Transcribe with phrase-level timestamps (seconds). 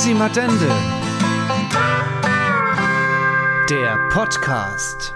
[0.00, 0.66] Easy Matende.
[3.68, 5.14] Der Podcast.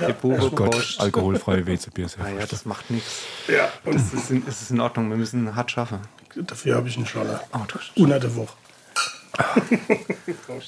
[0.00, 2.08] Der Bube Oh Gott, alkoholfreie WC-Bier.
[2.18, 3.22] Ah ja, das macht nichts.
[3.46, 5.08] Ja, und Das ist, in, das ist in Ordnung.
[5.08, 6.00] Wir müssen hart schaffen.
[6.34, 7.44] dafür habe ich einen Scholler.
[7.52, 8.54] Oh, der Woche.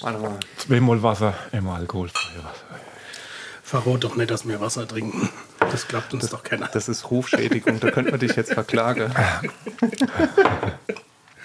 [0.03, 0.39] Warte mal.
[0.59, 2.79] Zweimal Wasser, immer alkoholfreie Wasser.
[3.65, 5.29] Verrot doch nicht, dass wir Wasser trinken.
[5.59, 6.69] Das klappt uns doch keiner.
[6.69, 7.81] Das ist Rufschädigung.
[7.81, 9.13] Da könnte man dich jetzt verklagen.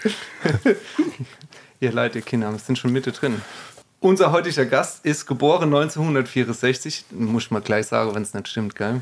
[1.80, 3.42] ihr Leid, ihr Kinder, wir sind schon Mitte drin.
[4.00, 7.06] Unser heutiger Gast ist geboren 1964.
[7.12, 9.02] Muss ich mal gleich sagen, wenn es nicht stimmt, gell?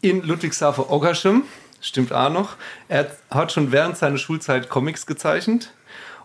[0.00, 1.44] In Ludwigshafen-Oggerschem.
[1.80, 2.56] Stimmt auch noch.
[2.88, 5.72] Er hat schon während seiner Schulzeit Comics gezeichnet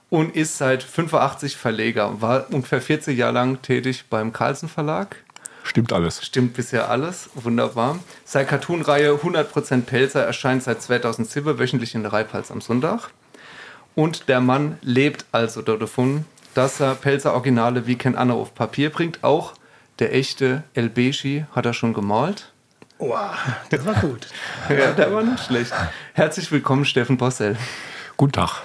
[0.09, 2.21] und ist seit 85 Verleger.
[2.21, 5.17] War ungefähr 40 Jahre lang tätig beim Carlsen Verlag.
[5.63, 6.25] Stimmt alles.
[6.25, 7.29] Stimmt bisher alles.
[7.35, 7.99] Wunderbar.
[8.25, 13.11] Seine Cartoon-Reihe 100% Pelzer erscheint seit 2007 wöchentlich in der Reipals am Sonntag.
[13.99, 16.23] Und der Mann lebt also davon,
[16.53, 19.25] dass er Pelzer Originale wie kein anderer auf Papier bringt.
[19.25, 19.55] Auch
[19.99, 22.49] der echte El Beshi hat er schon gemalt.
[22.97, 23.31] Wow,
[23.69, 24.27] das war gut.
[24.69, 25.73] Ja, der war nicht schlecht.
[26.13, 27.57] Herzlich willkommen, Steffen Bossel.
[28.15, 28.61] Guten Tag.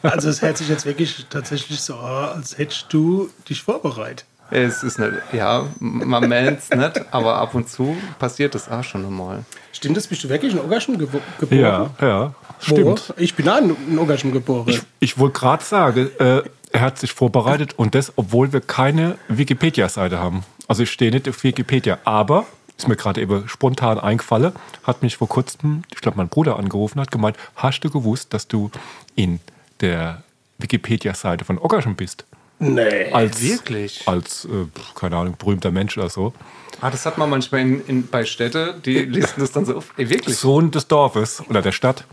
[0.00, 4.24] Also es hört sich jetzt wirklich tatsächlich so an, als hättest du dich vorbereitet.
[4.50, 8.84] Es ist nicht, ja, man meint es nicht, aber ab und zu passiert das auch
[8.84, 9.44] schon einmal.
[9.72, 10.06] Stimmt das?
[10.06, 11.60] Bist du wirklich in Ogerschem gebo geboren?
[11.60, 12.96] Ja, ja, Wo?
[12.96, 13.14] stimmt.
[13.16, 14.68] Ich bin auch in Ogerschem geboren.
[14.68, 19.18] Ich, ich wollte gerade sagen, äh, er hat sich vorbereitet und das, obwohl wir keine
[19.28, 20.44] Wikipedia-Seite haben.
[20.68, 22.46] Also ich stehe nicht auf Wikipedia, aber
[22.76, 27.00] ist mir gerade eben spontan eingefallen, hat mich vor kurzem, ich glaube, mein Bruder angerufen,
[27.00, 28.70] hat gemeint, hast du gewusst, dass du
[29.14, 29.40] in
[29.80, 30.22] der
[30.58, 32.24] Wikipedia-Seite von Ockersham bist?
[32.58, 33.12] nee.
[33.12, 34.02] Als, Wirklich?
[34.06, 36.32] Als, äh, keine Ahnung, berühmter Mensch oder so.
[36.80, 39.92] Ah, das hat man manchmal in, in, bei Städte, die listen das dann so auf.
[39.96, 40.36] Ey, wirklich?
[40.36, 42.04] Sohn des Dorfes oder der Stadt.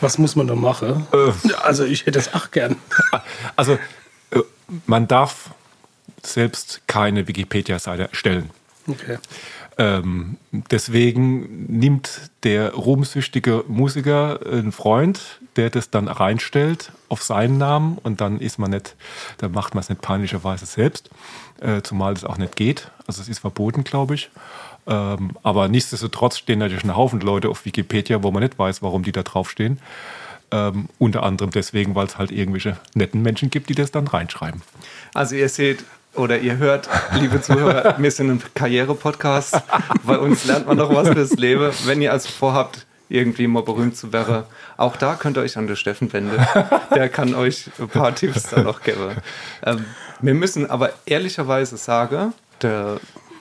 [0.00, 1.06] Was muss man da machen?
[1.12, 1.52] Äh.
[1.62, 2.76] Also ich hätte es auch gern.
[3.56, 3.78] Also,
[4.30, 4.40] äh,
[4.86, 5.50] man darf
[6.22, 8.50] selbst keine Wikipedia-Seite erstellen.
[8.86, 9.18] Okay.
[9.78, 17.96] Ähm, deswegen nimmt der ruhmsüchtige Musiker einen Freund, der das dann reinstellt auf seinen Namen
[17.96, 18.94] und dann ist man nicht,
[19.38, 21.08] dann macht man es nicht peinlicherweise selbst,
[21.60, 22.90] äh, zumal es auch nicht geht.
[23.06, 24.30] Also es ist verboten, glaube ich.
[24.86, 29.02] Ähm, aber nichtsdestotrotz stehen natürlich ein Haufen Leute auf Wikipedia, wo man nicht weiß, warum
[29.02, 29.78] die da draufstehen.
[30.52, 34.62] Ähm, unter anderem deswegen, weil es halt irgendwelche netten Menschen gibt, die das dann reinschreiben.
[35.14, 39.62] Also ihr seht oder ihr hört, liebe Zuhörer, wir sind ein Karriere-Podcast.
[40.04, 41.70] Bei uns lernt man doch was fürs Leben.
[41.84, 44.44] Wenn ihr also vorhabt, irgendwie mal berühmt zu werden,
[44.76, 46.44] auch da könnt ihr euch an den Steffen wenden.
[46.94, 49.16] Der kann euch ein paar Tipps dann noch geben.
[49.64, 49.84] Ähm,
[50.20, 53.00] wir müssen aber ehrlicherweise sagen, der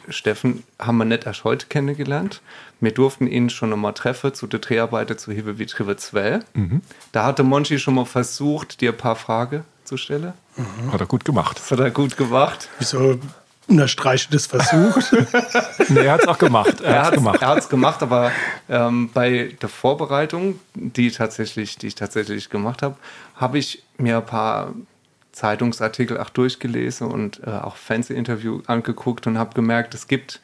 [0.09, 2.41] Steffen haben wir nicht erst heute kennengelernt.
[2.79, 6.39] Wir durften ihn schon einmal treffen zu der Dreharbeiten zu Hiebe wie Trive 2.
[7.11, 10.33] Da hatte Monchi schon mal versucht, dir ein paar Fragen zu stellen.
[10.91, 11.57] Hat er gut gemacht.
[11.59, 12.69] Das hat er gut gemacht.
[12.79, 13.19] Wieso
[13.67, 15.13] unterstreiche das versucht?
[15.89, 16.81] Nee, er hat es auch gemacht.
[16.81, 17.39] Er, Er hat es gemacht.
[17.39, 17.69] gemacht.
[17.69, 18.31] gemacht, aber
[18.69, 22.95] ähm, bei der Vorbereitung, die, tatsächlich, die ich tatsächlich gemacht habe,
[23.35, 24.73] habe ich mir ein paar
[25.39, 30.41] Zeitungsartikel auch durchgelesen und äh, auch Fernsehinterview angeguckt und habe gemerkt, es gibt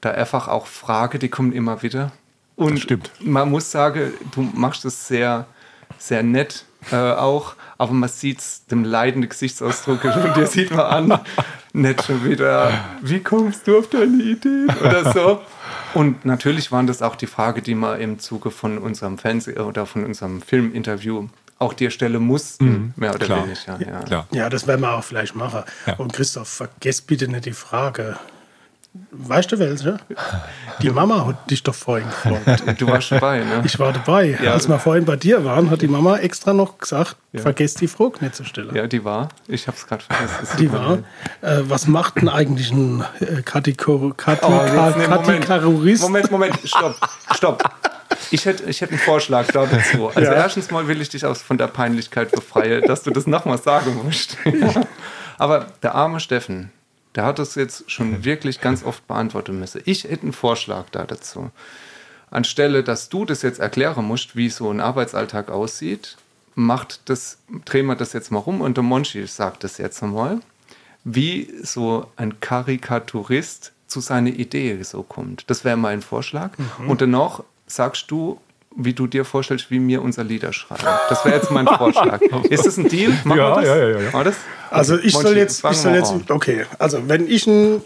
[0.00, 2.10] da einfach auch Fragen, die kommen immer wieder.
[2.56, 3.10] Und Das stimmt.
[3.20, 5.46] man muss sagen, du machst es sehr,
[5.96, 11.12] sehr nett äh, auch, aber man sieht es dem leidenden Gesichtsausdruck und dir sieht man
[11.12, 11.20] an,
[11.72, 15.40] nicht schon wieder, wie kommst du auf deine Idee oder so.
[15.94, 19.86] Und natürlich waren das auch die Fragen, die wir im Zuge von unserem Fernseh- oder
[19.86, 21.28] von unserem Filminterview
[21.62, 23.44] auch dir stellen mussten, mehr oder Klar.
[23.44, 23.90] weniger.
[23.90, 24.00] Ja.
[24.00, 24.26] Klar.
[24.32, 25.62] ja, das werden wir auch vielleicht machen.
[25.86, 25.94] Ja.
[25.94, 28.16] Und Christoph, vergiss bitte nicht die Frage.
[29.10, 29.96] Weißt du welche?
[30.82, 32.62] Die Mama hat dich doch vorhin gefragt.
[32.78, 33.62] Du warst dabei, ne?
[33.64, 34.38] Ich war dabei.
[34.42, 34.52] Ja.
[34.52, 38.18] Als wir vorhin bei dir waren, hat die Mama extra noch gesagt, vergesst die Frage
[38.20, 38.74] nicht zu stellen.
[38.74, 39.30] Ja, die war.
[39.48, 40.56] Ich habe es gerade vergessen.
[40.58, 40.98] Die war.
[41.40, 46.00] Äh, was macht denn eigentlich ein äh, Kategor Kati Oh, Moment.
[46.02, 46.96] Moment, Moment, stopp,
[47.34, 47.64] stopp.
[48.30, 50.08] Ich hätte, ich hätte einen Vorschlag da dazu.
[50.08, 50.34] Also Ja.
[50.34, 54.00] erstens mal will ich dich aus von der Peinlichkeit befreien, dass du das nochmal sagen
[54.04, 54.36] musst.
[55.38, 56.70] Aber der arme Steffen,
[57.14, 59.82] der hat das jetzt schon wirklich ganz oft beantworten müssen.
[59.84, 61.50] Ich hätte einen Vorschlag da dazu.
[62.30, 66.16] Anstelle, dass du das jetzt erklären musst, wie so ein Arbeitsalltag aussieht,
[66.54, 70.40] macht das, drehen wir das jetzt mal rum und der Monchi sagt das jetzt mal,
[71.04, 75.44] wie so ein Karikaturist zu seiner Idee so kommt.
[75.48, 76.50] Das wäre mein Vorschlag.
[76.86, 78.40] Und danach sagst du,
[78.74, 80.82] wie du dir vorstellst, wie wir unser Lieder schreiben.
[81.10, 82.20] Das wäre jetzt mein Vorschlag.
[82.48, 83.12] Ist das ein Deal?
[83.24, 83.64] Machen Ja, wir das?
[83.66, 84.12] ja, ja, ja, ja.
[84.14, 84.34] War das?
[84.70, 87.82] Also ich Monchi, soll jetzt, ich soll jetzt, okay, also wenn ich ein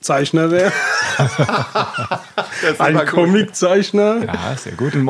[0.00, 0.72] Zeichner wäre,
[2.78, 3.06] ein.
[3.06, 4.94] Comiczeichner, Ja, sehr gut.
[4.94, 5.08] ähm,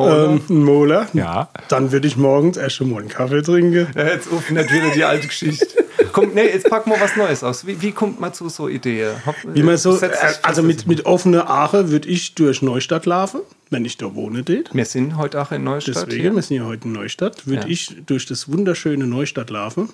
[0.49, 1.49] ein Moler, Ja.
[1.67, 3.87] dann würde ich morgens erst schon mal einen Kaffee trinken.
[3.95, 5.65] Ja, jetzt ruft nicht wieder die alte Geschichte.
[6.11, 7.65] Komm, nee, jetzt packen wir was Neues aus.
[7.65, 9.15] Wie, wie kommt man zu so Ideen?
[9.45, 13.41] Wie man so, setzt äh, also mit, mit offener Aare würde ich durch Neustadt laufen,
[13.69, 14.43] wenn ich da wohne.
[14.43, 14.73] Dort.
[14.73, 15.95] Wir sind heute auch in Neustadt.
[16.07, 16.35] Deswegen, hier.
[16.35, 17.67] wir sind ja heute in Neustadt, würde Ja.
[17.67, 19.89] ich durch das wunderschöne Neustadt laufen,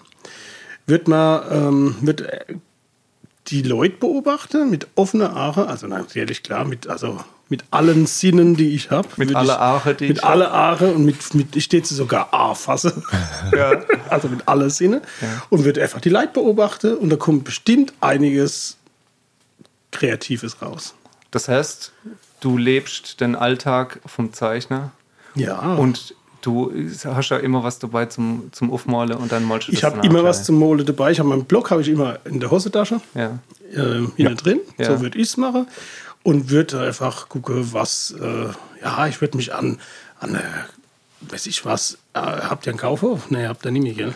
[0.86, 2.56] wird man ähm, wird äh,
[3.48, 8.70] die Leute beobachten mit offener Aare, also natürlich klar, mit, also mit allen Sinnen, die
[8.74, 9.08] ich habe.
[9.18, 13.04] Mit aller Aare, die Mit ich alle Aare und mit, mit ich stehe sogar A-Fasse.
[13.56, 13.74] Ja.
[14.10, 15.02] also mit alle Sinne.
[15.50, 18.78] Und wird einfach die Leute beobachten und da kommt bestimmt einiges
[19.92, 20.96] Kreatives raus.
[21.32, 21.92] Das heißt,
[22.40, 24.92] du lebst den Alltag vom Zeichner
[25.36, 25.76] Ja.
[25.76, 26.72] und du
[27.06, 30.24] hast ja immer was dabei zum, zum Aufmalen und dann malst du ich habe immer
[30.24, 31.12] was zum Mole dabei.
[31.12, 33.00] Ich habe meinen Blog habe ich immer in der Hosentasche.
[33.14, 33.40] Ja.
[33.72, 34.60] äh, hinten drin.
[34.78, 34.86] Ja.
[34.96, 35.68] So würde ich es machen.
[36.24, 38.48] Und würde einfach gucken, was, äh,
[38.82, 39.80] ja, ich würde mich an,
[40.20, 40.42] an äh,
[41.32, 43.30] weiß ich was, äh, habt ihr einen Kaufhof?
[43.30, 44.14] Nee, habt ihr nicht mehr, gell?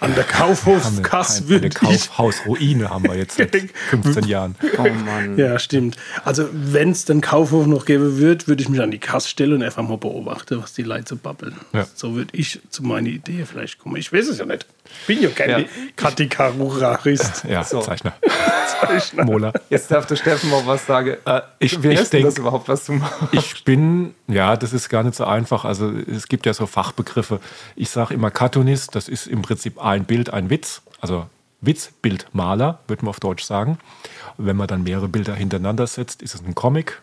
[0.00, 1.74] An der Kaufhofkasse Eine würde ich.
[1.74, 3.52] Kaufhausruine haben wir jetzt seit
[3.90, 4.54] 15 Jahren.
[4.78, 5.36] Oh Mann.
[5.36, 5.96] Ja, stimmt.
[6.24, 9.54] Also, wenn es den Kaufhof noch geben würde, würde ich mich an die Kasse stellen
[9.54, 11.56] und einfach mal beobachten, was die Leute so babbeln.
[11.72, 11.86] Ja.
[11.94, 13.96] So würde ich zu meiner Idee vielleicht kommen.
[13.96, 14.66] Ich weiß es ja nicht.
[15.00, 15.58] Ich bin ja kein Ja.
[15.96, 17.44] Katekarurarist.
[17.44, 17.80] Ja, So.
[17.80, 18.12] Zeichner.
[19.24, 19.52] Mola.
[19.70, 21.16] Jetzt darf der Steffen mal was sagen.
[21.24, 23.16] Äh, ich- Wie ich denk- das überhaupt, was du machst?
[23.32, 25.64] Ich bin, ja, das ist gar nicht so einfach.
[25.64, 27.40] Also es gibt ja so Fachbegriffe.
[27.76, 30.82] Ich sage immer Cartoonist, das ist im Prinzip ein Bild, ein Witz.
[31.00, 31.26] Also
[31.60, 33.78] Witz, Bild, Maler, würde man auf Deutsch sagen.
[34.36, 37.02] Wenn man dann mehrere Bilder hintereinander setzt, ist es ein Comic.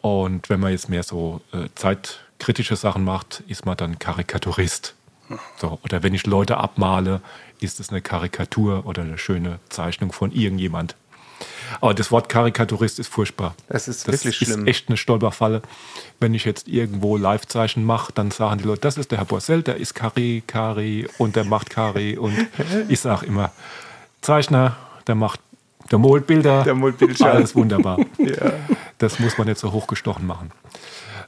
[0.00, 4.94] Und wenn man jetzt mehr so äh, zeitkritische Sachen macht, ist man dann Karikaturist.
[5.56, 7.20] So, oder wenn ich Leute abmale,
[7.60, 10.96] ist es eine Karikatur oder eine schöne Zeichnung von irgendjemand.
[11.80, 13.54] Aber das Wort Karikaturist ist furchtbar.
[13.68, 14.66] Das ist das wirklich ist schlimm.
[14.66, 15.62] echt eine Stolperfalle.
[16.20, 19.62] Wenn ich jetzt irgendwo Live-Zeichen mache, dann sagen die Leute, das ist der Herr Borsell,
[19.62, 22.16] der ist Kari, Kari und der macht Kari.
[22.16, 22.34] Und
[22.88, 23.52] ich sage immer,
[24.20, 24.76] Zeichner,
[25.06, 25.40] der macht,
[25.90, 26.62] der malt Bilder.
[26.64, 27.26] Der malt Bildchen.
[27.26, 27.98] Alles wunderbar.
[28.18, 28.52] Ja.
[28.98, 30.50] Das muss man nicht so hochgestochen machen.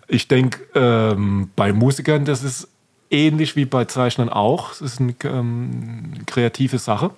[0.09, 2.69] Ich denke, ähm, bei Musikern, das ist
[3.11, 4.73] ähnlich wie bei Zeichnern auch.
[4.73, 7.11] Es ist eine ähm, kreative Sache.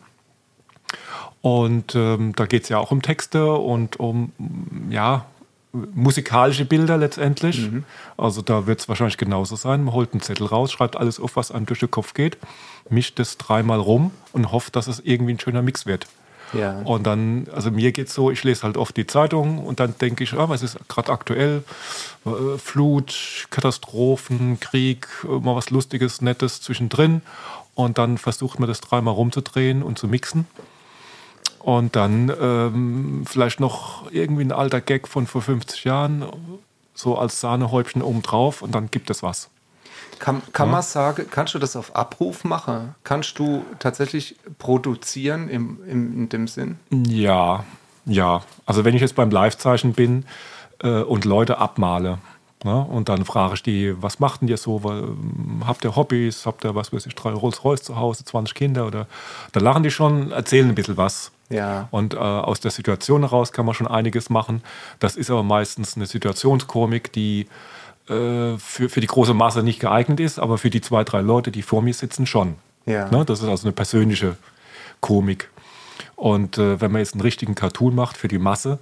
[1.40, 4.32] Und ähm, da geht es ja auch um Texte und um
[4.90, 5.26] ja,
[5.72, 7.68] musikalische Bilder letztendlich.
[8.16, 9.84] Also da wird es wahrscheinlich genauso sein.
[9.84, 12.38] Man holt einen Zettel raus, schreibt alles auf, was einem durch den Kopf geht,
[12.90, 16.06] mischt es dreimal rum und hofft, dass es irgendwie ein schöner Mix wird.
[16.52, 16.80] Ja.
[16.80, 19.94] Und dann, also mir geht es so, ich lese halt oft die Zeitung und dann
[19.98, 21.62] denke ich, ah, was ist gerade aktuell?
[22.24, 27.22] Äh, Flut, Katastrophen, Krieg, äh, mal was Lustiges, Nettes zwischendrin.
[27.74, 30.46] Und dann versucht man das dreimal rumzudrehen und zu mixen.
[31.60, 36.24] Und dann ähm, vielleicht noch irgendwie ein alter Gag von vor 50 Jahren,
[36.94, 39.50] so als Sahnehäubchen obendrauf und dann gibt es was.
[40.18, 42.94] Kann, kann man sagen, kannst du das auf Abruf machen?
[43.04, 46.78] Kannst du tatsächlich produzieren im, im, in dem Sinn?
[46.90, 47.64] Ja,
[48.04, 48.42] ja.
[48.66, 50.24] Also wenn ich jetzt beim Live-Zeichen bin
[50.82, 52.18] äh, und Leute abmale
[52.64, 54.80] ne, und dann frage ich die, was macht denn ihr so?
[54.84, 56.46] Ähm, Habt ihr Hobbys?
[56.46, 58.86] Habt ihr, was weiß ich, drei Rolls-Royce zu Hause, 20 Kinder?
[58.86, 59.06] Oder
[59.52, 61.30] da lachen die schon, erzählen ein bisschen was.
[61.50, 61.88] Ja.
[61.90, 64.62] Und äh, aus der Situation heraus kann man schon einiges machen.
[64.98, 67.46] Das ist aber meistens eine Situationskomik, die
[68.08, 71.50] äh, für, für die große Masse nicht geeignet ist, aber für die zwei, drei Leute,
[71.50, 72.56] die vor mir sitzen, schon.
[72.86, 73.10] Ja.
[73.10, 73.24] Ne?
[73.24, 74.36] Das ist also eine persönliche
[75.00, 75.50] Komik.
[76.16, 78.78] Und äh, wenn man jetzt einen richtigen Cartoon macht für die Masse,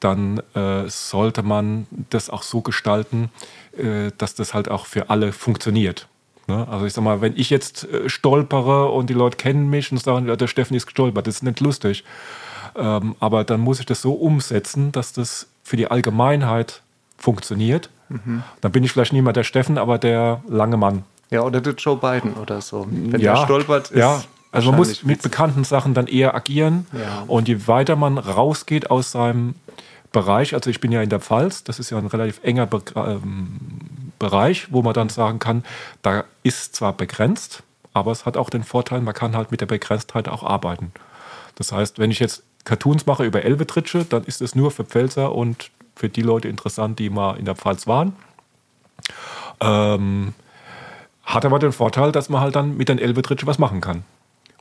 [0.00, 3.30] dann äh, sollte man das auch so gestalten,
[3.76, 6.06] äh, dass das halt auch für alle funktioniert.
[6.46, 6.66] Ne?
[6.68, 9.98] Also ich sag mal, wenn ich jetzt äh, stolpere und die Leute kennen mich und
[9.98, 12.04] sagen, der Steffen ist gestolpert, das ist nicht lustig.
[12.76, 16.82] Ähm, aber dann muss ich das so umsetzen, dass das für die Allgemeinheit
[17.16, 17.90] funktioniert.
[18.60, 21.04] Dann bin ich vielleicht nicht mehr der Steffen, aber der lange Mann.
[21.30, 22.86] Ja, oder der Joe Biden oder so.
[22.90, 24.22] Wenn ja, der stolpert, ist ja.
[24.50, 26.86] Also man muss mit bekannten Sachen dann eher agieren.
[26.92, 27.24] Ja.
[27.26, 29.54] Und je weiter man rausgeht aus seinem
[30.10, 32.82] Bereich, also ich bin ja in der Pfalz, das ist ja ein relativ enger Be
[32.96, 33.58] ähm,
[34.18, 35.64] Bereich, wo man dann sagen kann,
[36.02, 37.62] da ist zwar begrenzt,
[37.92, 40.92] aber es hat auch den Vorteil, man kann halt mit der Begrenztheit auch arbeiten.
[41.54, 45.34] Das heißt, wenn ich jetzt Cartoons mache über Elbetritsche, dann ist es nur für Pfälzer
[45.34, 48.14] und für die Leute interessant, die mal in der Pfalz waren.
[49.60, 50.32] Ähm,
[51.24, 54.04] hat aber den Vorteil, dass man halt dann mit den Elbetritsche was machen kann.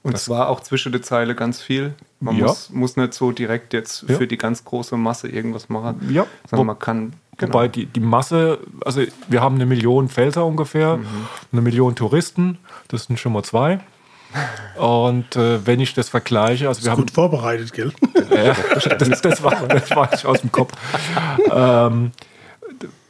[0.04, 1.94] Und zwar auch zwischen der Zeile ganz viel.
[2.20, 2.48] Man Ja.
[2.48, 4.16] muss, muss nicht so direkt jetzt Ja.
[4.18, 6.08] für die ganz große Masse irgendwas machen.
[6.10, 6.26] Ja.
[6.50, 7.14] Sondern man kann.
[7.38, 7.54] genau.
[7.54, 11.00] Wobei die, die Masse, also wir haben eine Million Pfälzer ungefähr,
[11.52, 13.80] eine Million Touristen, das sind schon mal zwei.
[14.78, 17.92] Und äh, wenn ich das vergleiche, also wir haben Gut vorbereitet, gell?
[18.32, 18.56] ja,
[18.96, 20.74] das, das, war, das war ich aus dem Kopf.
[21.52, 22.12] Ähm,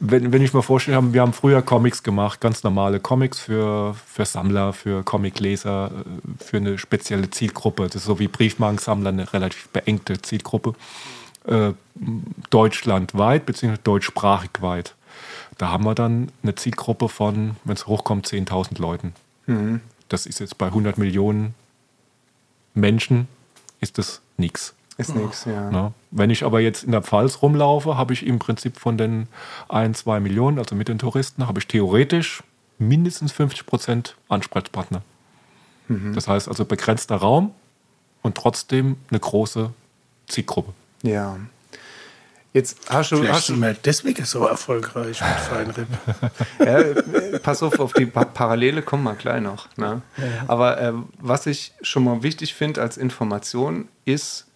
[0.00, 4.24] wenn, wenn ich mir vorstelle, wir haben früher Comics gemacht, ganz normale Comics für, für
[4.24, 7.84] Sammler, für Comicleser, äh, für eine spezielle Zielgruppe.
[7.86, 10.74] Das ist so wie Briefmarkensammler, eine relativ beengte Zielgruppe.
[11.44, 11.72] Äh,
[12.50, 14.94] deutschlandweit, beziehungsweise deutschsprachig weit.
[15.56, 19.14] Da haben wir dann eine Zielgruppe von, wenn es hochkommt, 10.000 Leuten.
[20.08, 21.54] Das ist jetzt bei 100 Millionen
[22.74, 23.28] Menschen,
[23.80, 24.74] ist das nichts.
[24.96, 25.70] Ist nichts, ja.
[25.70, 25.92] Ne?
[26.10, 29.28] Wenn ich aber jetzt in der Pfalz rumlaufe, habe ich im Prinzip von den
[29.68, 32.42] ein, zwei Millionen, also mit den Touristen, habe ich theoretisch
[32.78, 35.02] mindestens 50 Prozent Ansprechpartner.
[36.14, 37.52] Das heißt also begrenzter Raum
[38.22, 39.72] und trotzdem eine große
[40.26, 40.74] Zielgruppe.
[41.02, 41.38] Ja.
[42.54, 45.88] Jetzt hast du, Vielleicht hast du sind wir deswegen so erfolgreich mit Feinripp.
[46.58, 49.68] Ja, pass auf, auf die pa Parallele kommen wir gleich noch.
[49.76, 50.02] Ne?
[50.46, 54.48] Aber äh, was ich schon mal wichtig finde als Information ist,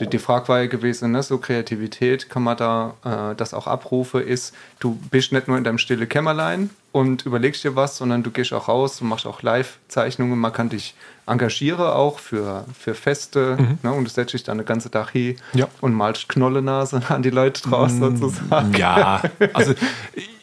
[0.00, 3.66] die, die Frage war ja gewesen, ne, so Kreativität, kann man da äh, das auch
[3.66, 8.22] abrufen, ist, du bist nicht nur in deinem stille Kämmerlein und überlegst dir was, sondern
[8.22, 10.94] du gehst auch raus, du machst auch Live-Zeichnungen, man kann dich
[11.30, 15.36] engagieren auch für, für Feste ne, und du setzt dich dann den ganzen Tag hin
[15.54, 15.68] Ja.
[15.80, 18.74] und malst Knollennase an die Leute draus sozusagen.
[18.74, 19.22] Ja,
[19.52, 19.74] also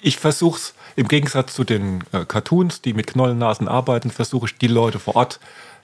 [0.01, 4.57] ich versuche es im Gegensatz zu den äh, Cartoons, die mit Knollennasen arbeiten, versuche ich
[4.57, 5.39] die Leute vor Ort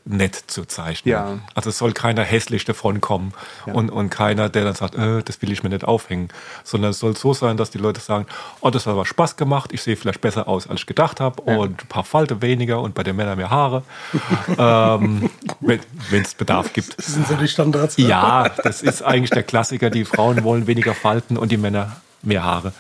[0.06, 1.12] nett zu zeichnen.
[1.12, 1.40] Ja.
[1.56, 3.34] Also es soll keiner hässlich davon kommen
[3.66, 6.30] und, und keiner, der dann sagt, äh, das will ich mir nicht aufhängen,
[6.64, 8.26] sondern es soll so sein, dass die Leute sagen,
[8.60, 11.42] oh, das hat aber Spaß gemacht, ich sehe vielleicht besser aus, als ich gedacht habe
[11.44, 13.84] und ein paar Falte weniger und bei den Männern mehr Haare,
[14.58, 15.30] ähm,
[15.62, 16.98] wenn es Bedarf gibt.
[16.98, 17.96] Das sind so die Standards.
[17.98, 19.90] Ja, das ist eigentlich der Klassiker.
[19.90, 22.74] Die Frauen wollen weniger Falten und die Männer mehr Haare.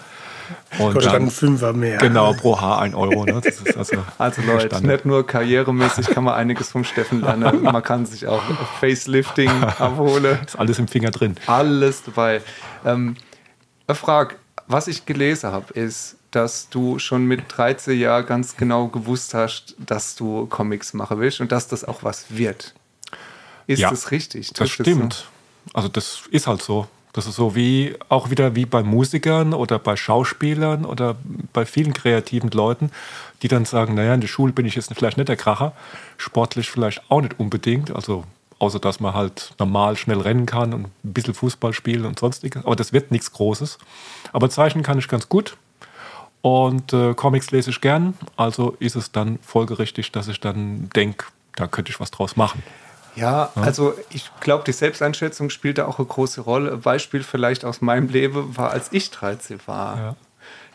[0.79, 1.97] Und Kostet dann dann, Fünfer mehr.
[1.99, 3.25] genau, pro Haar ein Euro.
[3.25, 3.41] Ne?
[3.43, 4.83] Das ist also, Also Leute, Standard.
[4.91, 8.41] nicht nur karrieremäßig kann man einiges vom Steffen lernen, man kann sich auch
[8.79, 10.39] Facelifting abholen.
[10.45, 11.35] ist alles im Finger drin.
[11.47, 12.41] Alles dabei.
[12.85, 13.15] Ähm,
[13.87, 14.35] eine Frage,
[14.67, 19.75] was ich gelesen habe, ist, dass du schon mit 13 Jahren ganz genau gewusst hast,
[19.77, 22.73] dass du Comics machen willst und dass das auch was wird.
[23.67, 24.47] Ist Ja, das richtig?
[24.49, 25.27] Das Trifft stimmt.
[25.73, 26.87] Also das ist halt so.
[27.13, 31.15] Das ist so wie auch wieder wie bei Musikern oder bei Schauspielern oder
[31.53, 32.91] bei vielen kreativen Leuten,
[33.43, 35.73] die dann sagen, naja, in der Schule bin ich jetzt vielleicht nicht der Kracher,
[36.17, 38.23] sportlich vielleicht auch nicht unbedingt, also
[38.57, 42.65] außer dass man halt normal schnell rennen kann und ein bisschen Fußball spielen und sonstiges,
[42.65, 43.77] aber das wird nichts Großes.
[44.31, 45.55] Aber zeichnen kann ich ganz gut
[46.41, 51.25] und äh, Comics lese ich gern, also ist es dann folgerichtig, dass ich dann denke,
[51.55, 52.63] da könnte ich was draus machen.
[53.15, 56.73] Ja, also ich glaube, die Selbsteinschätzung spielt da auch eine große Rolle.
[56.73, 59.97] Ein Beispiel vielleicht aus meinem Leben war, als ich 13 war.
[59.97, 60.15] Ja.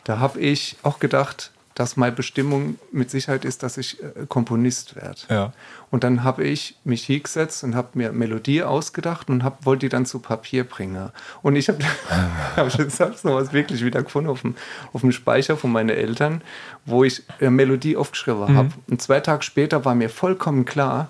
[0.04, 4.97] Da habe ich auch gedacht, dass meine Bestimmung mit Sicherheit ist, dass ich äh, Komponist
[4.97, 5.21] werde.
[5.30, 5.52] Ja.
[5.92, 9.88] Und dann habe ich mich hingesetzt und habe mir Melodie ausgedacht und hab, wollte die
[9.88, 11.12] dann zu Papier bringen.
[11.40, 11.78] Und ich habe
[12.57, 14.57] hab jetzt hab's noch was wirklich wieder gefunden auf dem,
[14.92, 16.42] auf dem Speicher von meinen Eltern,
[16.85, 18.71] wo ich äh, Melodie aufgeschrieben habe.
[18.88, 21.09] Und zwei Tage später war mir vollkommen klar,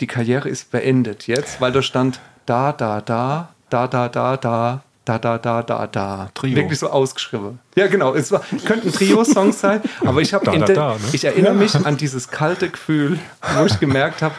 [0.00, 4.82] die Karriere ist beendet jetzt, weil da stand da, da, da, da, da, da, da,
[5.04, 6.30] da, da, da, da, da.
[6.34, 6.56] Trio.
[6.56, 7.58] Wirklich so ausgeschrieben.
[7.74, 8.14] Ja, genau.
[8.14, 11.00] Es war, könnten Trio-Songs sein, aber ich Da, da, da, ne?
[11.12, 13.18] ich erinnere mich an dieses kalte Gefühl,
[13.58, 14.34] wo ich gemerkt habe,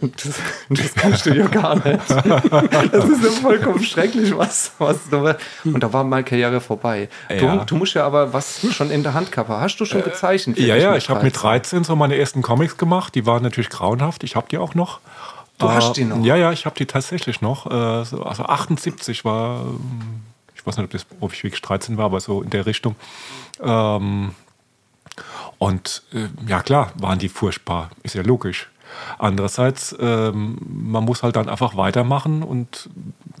[0.00, 0.34] das,
[0.70, 2.00] das kannst du ja gar nicht.
[2.10, 5.36] Das ist ja vollkommen schrecklich, was, was war.
[5.64, 7.08] Und da war meine Karriere vorbei.
[7.28, 7.56] Ja.
[7.58, 9.48] Du, du musst ja aber was schon in der Hand gehabt.
[9.50, 10.58] Hast du schon gezeichnet?
[10.58, 13.14] Ja, vielleicht ja, mit ich habe mit 13 so meine ersten Comics gemacht.
[13.14, 14.24] Die waren natürlich grauenhaft.
[14.24, 15.00] Ich habe die auch noch.
[15.58, 16.24] Du hast die noch?
[16.24, 17.66] Ja, ja, ich habe die tatsächlich noch.
[17.66, 20.22] Äh, so- Also 78 war, ähm,
[20.54, 22.96] ich weiß nicht, ob, das, ob ich wirklich 13 war, aber so in der Richtung.
[23.62, 24.34] Ähm,
[25.58, 27.90] und äh, ja, klar, waren die furchtbar.
[28.02, 28.69] Ist ja logisch.
[29.18, 32.88] Andererseits, ähm, man muss halt dann einfach weitermachen und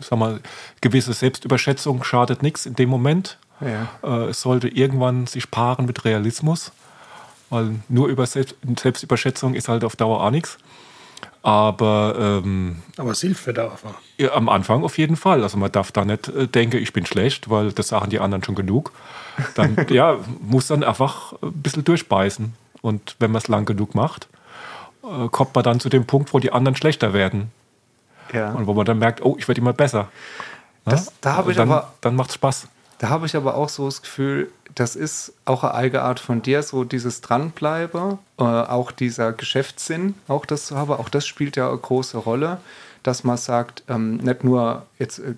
[0.00, 0.40] sag mal,
[0.80, 3.38] gewisse Selbstüberschätzung schadet nichts in dem Moment.
[3.60, 3.88] Ja.
[4.02, 6.72] Äh, es sollte irgendwann sich paaren mit Realismus,
[7.50, 10.58] weil nur über Selbst Selbstüberschätzung ist halt auf Dauer auch nichts.
[11.42, 13.94] Aber ähm, Aber es hilft für da einfach.
[14.18, 15.42] ja, am Anfang auf jeden Fall.
[15.42, 18.44] Also man darf da nicht äh, denken, ich bin schlecht, weil das sagen die anderen
[18.44, 18.92] schon genug.
[19.54, 22.52] Dann ja, muss dann einfach ein bisschen durchbeißen.
[22.82, 24.28] Und wenn man es lang genug macht,
[25.02, 27.50] äh, kommt man dann zu dem Punkt, wo die anderen schlechter werden.
[28.32, 28.52] Ja.
[28.52, 30.08] Und wo man dann merkt, oh, ich werde immer besser.
[30.84, 32.68] Das- da habe ich dann, aber- Dann macht es Spaß.
[32.98, 36.42] Da habe ich aber auch so das Gefühl, das ist auch eine eigene Art von
[36.42, 41.56] dir, so dieses Dranbleiben, äh, auch dieser Geschäftssinn, auch das zu haben, auch das spielt
[41.56, 42.58] ja eine große Rolle,
[43.02, 45.34] dass man sagt, ähm, nicht nur jetzt äh,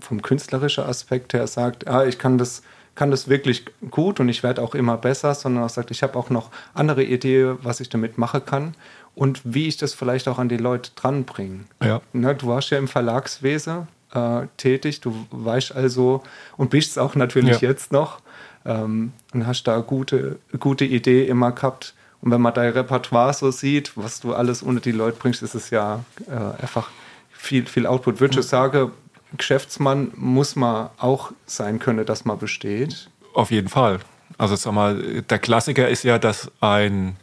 [0.00, 2.62] vom künstlerischen Aspekt her sagt, ah, ich kann das
[2.94, 6.18] kann das wirklich gut und ich werde auch immer besser, sondern auch sagt, ich habe
[6.18, 8.74] auch noch andere Ideen, was ich damit machen kann
[9.16, 11.64] und wie ich das vielleicht auch an die Leute dranbringe.
[11.82, 12.00] Ja.
[12.12, 16.22] Ne, du warst ja im Verlagswesen äh, tätig, du weißt also
[16.56, 17.70] und bist es auch natürlich Ja.
[17.70, 18.20] jetzt noch
[18.64, 21.94] ähm, und hast da gute, gute Idee immer gehabt.
[22.20, 25.54] Und wenn man dein Repertoire so sieht, was du alles unter die Leute bringst, ist
[25.54, 26.90] es ja äh, einfach
[27.30, 28.20] viel, viel Output.
[28.20, 28.90] Würde ich sagen,
[29.36, 33.08] Geschäftsmann muss man auch sein können, dass man besteht.
[33.34, 34.00] Auf jeden Fall.
[34.38, 37.16] Also sag mal, der Klassiker ist ja, dass ein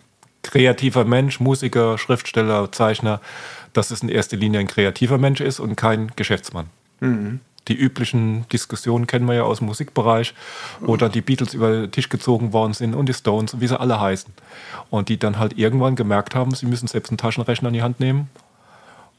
[0.44, 3.20] kreativer Mensch, Musiker, Schriftsteller, Zeichner,
[3.74, 6.68] dass es in erster Linie ein kreativer Mensch ist und kein Geschäftsmann.
[7.70, 10.34] Die üblichen Diskussionen kennen wir ja aus dem Musikbereich,
[10.82, 13.80] wo dann die Beatles über den Tisch gezogen worden sind und die Stones, wie sie
[13.80, 14.34] alle heißen.
[14.90, 18.02] Und die dann halt irgendwann gemerkt haben, sie müssen selbst einen Taschenrechner in die Hand
[18.02, 18.30] nehmen.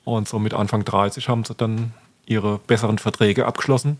[0.05, 1.95] Und so mit Anfang 30 haben sie dann
[2.27, 3.99] ihre besseren Verträge abgeschlossen.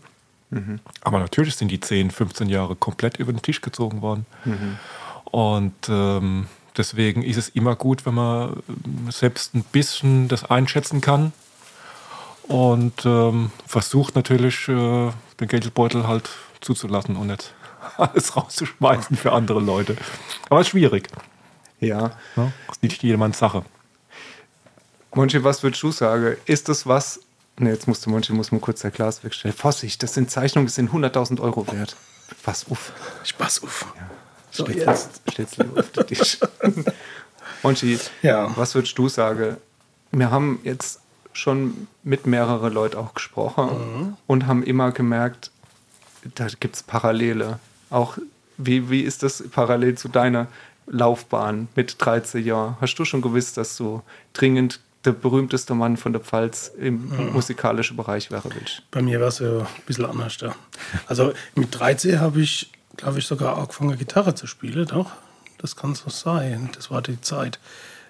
[1.01, 4.27] Aber natürlich sind die 10, 15 Jahre komplett über den Tisch gezogen worden.
[5.31, 6.45] Und ähm,
[6.77, 11.33] deswegen ist es immer gut, wenn man ähm, selbst ein bisschen das einschätzen kann
[12.43, 16.29] und ähm, versucht natürlich, äh, den Geldbeutel halt
[16.61, 17.53] zuzulassen und nicht
[17.97, 19.95] alles rauszuschmeißen für andere Leute.
[20.49, 21.07] Aber es ist schwierig.
[21.79, 22.17] Ja.
[22.35, 23.63] Das ist nicht jedermanns Sache.
[25.13, 26.35] Monchi, was würdest du sagen?
[26.45, 27.21] Ist das was?
[27.57, 29.55] Ne, jetzt musste Monchi muss mal kurz der Glas wegstellen.
[29.55, 31.95] Vorsicht, das sind Zeichnungen, die sind 100.000 Euro wert.
[32.43, 32.91] Was, uff.
[33.23, 33.85] Spaß auf.
[34.55, 35.57] So, Steht's- jetzt.
[35.57, 36.37] lieber auf den Tisch.
[37.63, 38.51] Monchi, Ja.
[38.55, 39.57] was würdest du sagen?
[40.11, 41.01] Wir haben jetzt
[41.33, 45.51] schon mit mehreren Leuten auch gesprochen und haben immer gemerkt,
[46.35, 47.59] da gibt es Parallele.
[47.89, 48.17] Auch
[48.57, 50.47] wie, wie ist das parallel zu deiner
[50.87, 52.77] Laufbahn mit 13 Jahren?
[52.79, 54.01] Hast du schon gewusst, dass du
[54.33, 58.81] dringend der berühmteste Mann von der Pfalz im musikalischen Bereich wäre willst?
[58.91, 60.55] Bei mir war es ja ein bisschen anders da.
[61.07, 64.85] Also mit 13 habe ich, glaube ich, sogar angefangen, Gitarre zu spielen.
[64.87, 65.11] Doch,
[65.57, 66.69] das kann so sein.
[66.75, 67.59] Das war die Zeit.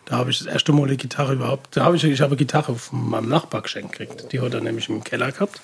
[0.05, 1.75] Da habe ich das erste Mal eine Gitarre überhaupt.
[1.75, 4.31] Da habe ich, ich habe eine Gitarre von meinem Nachbar geschenkt gekriegt.
[4.31, 5.59] Die hat er nämlich im Keller gehabt.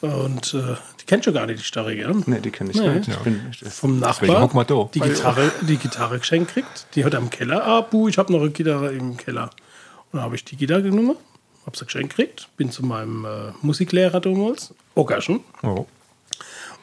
[0.00, 2.12] Und äh, die kennst du gar nicht, die Starre, gell?
[2.26, 2.88] Nee, die kenne ich Nee.
[2.96, 3.08] nicht.
[3.08, 4.88] Ich bin, ich, Vom Nachbar da.
[4.92, 6.86] die Gitarre, die Gitarre geschenkt kriegt.
[6.96, 7.64] Die hat er im Keller.
[7.64, 9.44] Ah, Bu, ich habe noch eine Gitarre im Keller.
[10.10, 11.16] Und dann habe ich die Gitarre genommen,
[11.64, 15.38] habe sie geschenkt gekriegt, bin zu meinem äh, Musiklehrer damals, Ockerschen.
[15.62, 15.86] Oh.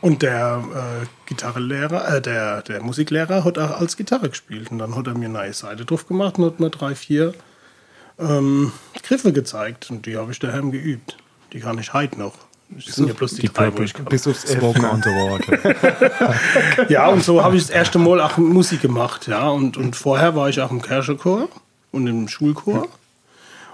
[0.02, 4.72] Und der äh, Gitarrenlehrer, äh, der, der Musiklehrer hat auch als Gitarre gespielt.
[4.72, 7.34] Und dann hat er mir eine neue Seite drauf gemacht und hat mir drei, vier
[8.18, 8.72] ähm,
[9.04, 9.90] Griffe gezeigt.
[9.90, 11.18] Und die habe ich daheim geübt.
[11.52, 12.34] Die kann ich heute noch.
[12.70, 16.86] Das sind ja bloß die, Die drei, wo ich bis aufs Spoken on the Water.
[16.90, 19.28] Ja, und so habe ich das erste Mal auch Musik gemacht.
[19.28, 21.50] Ja, und, und vorher war ich auch im Kirchenchor
[21.92, 22.88] und im Schulchor.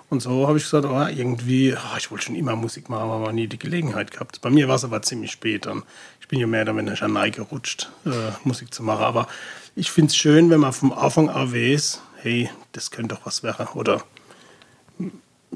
[0.10, 3.34] Und so habe ich gesagt, oh, irgendwie, ah, ich wollte schon immer Musik machen, aber
[3.34, 4.40] nie die Gelegenheit gehabt.
[4.42, 5.84] Bei mir war es aber ziemlich spät dann.
[6.26, 8.10] Ich bin ja mehr oder weniger an gerutscht, äh,
[8.44, 9.04] Musik zu machen.
[9.04, 9.28] Aber
[9.76, 13.44] ich finde es schön, wenn man vom Anfang an weiß, hey, das könnte doch was
[13.44, 13.68] werden.
[13.76, 14.02] Oder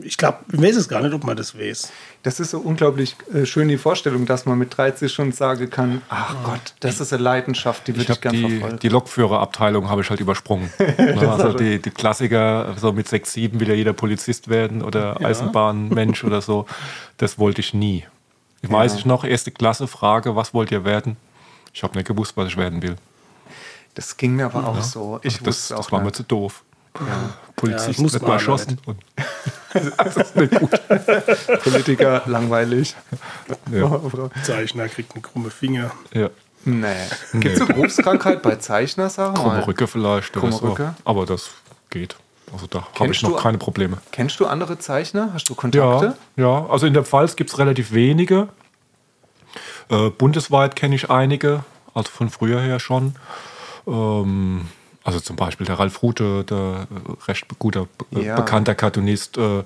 [0.04, 1.92] ich glaube, ich weiß es gar nicht, ob man das weiß.
[2.22, 6.04] Das ist so unglaublich äh, schön, die Vorstellung, dass man mit 13 schon sagen kann,
[6.08, 8.80] ach Gott, das ist eine Leidenschaft, die Ich würde ich, habe gerne die, verfolgen.
[8.80, 10.70] die Lokführerabteilung habe ich halt übersprungen.
[11.20, 16.24] Also die, die Klassiker, so mit 6, 7 will ja jeder Polizist werden oder Eisenbahnmensch
[16.24, 16.68] oder so.
[17.18, 18.06] Das wollte ich nie.
[18.62, 21.18] Ich weiß ich noch, erste Klasse, Frage, was wollt ihr werden?
[21.74, 22.96] Ich habe nicht gewusst, was ich werden will.
[23.94, 25.20] Das ging mir aber auch so.
[25.24, 26.64] Ich Also das, wusste auch das war mir zu doof.
[27.00, 27.06] Ja,
[27.56, 28.80] Polizist muss wird mal erschossen.
[28.86, 29.00] Und
[29.98, 30.72] das ist nicht gut.
[31.64, 32.96] Politiker langweilig.
[33.72, 34.02] Ja.
[34.44, 35.92] Zeichner kriegt einen krumme Finger.
[36.14, 36.30] Ja.
[36.66, 36.96] Nee.
[37.34, 39.64] Gibt es eine Berufskrankheit bei Zeichner, sag Krumme mal?
[39.64, 40.34] Rücke vielleicht.
[40.34, 40.62] Krumme.
[40.62, 40.96] Rücke?
[41.06, 41.52] Aber das
[41.90, 42.16] geht.
[42.54, 43.98] Also da habe Kennst ich noch du- keine Probleme.
[44.12, 45.30] Kennst du andere Zeichner?
[45.34, 46.16] Hast du Kontakte?
[46.36, 48.48] Ja, ja, also in der Pfalz gibt es relativ wenige.
[49.90, 53.16] Äh, bundesweit kenne ich einige, also von früher her schon.
[53.88, 54.68] Ähm,
[55.04, 58.36] also zum Beispiel der Ralf Rute, der äh, recht guter, äh, Ja.
[58.36, 59.38] bekannter Cartoonist.
[59.38, 59.64] Äh,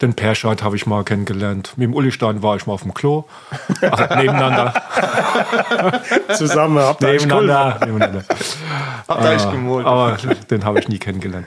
[0.00, 1.72] den Perscheid habe ich mal kennengelernt.
[1.76, 3.24] Mit dem Ullistein war ich mal auf dem Klo.
[3.82, 4.72] Also nebeneinander.
[6.36, 8.24] Zusammen habt ihr nebeneinander, nebeneinander.
[9.08, 9.86] Habt ihr euch gemalt?
[9.86, 10.16] Aber
[10.50, 11.46] den habe ich nie kennengelernt.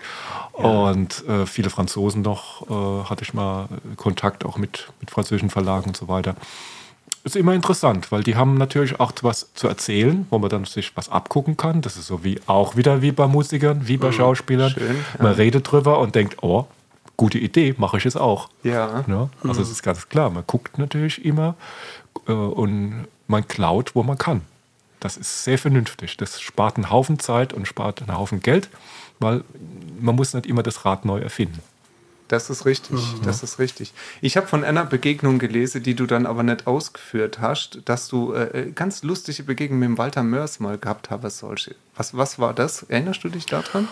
[0.54, 5.88] Und äh, viele Franzosen noch äh, hatte ich mal Kontakt auch mit, mit französischen Verlagen
[5.88, 6.36] und so weiter.
[7.24, 10.92] Ist immer interessant, weil die haben natürlich auch was zu erzählen, wo man dann sich
[10.98, 11.82] was abgucken kann.
[11.82, 14.72] Das ist so wie auch wieder wie bei Musikern, wie bei Schauspielern.
[14.72, 16.66] schön, Man redet drüber und denkt, oh,
[17.18, 18.50] gute Idee, mache ich es auch.
[18.64, 19.04] Ja.
[19.08, 21.54] Ja, also es ist ganz klar, man guckt natürlich immer
[22.28, 24.42] äh, und man klaut, wo man kann.
[25.00, 26.18] Das ist sehr vernünftig.
[26.18, 28.70] Das spart einen Haufen Zeit und spart einen Haufen Geld,
[29.22, 29.44] weil
[30.00, 31.60] man muss nicht immer das Rad neu erfinden.
[32.28, 33.94] Das ist richtig, das ist richtig.
[34.22, 38.34] Ich habe von einer Begegnung gelesen, die du dann aber nicht ausgeführt hast, dass du
[38.34, 41.40] äh, ganz lustige Begegnungen mit dem Walter Mörs mal gehabt hast.
[41.40, 41.76] Solche.
[41.98, 42.84] Was, was war das?
[42.84, 43.90] Erinnerst du dich daran?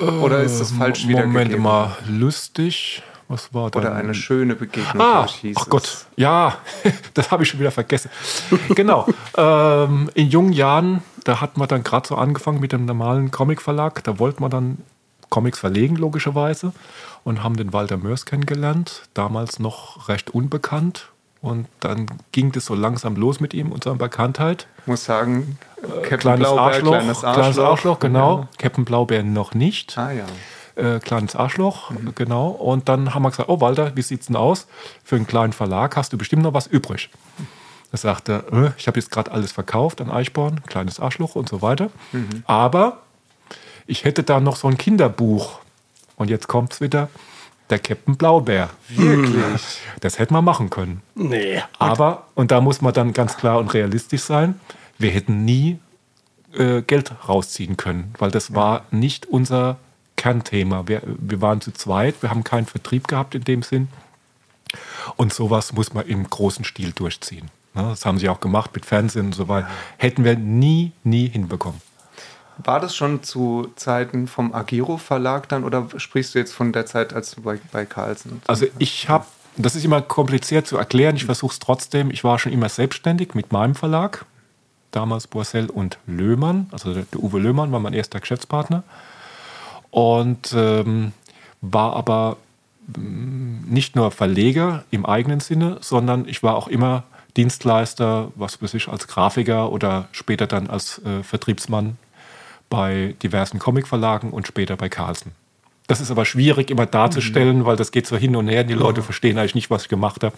[0.00, 1.62] Oder ist das falsch Moment wiedergegeben?
[1.62, 3.04] mal, lustig.
[3.28, 3.78] Was war da?
[3.80, 5.68] Oder eine schöne Begegnung, Ah, hieß ach es.
[5.68, 6.56] Gott, ja,
[7.14, 8.10] das habe ich schon wieder vergessen.
[8.74, 13.30] genau, ähm, in jungen Jahren, da hat man dann gerade so angefangen mit dem normalen
[13.32, 14.04] Comicverlag.
[14.04, 14.78] Da wollte man dann
[15.28, 16.72] Comics verlegen, logischerweise,
[17.24, 21.08] und haben den Walter Mörs kennengelernt, damals noch recht unbekannt.
[21.42, 24.66] Und dann ging das so langsam los mit ihm und seiner Bekanntheit.
[24.82, 25.58] Ich muss sagen,
[26.02, 27.34] Captain Kleines Blaubeer, Arschloch, kleines Arschloch.
[27.34, 28.48] kleines Arschloch, genau.
[28.58, 29.98] Captain Blaubeer noch nicht.
[29.98, 30.24] Ah ja.
[30.76, 32.48] Äh, kleines Arschloch, genau.
[32.48, 34.66] Und dann haben wir gesagt, oh Walter, wie sieht's denn aus?
[35.02, 37.08] Für einen kleinen Verlag hast du bestimmt noch was übrig.
[37.92, 41.62] Er sagte, äh, ich habe jetzt gerade alles verkauft an Eichborn, kleines Arschloch und so
[41.62, 41.88] weiter.
[42.44, 42.98] Aber
[43.86, 45.60] ich hätte da noch so ein Kinderbuch.
[46.16, 47.08] Und jetzt kommt's wieder,
[47.70, 48.70] der Captain Blaubeer.
[48.88, 49.80] Wirklich?
[50.00, 51.00] Das hätten wir machen können.
[51.14, 51.62] Nee.
[51.78, 54.60] Aber, und da muss man dann ganz klar und realistisch sein,
[54.98, 55.78] wir hätten nie
[56.52, 59.78] äh, Geld rausziehen können, weil das war nicht unser
[60.16, 60.88] Kernthema.
[60.88, 63.88] Wir, wir waren zu zweit, wir haben keinen Vertrieb gehabt in dem Sinn.
[65.16, 67.50] Und sowas muss man im großen Stil durchziehen.
[67.74, 69.68] Ne, Das haben sie auch gemacht mit Fernsehen und so weiter.
[69.98, 71.80] Hätten wir nie, nie hinbekommen.
[72.58, 76.86] War das schon zu Zeiten vom Agiro Verlag dann oder sprichst du jetzt von der
[76.86, 78.40] Zeit, als du bei, bei Carlsen?
[78.46, 79.26] Also ich habe,
[79.58, 82.10] das ist immer kompliziert zu erklären, ich versuche es trotzdem.
[82.10, 84.24] Ich war schon immer selbstständig mit meinem Verlag,
[84.90, 88.82] damals Borsell und Löhmann, also der der Uwe Löhmann war mein erster Geschäftspartner
[89.90, 91.12] und ähm,
[91.60, 92.36] war aber
[92.96, 97.04] mm, nicht nur Verleger im eigenen Sinne, sondern ich war auch immer
[97.36, 101.98] Dienstleister, was weiß ich, als Grafiker oder später dann als äh, Vertriebsmann
[102.70, 105.32] bei diversen Comicverlagen und später bei Carlsen.
[105.86, 108.64] Das ist aber schwierig immer darzustellen, weil das geht so hin und her.
[108.64, 110.34] Die Leute verstehen eigentlich nicht, was ich gemacht habe.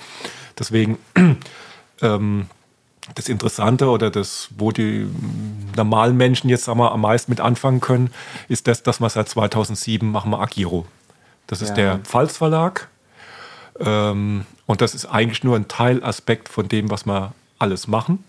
[0.59, 0.99] Deswegen
[2.03, 2.47] ähm,
[3.15, 5.07] das Interessante oder das, wo die
[5.77, 8.11] normalen Menschen jetzt sagen wir, am meisten mit anfangen können,
[8.49, 10.87] ist das, dass wir seit 2007 machen wir Agiro.
[11.47, 11.75] Das ist Ja.
[11.75, 12.89] der Pfalz Verlag.
[13.81, 18.25] Ähm, und das ist eigentlich nur ein Teilaspekt von dem, was wir alles machen.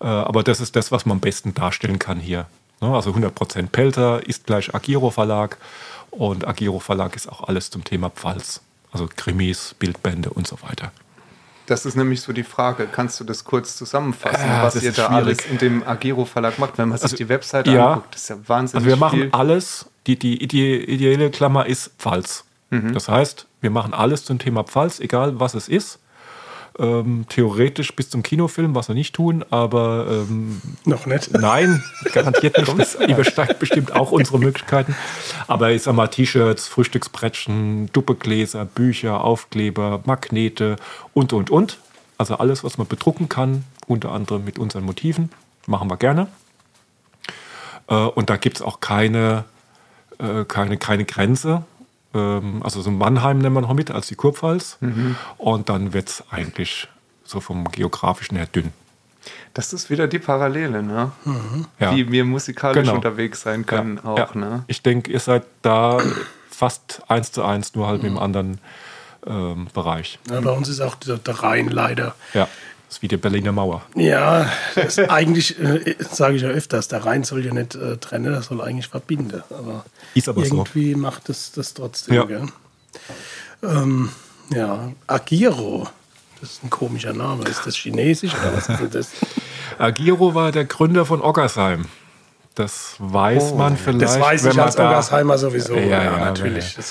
[0.00, 2.46] Äh, aber das ist das, was man am besten darstellen kann hier.
[2.80, 2.94] Ne?
[2.94, 5.56] Also 100% Pelter ist gleich Agiro Verlag
[6.10, 8.60] und Agiro Verlag ist auch alles zum Thema Pfalz.
[8.92, 10.92] Also Krimis, Bildbände und so weiter.
[11.66, 12.86] Das ist nämlich so die Frage.
[12.90, 15.12] Kannst du das kurz zusammenfassen, Ah, was ihr da schwierig.
[15.12, 16.76] alles in dem Agiro Verlag macht?
[16.76, 17.88] Wenn man sich Also, die Webseite ja.
[17.94, 19.28] anguckt, das ist ja wahnsinnig Also wir machen viel.
[19.32, 22.44] alles, die, die ide- ideelle Klammer ist Pfalz.
[22.70, 22.92] Mhm.
[22.92, 26.00] Das heißt, wir machen alles zum Thema Pfalz, egal was es ist.
[26.76, 31.32] Ähm, theoretisch bis zum Kinofilm, was wir nicht tun, aber ähm, Noch nicht.
[31.32, 32.64] Nein, garantiert nicht.
[32.76, 34.96] Das übersteigt bestimmt auch unsere Möglichkeiten.
[35.46, 40.74] Aber ich sag mal, T-Shirts, Frühstücksbrettchen, Duppegläser, Bücher, Aufkleber, Magnete
[41.12, 41.78] und, und, und.
[42.18, 45.30] Also alles, was man bedrucken kann, unter anderem mit unseren Motiven,
[45.66, 46.26] machen wir gerne.
[47.88, 49.44] Äh, und da gibt es auch keine,
[50.18, 51.64] äh, keine, keine Grenze.
[52.14, 54.78] Ähm, also so Mannheim nehmen wir noch mit als die Kurpfalz.
[55.38, 56.88] Und dann wird es eigentlich
[57.24, 58.72] so vom geografischen her dünn.
[59.54, 61.12] Das ist wieder die Parallele, ne?
[61.78, 61.94] Ja.
[61.94, 62.96] Wie wir musikalisch Genau.
[62.96, 64.28] unterwegs sein können auch, ja.
[64.34, 64.64] ne?
[64.66, 65.98] Ich denke, ihr seid da
[66.50, 68.58] fast eins zu eins, nur halt mit einem anderen
[69.26, 70.18] ähm, Bereich.
[70.30, 72.14] Ja, bei uns ist auch der, der Rhein leider.
[72.34, 72.48] Ja,
[72.94, 73.82] das ist wie die Berliner Mauer.
[73.96, 74.48] Ja,
[75.08, 78.60] eigentlich äh, sage ich ja öfters, der Rhein soll ja nicht äh, trennen, das soll
[78.60, 79.42] eigentlich verbinden.
[79.50, 80.54] Aber, Ist aber so.
[80.54, 82.14] irgendwie macht es das trotzdem.
[82.14, 82.24] Ja.
[82.24, 82.46] Gell?
[83.64, 84.10] Ähm,
[84.50, 85.88] ja, Agiro,
[86.40, 87.44] das ist ein komischer Name.
[87.48, 89.10] Ist das chinesisch oder was ist das?
[89.78, 91.86] Agiro war der Gründer von Oggersheim.
[92.54, 94.02] Das weiß man vielleicht.
[94.02, 95.74] Das weiß wenn ich man als Oggersheimer sowieso.
[95.74, 96.76] Ja, Ja, ja, natürlich.
[96.76, 96.82] ja.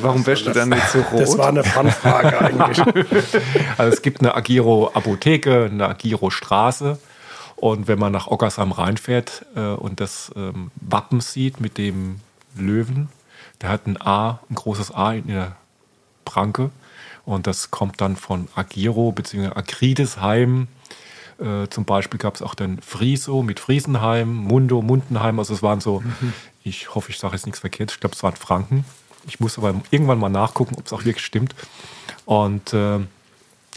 [0.00, 1.20] Warum wäschst du dann nicht so rot?
[1.20, 2.82] Das war eine Fanfrage eigentlich.
[3.76, 6.98] Also es gibt eine Agiro-Apotheke, eine Agiro-Straße.
[7.56, 12.20] Und wenn man nach Oggersheim reinfährt äh, und das ähm, Wappen sieht mit dem
[12.56, 13.08] Löwen,
[13.62, 15.56] der hat ein A, ein großes A in der
[16.24, 16.70] Pranke.
[17.24, 19.48] Und das kommt dann von Agiro bzw.
[19.54, 20.68] Agridesheim.
[21.38, 25.38] Äh, zum Beispiel gab es auch den Friso mit Friesenheim, Mundo, Mundenheim.
[25.38, 26.02] Also es waren so,
[26.64, 28.84] ich hoffe, ich sage jetzt nichts verkehrt, ich glaube, es waren Franken.
[29.26, 31.54] Ich muss aber irgendwann mal nachgucken, ob es auch wirklich stimmt.
[32.24, 33.00] Und äh,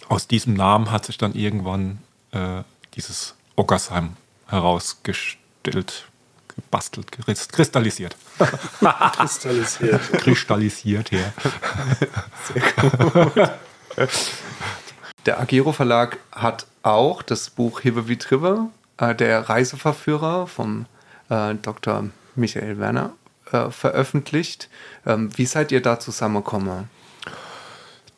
[0.08, 2.00] aus diesem Namen hat sich dann irgendwann
[2.32, 2.64] äh,
[2.96, 4.16] dieses Ockersheim
[4.48, 6.08] herausgestellt,
[6.56, 8.16] gebastelt, kristallisiert.
[9.18, 10.14] Kristallisiert.
[10.14, 11.34] Kristallisiert, ja.
[15.26, 20.86] Der Agiro Verlag hat auch das Buch Hippe wie Tribbe, äh, der Reiseverführer vom
[21.30, 22.06] äh, Dr.
[22.36, 23.14] Michael Werner,
[23.52, 24.70] äh, veröffentlicht.
[25.06, 26.90] Ähm, wie seid ihr da zusammengekommen?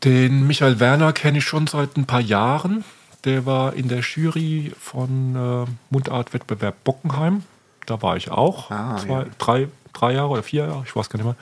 [0.04, 2.84] Den Michael Werner kenne ich schon seit ein paar Jahren.
[3.24, 7.44] Der war in der Jury von äh, Mundartwettbewerb Bockenheim.
[7.86, 8.72] Da war ich auch.
[8.72, 9.26] Ah, Zwei, ja.
[9.38, 11.36] drei, drei Jahre oder vier Jahre, ich weiß gar nicht mehr.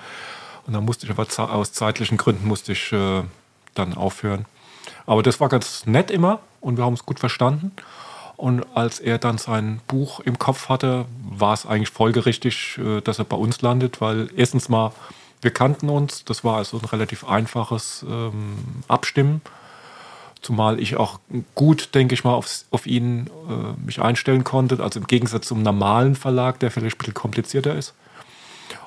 [0.68, 3.24] Und dann musste ich aber aus zeitlichen Gründen musste ich äh,
[3.76, 4.46] dann aufhören.
[5.10, 7.72] Aber das war ganz nett immer und wir haben es gut verstanden.
[8.38, 13.18] Und als er dann sein Buch im Kopf hatte, war es eigentlich folgerichtig, äh, dass
[13.18, 14.92] er bei uns landet, weil erstens mal,
[15.42, 19.42] wir kannten uns, das war also ein relativ einfaches ähm, Abstimmen.
[20.44, 21.20] Zumal ich auch
[21.56, 24.80] gut, denke ich mal, auf, auf ihn äh, mich einstellen konnte.
[24.80, 27.96] Also im Gegensatz zum normalen Verlag, der vielleicht ein bisschen komplizierter ist.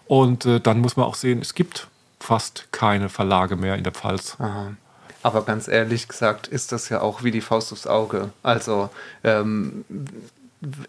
[0.07, 1.89] Und äh, dann muss man auch sehen, es gibt
[2.21, 4.37] fast keine Verlage mehr in der Pfalz.
[4.39, 4.77] Aha.
[5.23, 8.31] Aber ganz ehrlich gesagt ist das ja auch wie die Faust aufs Auge.
[8.43, 8.91] Also
[9.25, 9.85] ähm,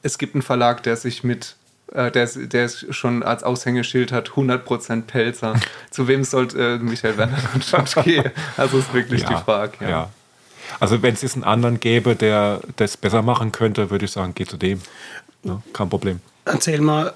[0.02, 1.56] es gibt einen Verlag, der sich mit,
[1.92, 5.54] äh, der, es- der es schon als Aushängeschild hat, 100% Pelzer.
[5.92, 7.38] Zu wem sollte äh, Michael Werner
[7.72, 8.32] dann schon gehen?
[8.58, 9.74] Also ist wirklich die Frage.
[9.88, 10.10] Ja.
[10.80, 14.32] Also wenn es jetzt einen anderen gäbe, der das besser machen könnte, würde ich sagen,
[14.34, 14.82] geh zu dem.
[15.44, 16.22] Ja, kein Problem.
[16.46, 17.14] Erzähl mal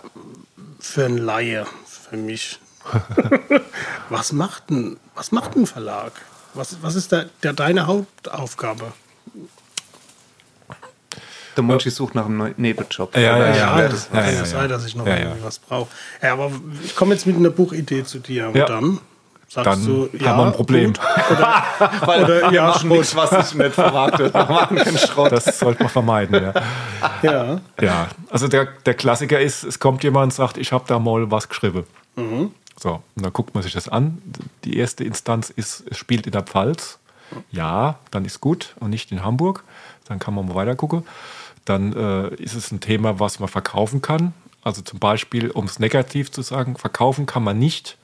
[0.80, 2.60] für einen Laie, für mich.
[4.10, 6.12] was macht ein, was macht ein Verlag?
[6.58, 8.86] Was, was ist da, der, deine Hauptaufgabe?
[11.56, 13.16] Der Monchi sucht nach einem neuen Nebenjob.
[13.16, 15.08] Ja, ja, ich ja, Ja, das das- kann ja, ja, ja, sein, dass ich noch
[15.08, 15.46] Ja, irgendwie ja.
[15.46, 15.88] was brauche.
[16.22, 16.52] Ja, aber
[16.84, 18.66] ich komme jetzt mit einer Buchidee zu dir und Ja.
[18.66, 19.00] dann
[19.48, 20.94] sagst Dann du, haben ja, wir ein Problem.
[21.32, 21.64] Oder,
[22.24, 24.34] oder ja, machen nichts, was sich nicht vermarktet.
[24.36, 25.32] Wir machen keinen Schrott.
[25.32, 26.44] Das sollte man vermeiden.
[26.44, 26.54] Ja.
[27.24, 27.62] ja.
[27.82, 31.32] Ja, also der, der Klassiker ist, es kommt jemand und sagt, ich habe da mal
[31.32, 31.86] was geschrieben.
[32.80, 34.22] So, und dann guckt man sich das an.
[34.64, 37.00] Die erste Instanz ist, es spielt in der Pfalz.
[37.52, 39.64] Ja, dann ist gut und nicht in Hamburg.
[40.06, 41.06] Dann kann man mal weiter gucken.
[41.66, 44.34] Dann äh, ist es ein Thema, was man verkaufen kann.
[44.64, 47.98] Also zum Beispiel, um es negativ zu sagen, verkaufen kann man nicht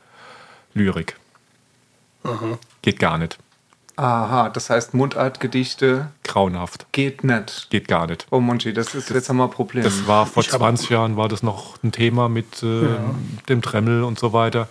[0.74, 1.18] Lyrik.
[2.82, 3.38] Geht gar nicht.
[3.96, 6.88] Aha, das heißt Mundartgedichte Grauenhaft.
[6.92, 7.70] geht nicht.
[7.70, 8.26] Geht gar nicht.
[8.32, 9.84] Oh Monchi, das ist jetzt haben wir ein Problem.
[9.84, 12.88] Das war vor Ich hab- 20 Jahren war das noch ein Thema mit äh,
[13.50, 14.68] dem Dremmel und so weiter.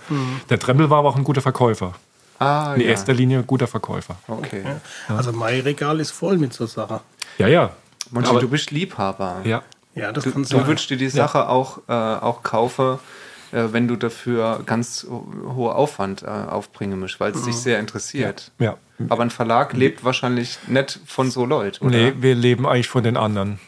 [0.51, 1.93] Der Dremmel war aber auch ein guter Verkäufer.
[2.41, 2.89] ah, In ja.
[2.89, 4.17] erster Linie ein guter Verkäufer.
[4.27, 4.65] Okay.
[5.09, 6.99] Also mein Regal ist voll mit so Sachen.
[7.39, 7.71] Ja, ja.
[8.11, 9.37] Monchi, Aber- du bist Liebhaber.
[9.45, 9.63] Ja,
[9.95, 10.67] Ja, das Du, kann du sein.
[10.67, 12.99] würdest dir die Sache auch, äh, auch kaufen, äh,
[13.53, 18.51] wenn du dafür ganz ho- hohe Aufwand äh, aufbringen musst, weil es dich sehr interessiert.
[18.59, 18.77] ja.
[19.09, 21.97] Aber ein Verlag lebt wahrscheinlich nicht von so Leuten, oder?
[21.99, 23.59] Nee, wir leben eigentlich von den anderen.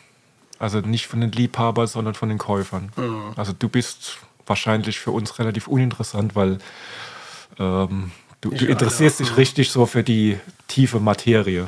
[0.60, 2.92] Also nicht von den Liebhabern, sondern von den Käufern.
[3.34, 6.58] Also du bist wahrscheinlich für uns relativ uninteressant, weil
[7.58, 11.66] ähm, du, du interessierst dich richtig so für die tiefe Materie.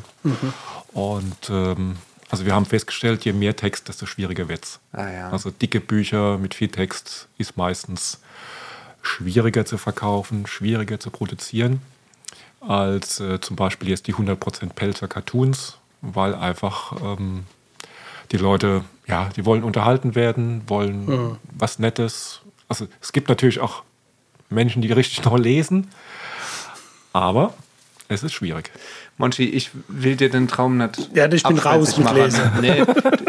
[0.92, 1.96] Und ähm,
[2.30, 4.80] also wir haben festgestellt, je mehr Text, desto schwieriger wird's.
[4.92, 5.30] Ah, ja.
[5.30, 8.20] Also dicke Bücher mit viel Text ist meistens
[9.02, 11.80] schwieriger zu verkaufen, schwieriger zu produzieren
[12.60, 17.44] als äh, zum Beispiel jetzt die 100% Pelzer Cartoons, weil einfach ähm,
[18.32, 22.40] die Leute, ja, die wollen unterhalten werden, wollen was Nettes.
[22.68, 23.82] Also es gibt natürlich auch
[24.50, 25.88] Menschen, die richtig noch lesen,
[27.12, 27.54] aber
[28.08, 28.70] es ist schwierig.
[29.18, 31.10] Monchi, ich will dir den Traum nicht.
[31.14, 32.16] Ja, ich bin raus mit machen.
[32.18, 32.40] Lesen.
[32.60, 32.84] Nee,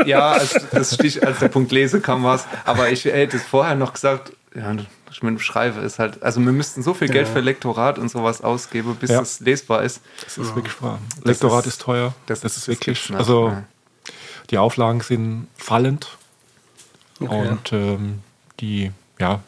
[0.05, 3.75] ja, als, das Stich, als der Punkt Lese kam, war Aber ich hätte es vorher
[3.75, 4.73] noch gesagt, ja,
[5.09, 8.09] ich mit dem Schreibe ist halt, also wir müssten so viel Geld für Lektorat und
[8.11, 9.21] sowas ausgeben, bis Ja.
[9.21, 10.01] es lesbar ist.
[10.25, 10.99] Das ist wirklich wahr.
[11.23, 12.13] Lektorat ist, teuer.
[12.25, 13.63] das Das, ist- ist das wirklich, nicht, also ja.
[14.49, 16.17] die Auflagen sind fallend
[17.21, 17.47] Okay.
[17.47, 18.19] und ähm,
[18.59, 19.39] die ja,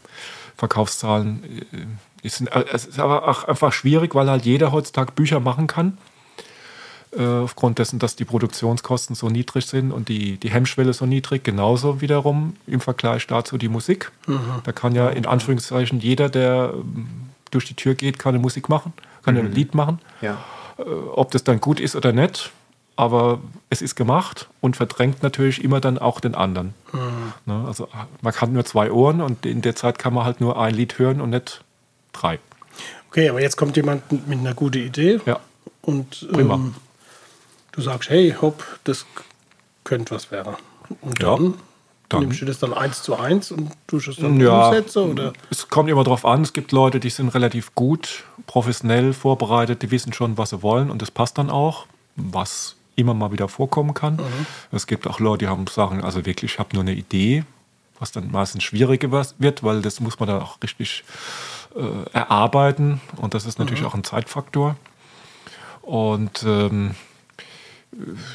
[0.58, 5.40] Verkaufszahlen äh, ist, äh, es ist aber auch einfach schwierig, weil halt jeder heutzutage Bücher
[5.40, 5.98] machen kann.
[7.18, 11.44] Äh, aufgrund dessen, dass die Produktionskosten so niedrig sind und die, die Hemmschwelle so niedrig,
[11.44, 14.12] genauso wiederum im Vergleich dazu die Musik.
[14.64, 17.08] Da kann ja in Anführungszeichen jeder, der ähm,
[17.50, 18.94] durch die Tür geht, kann eine Musik machen,
[19.24, 19.98] kann ein Lied machen.
[20.22, 20.38] Ja.
[21.16, 22.52] Ob das dann gut ist oder nicht,
[22.96, 23.40] aber
[23.72, 26.76] es ist gemacht und verdrängt natürlich immer dann auch den anderen.
[27.48, 27.88] Ne, also
[28.22, 31.00] man kann nur zwei Ohren und in der Zeit kann man halt nur ein Lied
[31.00, 31.64] hören und nicht
[32.14, 32.38] drei.
[33.10, 35.40] Okay, aber jetzt kommt jemand mit einer guten Idee Ja.
[35.82, 36.54] und Prima.
[36.54, 36.76] ähm,
[37.80, 39.06] du sagst, hey, hopp, das
[39.84, 40.56] könnte was werden.
[41.02, 41.54] Und Ja, dann,
[42.10, 45.12] dann- nimmst du das dann eins zu eins und tust es dann Ja, umsetzen?
[45.12, 45.34] Oder?
[45.50, 46.42] es kommt immer drauf an.
[46.42, 50.90] Es gibt Leute, die sind relativ gut, professionell vorbereitet, die wissen schon, was sie wollen
[50.90, 54.20] und das passt dann auch, was immer mal wieder vorkommen kann.
[54.72, 57.46] Es gibt auch Leute, die haben sagen, also wirklich, ich habe nur eine Idee,
[58.00, 61.04] was dann meistens schwieriger wird, weil das muss man dann auch richtig
[61.76, 64.76] äh, erarbeiten und das ist natürlich auch ein Zeitfaktor.
[65.82, 66.96] Und ähm,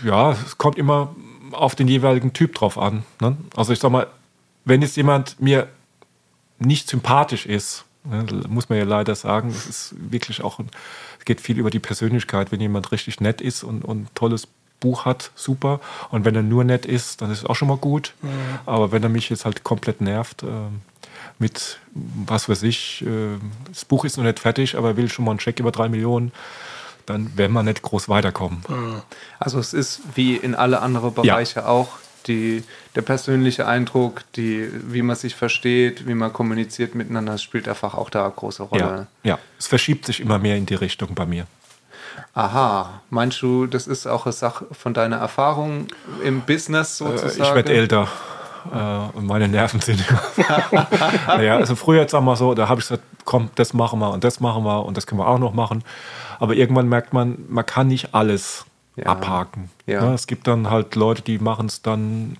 [0.05, 1.15] ja, es kommt immer
[1.53, 3.05] auf den jeweiligen Typ drauf an.
[3.21, 3.37] Ne?
[3.57, 4.07] Also ich sag mal,
[4.65, 5.69] wenn jetzt jemand mir
[6.59, 10.69] nicht sympathisch ist, ne, muss man ja leider sagen, es ist wirklich auch, ein,
[11.19, 12.53] es geht viel über die Persönlichkeit.
[12.53, 14.49] Wenn jemand richtig nett ist und, und ein tolles
[14.81, 15.81] Buch hat, super.
[16.11, 18.15] Und wenn er nur nett ist, dann ist es auch schon mal gut.
[18.23, 18.29] Mhm.
[18.67, 20.47] Aber wenn er mich jetzt halt komplett nervt, äh,
[21.39, 25.25] mit, was weiß ich, äh, das Buch ist noch nicht fertig, aber er will schon
[25.25, 26.33] mal einen Scheck über drei Millionen,
[27.07, 28.63] dann werden wir nicht groß weiterkommen.
[29.39, 31.67] Also es ist wie in alle anderen Bereiche ja.
[31.67, 31.89] auch
[32.27, 32.65] die,
[32.95, 38.11] der persönliche Eindruck, die, wie man sich versteht, wie man kommuniziert miteinander, spielt einfach auch
[38.11, 39.07] da eine große Rolle.
[39.23, 41.47] Ja, ja, es verschiebt sich immer mehr in die Richtung bei mir.
[42.33, 45.89] Aha, meinst du, das ist auch eine Sache von deiner Erfahrung
[46.23, 47.43] im Business äh, sozusagen?
[47.43, 48.09] ich werde älter
[48.73, 50.05] äh, und meine Nerven sind.
[51.27, 54.25] naja, also früher, sagen wir so, da habe ich gesagt, komm, das machen wir und
[54.25, 55.85] das machen wir und das können wir auch noch machen.
[56.39, 58.65] Aber irgendwann merkt man, man kann nicht alles
[58.97, 59.07] ja.
[59.07, 59.71] abhaken.
[59.87, 60.05] Ja.
[60.05, 62.37] Ja, es gibt dann halt Leute, die machen es dann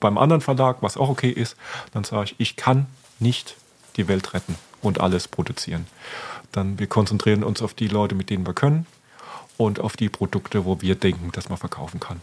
[0.00, 1.56] beim anderen Verlag, was auch okay ist.
[1.92, 2.86] Dann sage ich, ich kann
[3.18, 3.56] nicht
[3.96, 5.86] die Welt retten und alles produzieren.
[6.52, 8.86] Dann wir konzentrieren uns auf die Leute, mit denen wir können
[9.56, 12.20] und auf die Produkte, wo wir denken, dass man verkaufen kann.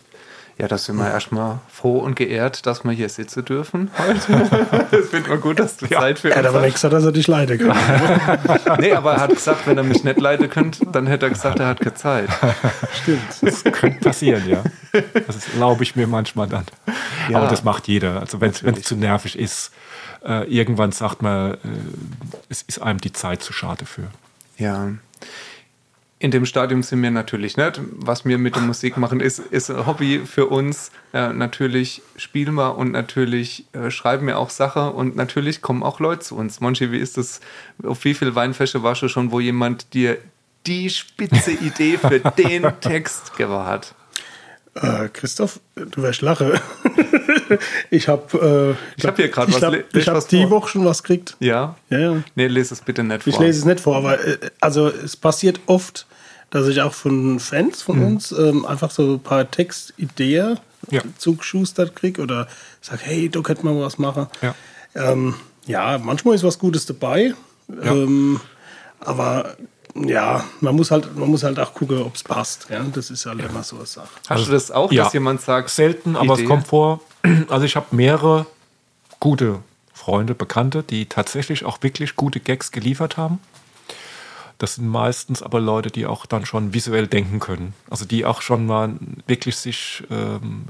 [0.61, 4.87] Ja, da sind wir erstmal froh und geehrt, dass wir hier sitzen dürfen heute.
[4.91, 5.99] Es findet man gut, dass du ja.
[5.99, 6.43] Zeit für uns hast.
[6.43, 7.75] Er hat aber nicht gesagt, dass er dich leiden kann.
[8.79, 11.59] nee, aber er hat gesagt, wenn er mich nicht leiden könnte, dann hätte er gesagt,
[11.59, 12.29] er hat keine Zeit.
[13.01, 13.21] Stimmt.
[13.41, 14.61] Das könnte passieren, ja.
[15.25, 16.65] Das erlaube ich mir manchmal dann.
[17.27, 17.39] Ja.
[17.39, 18.19] Aber das macht jeder.
[18.19, 19.71] Also wenn es zu nervig ist,
[20.23, 21.57] äh, irgendwann sagt man, äh,
[22.49, 24.03] es ist einem die Zeit zu schade für.
[24.59, 24.89] Ja
[26.21, 27.81] in dem Stadium sind wir natürlich nicht.
[27.93, 30.91] Was wir mit der Musik machen, ist, ist ein Hobby für uns.
[31.13, 35.99] Äh, natürlich spielen wir und natürlich äh, schreiben wir auch Sachen und natürlich kommen auch
[35.99, 36.59] Leute zu uns.
[36.59, 37.41] Monchi, wie ist das?
[37.83, 40.19] Auf wie viele Weinfäsche warst du schon, wo jemand dir
[40.67, 43.95] die spitze Idee für den Text gewahrt?
[44.75, 46.51] Äh, Christoph, du wirst lachen.
[47.89, 49.61] ich habe äh, ich hab hier gerade was.
[49.61, 51.35] Hab, ich habe die Woche schon was gekriegt.
[51.39, 51.75] Ja?
[51.89, 52.23] Ja, ja.
[52.35, 53.33] Nee, lese es bitte nicht vor.
[53.33, 56.05] Ich lese es nicht vor, aber äh, also es passiert oft,
[56.51, 58.05] dass ich auch von Fans von mhm.
[58.05, 60.59] uns ähm, einfach so ein paar Textideen
[60.89, 61.01] ja.
[61.17, 62.47] zugeschustert kriege oder
[62.81, 64.27] sage, hey, da könnte man was machen.
[64.41, 64.53] Ja.
[64.93, 65.35] Ähm,
[65.65, 67.33] ja, manchmal ist was Gutes dabei.
[67.69, 67.91] Ja.
[67.93, 68.41] Ähm,
[68.99, 69.55] aber
[69.95, 72.67] ja, man muss halt, man muss halt auch gucken, ob es passt.
[72.69, 72.83] Ja?
[72.93, 74.09] Das ist halt ja immer so eine Sache.
[74.29, 75.05] Hast du das auch, ja.
[75.05, 75.69] dass jemand sagt?
[75.69, 76.43] Selten, aber Idee?
[76.43, 76.99] es kommt vor.
[77.49, 78.47] Also ich habe mehrere
[79.19, 79.59] gute
[79.93, 83.39] Freunde, Bekannte, die tatsächlich auch wirklich gute Gags geliefert haben.
[84.61, 87.73] Das sind meistens aber Leute, die auch dann schon visuell denken können.
[87.89, 88.93] Also die auch schon mal
[89.25, 90.65] wirklich sich ähm,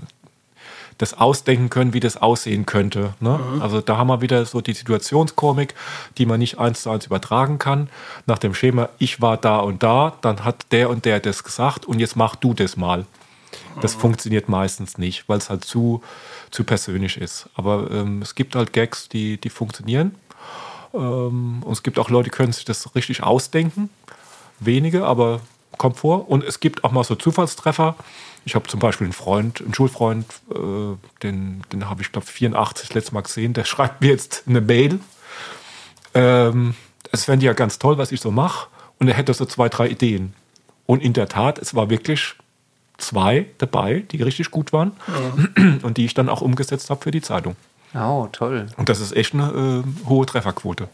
[0.98, 3.16] das ausdenken können, wie das aussehen könnte.
[3.20, 3.38] Ne?
[3.38, 3.62] Mhm.
[3.62, 5.76] Also da haben wir wieder so die Situationskomik,
[6.18, 7.90] die man nicht eins zu eins übertragen kann.
[8.28, 11.86] Nach dem Schema, ich war da und da, dann hat der und der das gesagt
[11.86, 13.06] und jetzt mach du das mal.
[13.82, 14.00] Das mhm.
[14.00, 16.02] funktioniert meistens nicht, weil es halt zu,
[16.50, 17.50] zu persönlich ist.
[17.56, 20.16] Aber ähm, es gibt halt Gags, die, die funktionieren.
[20.94, 23.90] Ähm, und es gibt auch Leute, die können sich das richtig ausdenken.
[24.60, 25.42] Wenige, aber
[25.78, 26.30] kommt vor.
[26.30, 27.96] Und es gibt auch mal so Zufallstreffer.
[28.46, 32.88] Ich habe zum Beispiel einen Freund, einen Schulfreund, äh, den, den habe ich, glaube 84
[32.88, 35.00] das letzte Mal gesehen, der schreibt mir jetzt eine Mail.
[36.14, 36.76] Ähm,
[37.12, 38.68] es fände ja ganz toll, was ich so mache.
[39.00, 40.34] Und er hätte so zwei, drei Ideen.
[40.86, 42.36] Und in der Tat, es war wirklich
[42.98, 45.78] zwei dabei, die richtig gut waren ja.
[45.82, 47.56] und die ich dann auch umgesetzt habe für die Zeitung.
[47.94, 48.68] Oh, toll.
[48.78, 50.88] Und das ist echt eine äh, hohe Trefferquote.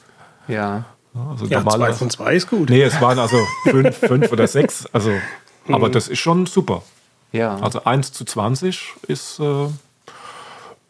[0.47, 0.85] Ja.
[1.29, 2.69] Also ja, zwei von zwei ist gut.
[2.69, 4.85] Nee, es waren also fünf, fünf oder sechs.
[4.93, 5.73] Also, mhm.
[5.73, 6.83] aber das ist schon super.
[7.31, 7.57] Ja.
[7.57, 9.67] Also 1 zu 20 ist äh,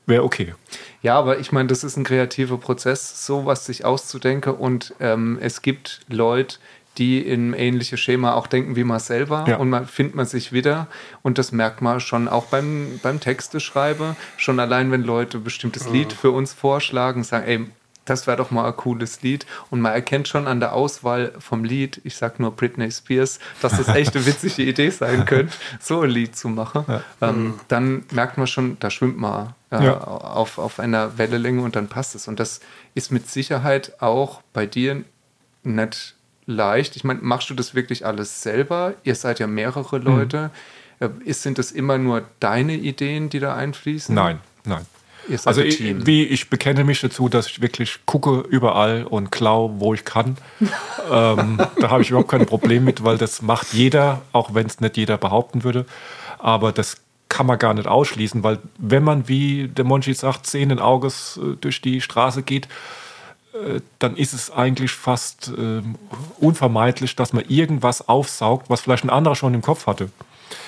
[0.05, 0.53] wäre okay.
[1.01, 4.53] Ja, aber ich meine, das ist ein kreativer Prozess, sowas sich auszudenken.
[4.53, 6.57] Und ähm, es gibt Leute,
[6.97, 9.57] die in ähnliche Schema auch denken wie man selber ja.
[9.57, 10.87] und man findet man sich wieder
[11.21, 15.85] und das merkt man schon auch beim, beim Texteschreiben, schon allein wenn Leute ein bestimmtes
[15.85, 15.91] ja.
[15.91, 17.65] Lied für uns vorschlagen, sagen, ey,
[18.05, 21.63] das wäre doch mal ein cooles Lied und man erkennt schon an der Auswahl vom
[21.63, 26.01] Lied, ich sag nur Britney Spears, dass das echt eine witzige Idee sein könnte, so
[26.01, 26.85] ein Lied zu machen.
[26.87, 27.03] Ja.
[27.21, 31.89] Ähm, dann merkt man schon, da schwimmt man äh, auf, auf einer Wellenlänge und dann
[31.89, 32.61] passt es und das
[32.95, 35.03] ist mit Sicherheit auch bei dir
[35.63, 36.16] nicht
[36.47, 36.95] leicht.
[36.95, 38.95] Ich meine, machst du das wirklich alles selber?
[39.03, 40.49] Ihr seid ja mehrere Leute.
[40.99, 41.21] Mhm.
[41.25, 44.15] Ist, sind das immer nur deine Ideen, die da einfließen?
[44.15, 44.83] Nein, nein.
[45.45, 49.93] also ich, wie ich bekenne mich dazu, dass ich wirklich gucke überall und klaue, wo
[49.93, 50.37] ich kann.
[51.11, 54.79] ähm, da habe ich überhaupt kein Problem mit, weil das macht jeder, auch wenn es
[54.79, 55.85] nicht jeder behaupten würde.
[56.39, 56.97] Aber das
[57.29, 61.57] kann man gar nicht ausschließen, weil wenn man, wie der Monchi sagt, sehenden Auges äh,
[61.59, 62.67] durch die Straße geht,
[63.99, 65.81] dann ist es eigentlich fast äh,
[66.39, 70.09] unvermeidlich, dass man irgendwas aufsaugt, was vielleicht ein anderer schon im Kopf hatte.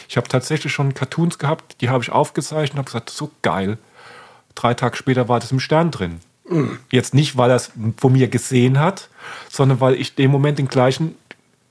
[0.08, 3.78] Ich habe tatsächlich schon Cartoons gehabt, die habe ich aufgezeichnet und habe gesagt, so geil.
[4.56, 6.20] Drei Tage später war das im Stern drin.
[6.92, 9.10] Jetzt nicht, weil er es von mir gesehen hat,
[9.50, 11.16] sondern weil ich dem Moment den gleichen,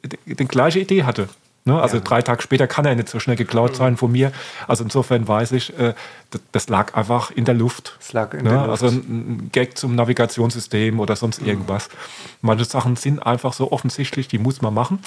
[0.05, 1.29] die gleiche Idee hatte.
[1.69, 1.81] Ne?
[1.81, 4.33] Also drei Tage später kann er nicht so schnell geklaut sein von mir.
[4.67, 5.95] Also insofern weiß ich, äh,
[6.31, 7.97] das, das lag einfach in der Luft.
[8.01, 8.51] Es lag in ne?
[8.51, 8.71] der Luft.
[8.71, 11.91] Also ein, ein Gag zum Navigationssystem oder sonst irgendwas.
[12.41, 14.99] Manche Sachen sind einfach so offensichtlich, die muss man machen.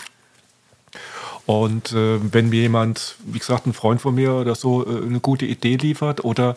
[1.48, 5.20] Und äh, wenn mir jemand, wie gesagt, ein Freund von mir oder so, äh, eine
[5.20, 6.56] gute Idee liefert oder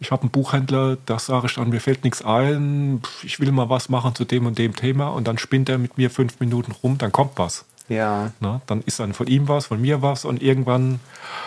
[0.00, 3.68] ich habe einen Buchhändler, da sage ich dann, mir fällt nichts ein, ich will mal
[3.68, 6.72] was machen zu dem und dem Thema und dann spinnt er mit mir fünf Minuten
[6.72, 7.66] rum, dann kommt was.
[7.88, 8.32] Ja.
[8.40, 8.60] Ne?
[8.66, 11.00] Dann ist dann von ihm was, von mir was und irgendwann,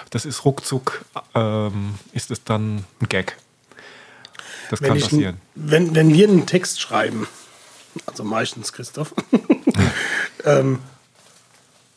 [0.09, 3.37] das ist ruckzuck, ähm, ist es dann ein Gag.
[4.69, 5.37] Das Wenn, kann ich, passieren.
[5.55, 7.27] wenn, wenn wir einen Text schreiben,
[8.05, 9.13] also meistens Christoph,
[10.45, 10.79] ähm,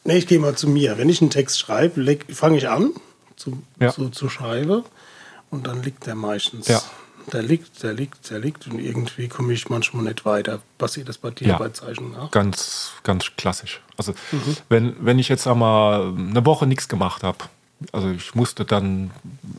[0.05, 0.99] nee, ich gehe mal zu mir.
[0.99, 2.91] Wenn ich einen Text schreibe, fange ich an
[3.37, 3.93] zu, Ja.
[3.93, 4.85] zu, zu schreiben
[5.51, 6.69] und dann liegt der meistens.
[6.69, 6.83] Ja.
[7.33, 10.61] Der liegt, der liegt, der liegt und irgendwie komme ich manchmal nicht weiter.
[10.79, 11.59] Passiert das bei dir Ja.
[11.59, 12.31] bei Zeichen auch?
[12.31, 13.81] Ganz, ganz klassisch.
[13.97, 14.15] Also
[14.69, 17.39] wenn, wenn ich jetzt einmal eine Woche nichts gemacht habe,
[17.93, 19.11] also ich musste dann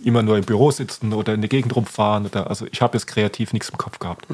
[0.04, 3.08] immer nur im Büro sitzen oder in die Gegend rumfahren, oder, also ich habe jetzt
[3.08, 4.26] kreativ nichts im Kopf gehabt.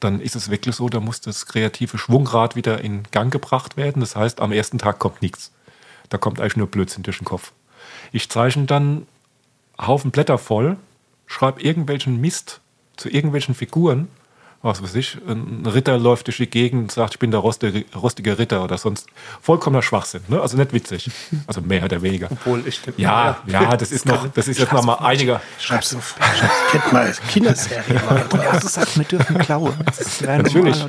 [0.00, 4.00] Dann ist es wirklich so, da muss das kreative Schwungrad wieder in Gang gebracht werden.
[4.00, 5.50] Das heißt, am ersten Tag kommt nichts.
[6.08, 7.52] Da kommt eigentlich nur Blödsinn durch den Kopf.
[8.12, 9.06] Ich zeichne dann
[9.80, 10.76] Haufen Blätter voll,
[11.30, 12.60] schreibe irgendwelchen Mist
[12.96, 14.08] zu irgendwelchen Figuren.
[14.62, 17.82] Was weiß ich, ein Ritter läuft durch die Gegend und sagt, ich bin der rostige,
[17.96, 19.06] rostige Ritter oder sonst.
[19.40, 20.38] Vollkommener Schwachsinn, ne?
[20.42, 21.10] Also nicht witzig.
[21.46, 22.28] Also mehr oder weniger.
[22.30, 25.40] Obwohl ich den- Ja, ja, das ist noch, das ist jetzt noch mal einiger.
[25.58, 26.14] Schreib's auf.
[26.72, 28.02] Kennt mal Kinderserie.
[28.06, 28.28] mal.
[28.50, 29.72] Also sagt, wir dürfen klauen.
[29.86, 30.84] Das ist wäre Natürlich.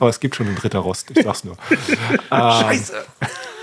[0.00, 1.56] Aber es gibt schon einen Ritter Rost, ich sag's nur.
[2.30, 2.94] Scheiße.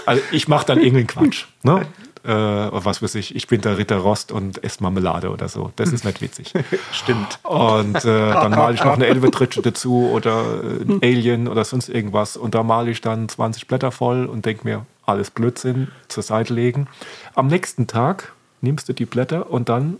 [0.05, 1.45] Also ich mache dann irgendeinen Quatsch.
[1.63, 1.85] Ne?
[2.27, 5.71] Äh, was weiß ich, ich bin der Ritter Rost und esse Marmelade oder so.
[5.77, 6.53] Das ist nicht witzig.
[6.91, 7.39] Stimmt.
[7.43, 11.87] Und äh, dann male ich noch eine Elbetritsche dazu oder äh, ein Alien oder sonst
[11.87, 12.35] irgendwas.
[12.35, 16.53] Und da male ich dann 20 Blätter voll und denke mir, alles Blödsinn, zur Seite
[16.53, 16.87] legen.
[17.33, 19.95] Am nächsten Tag nimmst du die Blätter und dann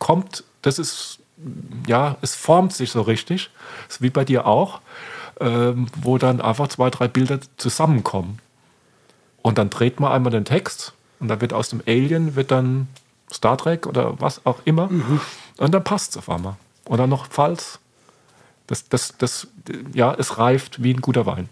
[0.00, 1.20] kommt, das ist,
[1.86, 3.50] ja, es formt sich so richtig,
[3.86, 4.80] das ist wie bei dir auch,
[5.38, 8.40] ähm, wo dann einfach zwei, drei Bilder zusammenkommen.
[9.42, 12.88] Und dann dreht man einmal den Text und dann wird aus dem Alien wird dann
[13.32, 14.88] Star Trek oder was auch immer.
[15.58, 16.56] Und dann passt es auf einmal.
[16.84, 17.78] Und dann noch Falls.
[18.66, 19.48] Das, das, das,
[19.92, 21.48] ja, es reift wie ein guter Wein.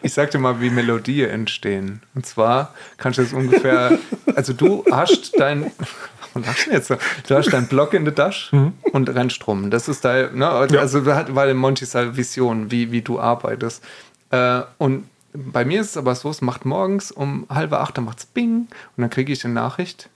[0.00, 2.02] Ich sag dir mal, wie Melodien entstehen.
[2.14, 3.98] Und zwar kannst du es ungefähr,
[4.34, 5.70] also du hast dein,
[6.34, 6.90] was lachst du jetzt?
[6.90, 9.70] Du hast deinen Block in der Tasche und rennst rum.
[9.70, 13.84] Das ist dein, ne, also da hat, weil Monty seine Vision, wie, wie du arbeitest.
[14.30, 18.04] Äh, und bei mir ist es aber so, es macht morgens um halb acht, dann
[18.04, 18.66] macht's Bing
[18.96, 20.08] und dann kriege ich eine Nachricht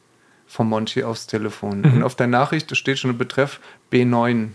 [0.46, 1.84] vom Monty aufs Telefon.
[1.84, 3.60] Und auf der Nachricht steht schon ein Betreff
[3.92, 4.48] B9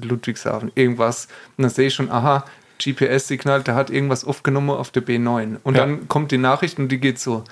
[0.00, 1.26] Ludwigshafen, irgendwas.
[1.56, 2.44] Und dann sehe ich schon, aha,
[2.82, 5.58] GPS-Signal, der hat irgendwas aufgenommen auf der B9.
[5.62, 5.82] Und Ja.
[5.82, 7.44] dann kommt die Nachricht und die geht so,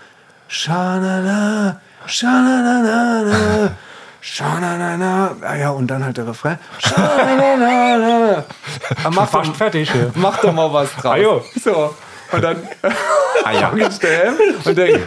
[0.49, 3.76] Schanana, Schanana,
[4.20, 5.37] Schanana.
[5.43, 6.59] Ah ja, und dann halt der Refrain.
[6.78, 8.45] Schanana.
[9.05, 9.91] Ah, mach, Fast doch, fertig.
[10.14, 11.45] Mach doch mal was draus.
[11.57, 11.61] Ah.
[11.62, 11.95] So.
[12.33, 12.57] Und dann
[13.45, 13.68] Ah, ja.
[13.70, 15.01] fange ich daheim und denke,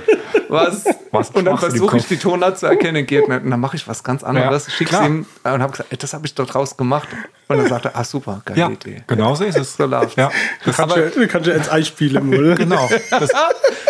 [0.50, 0.86] was?
[1.12, 3.44] Was und dann versuche ich die Tonart zu erkennen, geht nicht.
[3.44, 5.06] Und dann mache ich was ganz anderes, Ja, schick's klar.
[5.06, 7.08] ihm und habe gesagt, ey, das habe ich doch draus gemacht.
[7.48, 9.04] Und dann sagt er, ah super, geile Ja, Idee.
[9.06, 9.78] genau so ist es.
[9.78, 10.16] So läuft's.
[10.16, 10.32] Ja,
[10.66, 12.56] Kannst du, du kannst ja ins Ei spielen, Mull.
[12.58, 12.90] genau.
[13.12, 13.30] Das,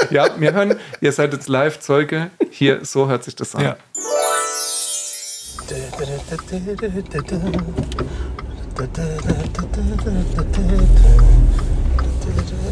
[0.10, 2.30] Ja, wir hören, ihr seid jetzt live Zeuge.
[2.52, 3.64] Hier, so hört sich das an.
[3.64, 3.76] ja.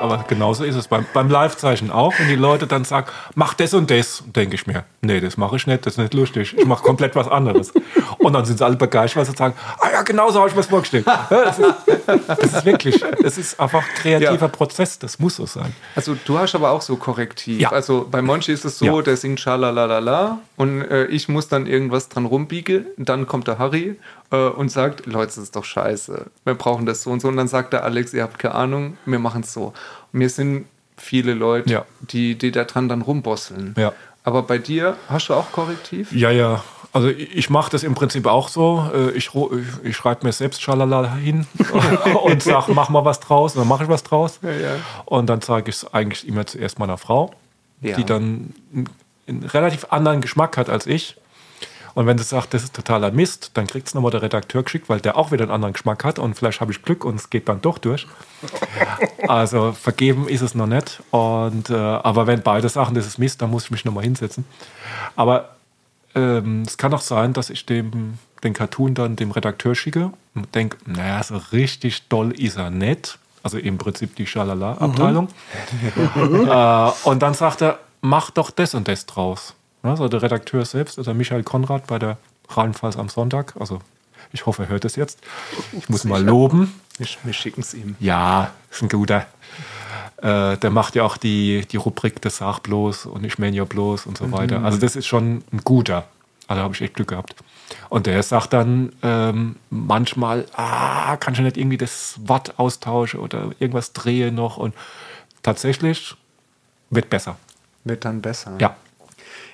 [0.00, 2.12] Aber genauso ist es beim, beim Live-Zeichen auch.
[2.18, 5.56] Wenn die Leute dann sagen, mach das und das, denke ich mir, nee, das mache
[5.56, 6.54] ich nicht, das ist nicht lustig.
[6.58, 7.72] Ich mache komplett was anderes.
[8.18, 10.54] Und dann sind sie alle begeistert, weil sie sagen, ah ja, genau so habe ich
[10.54, 11.06] mir das vorgestellt.
[11.30, 11.74] Das ist,
[12.26, 14.48] das ist wirklich, das ist einfach ein kreativer Ja.
[14.48, 15.74] Prozess, das muss so sein.
[15.96, 17.60] Also du hast aber auch so Korrektiv.
[17.60, 17.70] Ja.
[17.70, 19.02] Also bei Monchi ist es so, Ja.
[19.02, 22.86] der singt Schalalalala und äh, ich muss dann irgendwas dran rumbiegen.
[22.98, 23.96] Dann kommt der Harry
[24.34, 26.26] äh, und sagt, Leute, das ist doch scheiße.
[26.44, 27.28] Wir brauchen das so und so.
[27.28, 29.66] Und dann sagt der Alex, ihr habt keine Ahnung, wir machen es so.
[30.12, 30.66] Und mir sind
[30.96, 31.84] viele Leute, Ja.
[32.00, 33.74] die, die da dran dann rumbosseln.
[33.78, 33.92] Ja.
[34.22, 36.12] Aber bei dir hast du auch Korrektiv?
[36.12, 36.62] Ja, ja.
[36.92, 38.88] Also ich mache das im Prinzip auch so.
[38.94, 39.30] Äh, Ich,
[39.82, 41.46] ich, schreibe mir selbst Schalala hin
[42.24, 43.54] und sage, mach mal was draus.
[43.54, 44.38] Und dann mache ich was draus.
[44.42, 44.76] ja.
[45.04, 47.32] Und dann zeige ich es eigentlich immer zuerst meiner Frau,
[47.82, 47.96] Ja.
[47.96, 48.88] die dann einen,
[49.26, 51.16] einen relativ anderen Geschmack hat als ich.
[51.94, 54.88] Und wenn du sagst, das ist totaler Mist, dann kriegt es nochmal der Redakteur geschickt,
[54.88, 57.30] weil der auch wieder einen anderen Geschmack hat und vielleicht habe ich Glück und es
[57.30, 58.06] geht dann doch durch.
[59.26, 61.02] Also vergeben ist es noch nicht.
[61.10, 64.44] Und, äh, aber wenn beide sagen, das ist Mist, dann muss ich mich nochmal hinsetzen.
[65.16, 65.56] Aber
[66.14, 70.54] ähm, es kann auch sein, dass ich dem, den Cartoon dann dem Redakteur schicke und
[70.54, 73.18] denke, naja, so richtig doll ist er nicht.
[73.42, 75.28] Also im Prinzip die Schalala-Abteilung.
[76.16, 79.54] äh, und dann sagt er, mach doch das und das draus.
[79.84, 82.16] Also der Redakteur selbst, also Michael Konrad bei der
[82.48, 83.54] Rheinpfalz am Sonntag.
[83.58, 83.80] Also
[84.32, 85.20] ich hoffe, er hört es jetzt.
[85.78, 86.74] Ich muss mal loben.
[86.96, 87.94] Wir, wir schicken es ihm.
[88.00, 89.26] Ja, ist ein guter.
[90.16, 93.64] Äh, der macht ja auch die, die Rubrik des Sag bloß und ich meine ja
[93.64, 94.64] bloß und so weiter.
[94.64, 96.06] Also das ist schon ein guter.
[96.46, 97.34] Also habe ich echt Glück gehabt.
[97.88, 103.50] Und der sagt dann ähm, manchmal, ah, kann ich nicht irgendwie das Wort austauschen oder
[103.58, 104.74] irgendwas drehe noch und
[105.42, 106.14] tatsächlich
[106.90, 107.36] wird besser.
[107.84, 108.56] Wird dann besser.
[108.60, 108.76] Ja.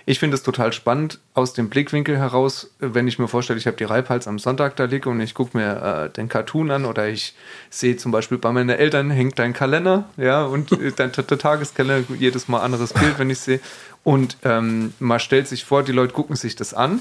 [0.07, 3.77] Ich finde es total spannend aus dem Blickwinkel heraus, wenn ich mir vorstelle, ich habe
[3.77, 7.09] die Reibhals am Sonntag da liege und ich gucke mir äh, den Cartoon an oder
[7.09, 7.35] ich
[7.69, 12.15] sehe zum Beispiel bei meinen Eltern hängt dein Kalender, ja, und äh, dein der Tageskalender,
[12.19, 13.61] jedes Mal anderes Bild, wenn ich sehe.
[14.03, 17.01] Und ähm, man stellt sich vor, die Leute gucken sich das an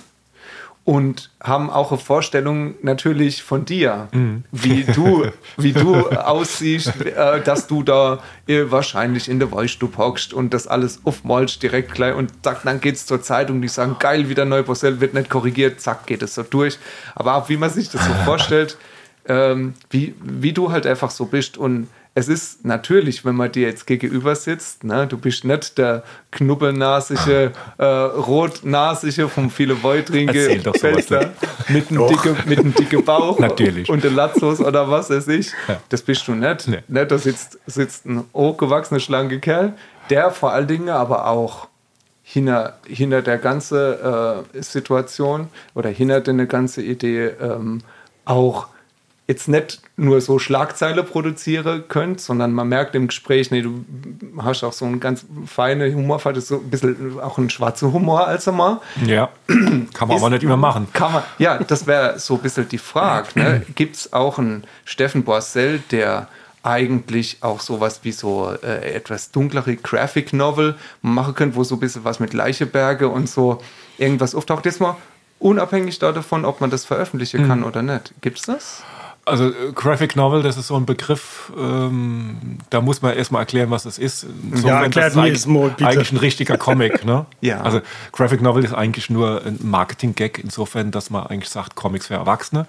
[0.89, 4.07] und haben auch eine Vorstellung natürlich von dir,
[4.51, 5.27] wie du,
[5.57, 10.65] wie du aussiehst, äh, dass du da äh, wahrscheinlich in der Wollstube hockst und das
[10.65, 14.63] alles aufmalst direkt gleich und zack, dann geht's zur Zeitung, die sagen, geil, wieder neu
[14.63, 16.79] Bossell, wird nicht korrigiert, zack, geht es so durch.
[17.13, 18.75] Aber auch wie man sich das so vorstellt,
[19.27, 23.67] ähm, wie, wie du halt einfach so bist und es ist natürlich, wenn man dir
[23.67, 31.31] jetzt gegenüber sitzt, ne, du bist nicht der knubbelnasige, äh, rotnasige vom viele Wolltrinke Pfälzer
[31.69, 33.89] mit einem dicke, mit einem dicke Bauch Natürlich.
[33.89, 35.51] und der Latzos oder was weiß ich.
[35.67, 35.79] Ja.
[35.89, 36.67] Das bist du nicht.
[36.67, 36.79] Nee.
[36.87, 39.73] Ne, da sitzt, sitzt ein hochgewachsener, schlanker Kerl,
[40.09, 41.67] der vor allen Dingen aber auch
[42.23, 47.81] hinter, hinter der ganzen äh, Situation oder hinter der ganze Idee ähm,
[48.25, 48.67] auch
[49.29, 53.85] jetzt nicht nur so Schlagzeile produzieren könnt, sondern man merkt im Gespräch, nee, du
[54.39, 58.27] hast auch so einen ganz feinen Humor, ist so ein bisschen auch ein schwarzer Humor
[58.27, 58.81] als mal.
[59.05, 60.87] Ja, kann man aber nicht immer machen.
[60.93, 63.27] Kann man, ja, das wäre so ein bisschen die Frage.
[63.35, 63.61] Ne?
[63.75, 66.27] Gibt es auch einen Steffen Borsell, der
[66.63, 71.79] eigentlich auch sowas wie so äh, etwas dunklere Graphic Novel machen könnte, wo so ein
[71.79, 73.61] bisschen was mit Leicheberge und so
[73.99, 74.65] irgendwas auftaucht.
[74.65, 74.97] Jetzt mal
[75.37, 78.15] unabhängig davon, ob man das veröffentlichen kann oder nicht.
[78.21, 78.83] Gibt's das?
[79.29, 83.71] Also äh, Graphic Novel, das ist so ein Begriff, ähm, da muss man erstmal erklären,
[83.71, 84.25] was es ist.
[84.53, 85.87] So, Ja, erklärt das es mal, bitte.
[85.87, 87.05] eigentlich ein richtiger Comic.
[87.05, 87.25] Ne?
[87.41, 87.61] Ja.
[87.61, 92.15] Also Graphic Novel ist eigentlich nur ein Marketing-Gag, insofern, dass man eigentlich sagt, Comics für
[92.15, 92.67] Erwachsene.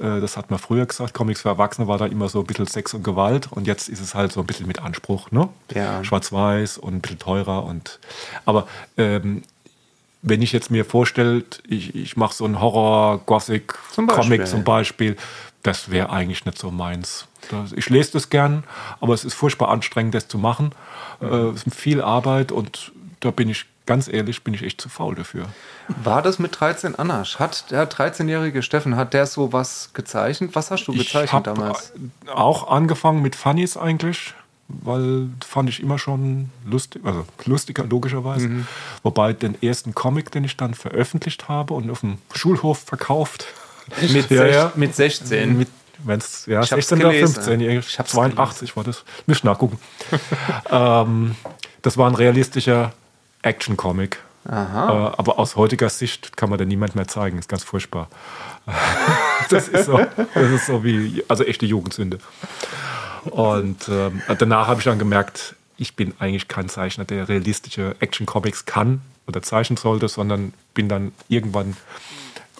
[0.00, 2.66] Äh, Das hat man früher gesagt, Comics für Erwachsene war da immer so ein bisschen
[2.66, 5.48] Sex und Gewalt und jetzt ist es halt so ein bisschen mit Anspruch, ne?
[5.74, 6.02] Ja.
[6.02, 7.98] Schwarz-Weiß und ein bisschen teurer und
[8.46, 8.66] aber
[8.96, 9.42] ähm,
[10.24, 12.80] wenn ich jetzt mir vorstelle, ich, ich mache so einen Zum Beispiel.
[12.80, 15.16] Horror-Gothic-Comic zum Beispiel,
[15.62, 17.26] das wäre eigentlich nicht so meins.
[17.50, 18.64] Das, ich lese das gern,
[19.00, 20.72] aber es ist furchtbar anstrengend, das zu machen.
[21.20, 24.88] Äh, es ist viel Arbeit und da bin ich, ganz ehrlich, bin ich echt zu
[24.88, 25.46] faul dafür.
[26.02, 27.38] War das mit 13 anders?
[27.38, 30.54] Hat der 13-jährige Steffen, hat der so was gezeichnet?
[30.54, 31.92] Was hast du Ich gezeichnet habe damals?
[32.32, 34.34] auch angefangen mit Funnies eigentlich,
[34.68, 38.48] weil fand ich immer schon lustig, also lustiger logischerweise.
[38.48, 38.66] Mhm.
[39.02, 43.46] Wobei den ersten Comic, den ich dann veröffentlicht habe und auf dem Schulhof verkauft,
[44.00, 44.72] Mit, Ja, ja.
[44.74, 45.56] mit 16.
[45.56, 45.68] mit
[46.04, 47.34] wenn's, ja, Ich hab's 16 oder gelesen.
[47.34, 49.04] 15, Ich hab's 82 war das.
[49.26, 49.78] Müsst nachgucken.
[50.70, 51.36] ähm,
[51.82, 52.92] das war ein realistischer
[53.42, 54.18] Action-Comic.
[54.48, 57.38] Äh, aber aus heutiger Sicht kann man den niemand mehr zeigen.
[57.38, 58.08] Ist ganz furchtbar.
[59.50, 60.00] das, ist so,
[60.34, 62.18] das ist so wie, also echte Jugendsünde.
[63.24, 68.66] Und ähm, danach habe ich dann gemerkt, ich bin eigentlich kein Zeichner, der realistische Action-Comics
[68.66, 71.76] kann oder zeichnen sollte, sondern bin dann irgendwann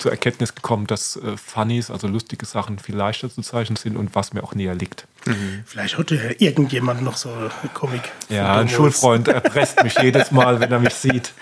[0.03, 4.15] zur Erkenntnis gekommen, dass äh, Funnies, also lustige Sachen, viel leichter zu zeichnen sind und
[4.15, 5.07] was mir auch näher liegt.
[5.67, 8.01] Vielleicht hat ja irgendjemand noch so einen Comic.
[8.29, 11.33] Ja, ein Schulfreund erpresst mich jedes Mal, wenn er mich sieht.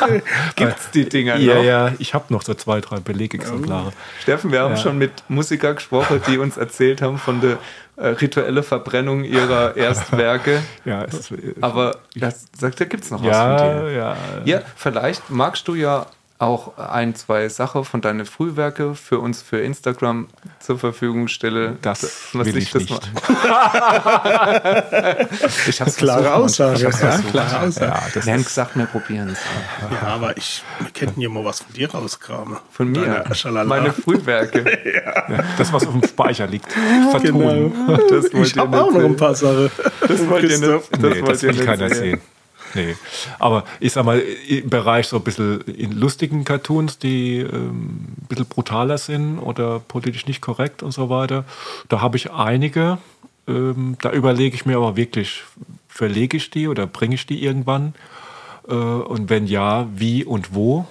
[0.56, 1.62] Gibt's die Dinger Ja, noch?
[1.62, 3.92] ja, ich habe noch so zwei, drei Belegexemplare.
[4.22, 4.76] Steffen, wir haben Ja.
[4.78, 7.58] schon mit Musikern gesprochen, die uns erzählt haben von der
[7.96, 10.62] äh, rituelle Verbrennung ihrer Erstwerke.
[10.86, 13.90] Ja, es, äh, Aber das sagt, da gibt's noch was von ja, dir.
[13.92, 14.16] ja.
[14.44, 16.06] Ja, vielleicht magst du ja
[16.40, 20.28] auch ein, zwei Sachen von deinen Frühwerke für uns für Instagram
[20.60, 21.78] zur Verfügung stellen.
[21.82, 22.90] Das will sich ich nicht.
[22.90, 23.00] mal-
[25.68, 26.76] ich hab's Klare Aussage.
[26.76, 27.86] Ich Ja, klare Aussage.
[27.90, 29.38] Ja, das Wir haben ist, gesagt, wir probieren es.
[30.00, 32.56] Ja, aber ich wir könnten ja mal was von dir rauskramen.
[32.70, 33.24] Von mir.
[33.42, 33.64] Deine.
[33.64, 34.64] Meine Frühwerke.
[34.94, 36.70] ja, das, was auf dem Speicher liegt.
[37.10, 37.72] Vertun.
[37.76, 37.96] Genau.
[38.08, 39.70] Das wollt Ich ihr habe auch nicht noch ein paar Sachen.
[40.06, 41.98] Das wollt ihr nicht, das Nee, wollt das ihr will nicht keiner sehen.
[41.98, 42.20] sehen.
[42.74, 42.96] Nee.
[43.38, 48.26] Aber ich sag mal, im Bereich so ein bisschen in lustigen Cartoons, die ähm, ein
[48.28, 51.44] bisschen brutaler sind oder politisch nicht korrekt und so weiter,
[51.88, 52.98] da habe ich einige.
[53.46, 55.42] Ähm, da überlege ich mir aber wirklich,
[55.88, 57.94] verlege ich die oder bringe ich die irgendwann?
[58.68, 60.86] Äh, und wenn ja, wie und wo?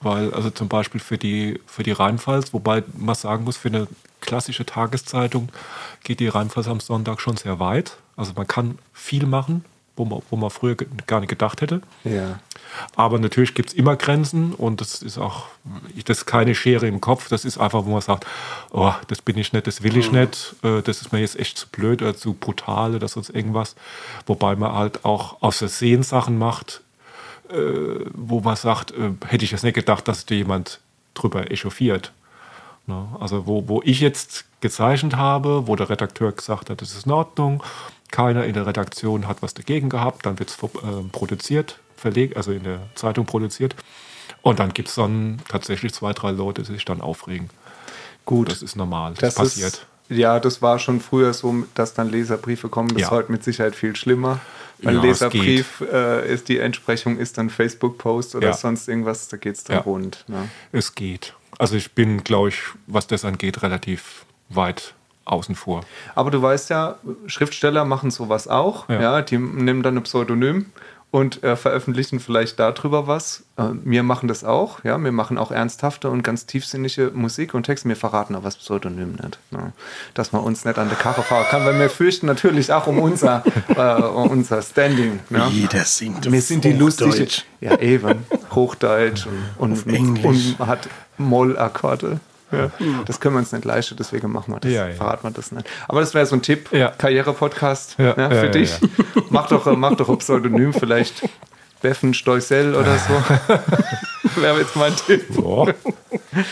[0.00, 3.86] Weil, also zum Beispiel für die, für die Rheinpfalz, wobei man sagen muss, für eine
[4.20, 5.50] klassische Tageszeitung
[6.02, 7.96] geht die Rheinpfalz am Sonntag schon sehr weit.
[8.16, 9.64] Also man kann viel machen,
[9.96, 10.74] wo man, wo man früher
[11.06, 11.82] gar nicht gedacht hätte.
[12.04, 12.38] Ja.
[12.96, 15.46] Aber natürlich gibt es immer Grenzen und das ist auch,
[16.06, 18.26] das ist keine Schere im Kopf, das ist einfach, wo man sagt,
[18.70, 21.58] oh, das bin ich nicht, das will ich nicht, äh, das ist mir jetzt echt
[21.58, 23.76] zu blöd oder zu brutal oder sonst irgendwas.
[24.26, 26.80] Wobei man halt auch aus Versehen Sachen macht,
[27.50, 27.56] äh,
[28.14, 30.80] wo man sagt, äh, hätte ich jetzt nicht gedacht, dass da jemand
[31.14, 32.12] drüber echauffiert.
[32.86, 33.06] Ne?
[33.20, 37.12] Also wo, wo ich jetzt gezeichnet habe, wo der Redakteur gesagt hat, das ist in
[37.12, 37.62] Ordnung,
[38.12, 40.68] keiner in der Redaktion hat was dagegen gehabt, dann wird es äh,
[41.10, 43.74] produziert, verlegt, also in der Zeitung produziert.
[44.42, 47.50] Und dann gibt es dann tatsächlich zwei, drei Leute, die sich dann aufregen.
[48.24, 48.50] Gut.
[48.50, 49.72] Das ist normal, das, passiert.
[49.74, 52.90] Ist, ja, das war schon früher so, dass dann Leserbriefe kommen.
[52.90, 53.06] Das Ja.
[53.08, 54.40] ist heute mit Sicherheit viel schlimmer.
[54.84, 58.52] Ein Ja, es Leserbrief äh, ist die Entsprechung, ist dann Facebook-Post oder Ja.
[58.52, 60.24] sonst irgendwas, da geht es dann rund.
[60.28, 60.48] Ne?
[60.72, 61.34] Es geht.
[61.58, 62.56] Also ich bin, glaube ich,
[62.86, 64.94] was das angeht, relativ weit
[65.24, 65.82] außen vor.
[66.14, 66.96] Aber du weißt ja,
[67.26, 68.88] Schriftsteller machen sowas auch.
[68.88, 69.00] Ja.
[69.00, 69.22] Ja.
[69.22, 70.66] die nehmen dann ein Pseudonym
[71.12, 73.44] und äh, veröffentlichen vielleicht darüber was.
[73.58, 74.82] Äh, wir machen das auch.
[74.82, 77.86] Ja, wir machen auch ernsthafte und ganz tiefsinnige Musik und Texte.
[77.88, 79.38] Wir verraten aber das Pseudonym nicht.
[79.50, 79.74] Ne?
[80.14, 82.98] Dass man uns nicht an der Karre fahren kann, weil wir fürchten natürlich auch um
[82.98, 83.44] unser,
[83.76, 85.20] äh, um unser Standing.
[85.28, 85.46] Ne?
[85.50, 87.00] Jeder singt Wir sind die Hochdeutsch.
[87.00, 87.42] lustige.
[87.60, 88.24] Ja, eben.
[88.54, 89.26] Hochdeutsch
[89.58, 90.24] und, Auf und, Englisch.
[90.24, 92.20] und man hat Mollakkorde.
[92.52, 92.70] Ja,
[93.06, 94.70] das können wir uns nicht leisten, deswegen machen wir das.
[94.70, 94.94] Ja, ja.
[94.94, 95.66] Verraten wir das nicht.
[95.88, 96.88] Aber das wäre so ein Tipp, Ja.
[96.90, 98.78] Karriere-Podcast Ja, ne, ja, für ja, dich.
[99.30, 101.28] Mach doch, mach doch ein Pseudonym, vielleicht
[101.80, 103.14] Beffen Stoisel oder so.
[104.40, 105.34] wäre jetzt mein Tipp.
[105.34, 105.72] Boah.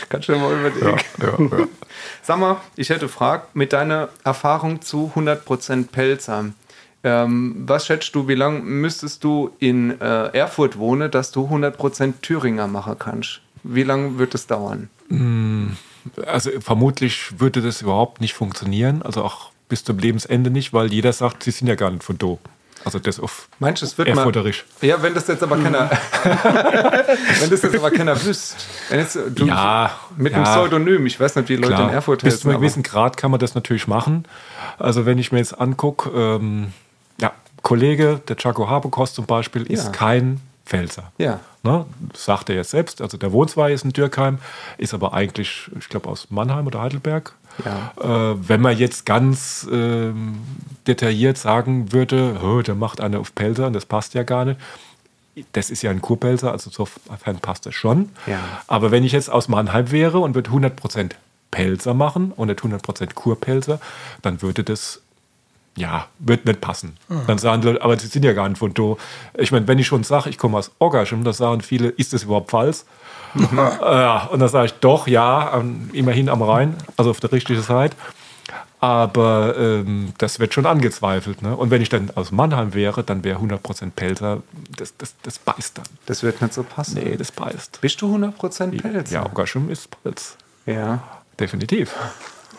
[0.09, 1.69] Kannst du mal überlegen.
[2.21, 6.45] Sag mal, ich hätte gefragt, mit deiner Erfahrung zu 100% Pelzer,
[7.03, 12.13] ähm, was schätzt du, wie lange müsstest du in äh, Erfurt wohnen, dass du 100%
[12.21, 13.41] Thüringer machen kannst?
[13.63, 14.89] Wie lange wird es dauern?
[16.25, 21.13] Also vermutlich würde das überhaupt nicht funktionieren, also auch bis zum Lebensende nicht, weil jeder
[21.13, 22.39] sagt, sie sind ja gar nicht von Do.
[22.83, 24.31] Also das auf Meinst du, es wird mal.
[24.81, 25.89] Ja, wenn das jetzt aber keiner.
[27.39, 28.55] wenn das jetzt aber keiner wüsste.
[29.45, 30.37] Ja, Mit ja.
[30.39, 31.05] einem Pseudonym.
[31.05, 33.53] Ich weiß nicht, wie Leute in Erfurt Bis zu einem gewissen Grad kann man das
[33.55, 34.25] natürlich machen.
[34.79, 36.73] Also wenn ich mir jetzt angucke, ähm,
[37.19, 37.31] ja,
[37.61, 39.73] Kollege, der Chaco Habekost zum Beispiel, Ja.
[39.73, 41.11] ist kein Pfälzer.
[41.17, 41.39] Ja.
[41.63, 41.85] Ne?
[42.11, 43.01] Das sagt er jetzt selbst.
[43.01, 44.39] Also der wohnt zwar jetzt in Dürkheim,
[44.77, 47.33] ist aber eigentlich, ich glaube, aus Mannheim oder Heidelberg.
[47.65, 48.31] Ja.
[48.31, 50.39] Äh, wenn man jetzt ganz ähm,
[50.87, 54.59] detailliert sagen würde, "Hö, der macht eine auf Pelzer und das passt ja gar nicht.
[55.53, 58.09] Das ist ja ein Kurpelzer, also insofern passt das schon.
[58.25, 58.39] Ja.
[58.67, 61.11] Aber wenn ich jetzt aus Mannheim wäre und würde 100%
[61.51, 63.79] Pelzer machen und nicht 100% Kurpelzer,
[64.21, 65.01] dann würde das
[65.81, 66.95] ja, wird nicht passen.
[67.27, 68.97] Dann sagen die aber sie sind ja gar nicht von do.
[69.37, 72.23] Ich meine, wenn ich schon sage, ich komme aus Oggerschem, da sagen viele, ist das
[72.23, 72.85] überhaupt Pfalz?
[73.35, 77.61] ja, und dann sage ich, doch, ja, am- immerhin am Rhein, also auf der richtigen
[77.61, 77.95] Seite.
[78.79, 81.41] Aber ähm, das wird schon angezweifelt.
[81.43, 81.55] Ne?
[81.55, 84.41] Und wenn ich dann aus Mannheim wäre, dann wäre 100% Pelzer,
[84.75, 85.85] das, das, das beißt dann.
[86.07, 86.99] Das wird nicht so passen.
[87.03, 87.79] Nee, das beißt.
[87.81, 89.11] Bist du 100% Pelz?
[89.11, 90.35] Ja, Oggerschem ist Pfalz.
[90.65, 90.99] Ja.
[91.39, 91.95] Definitiv.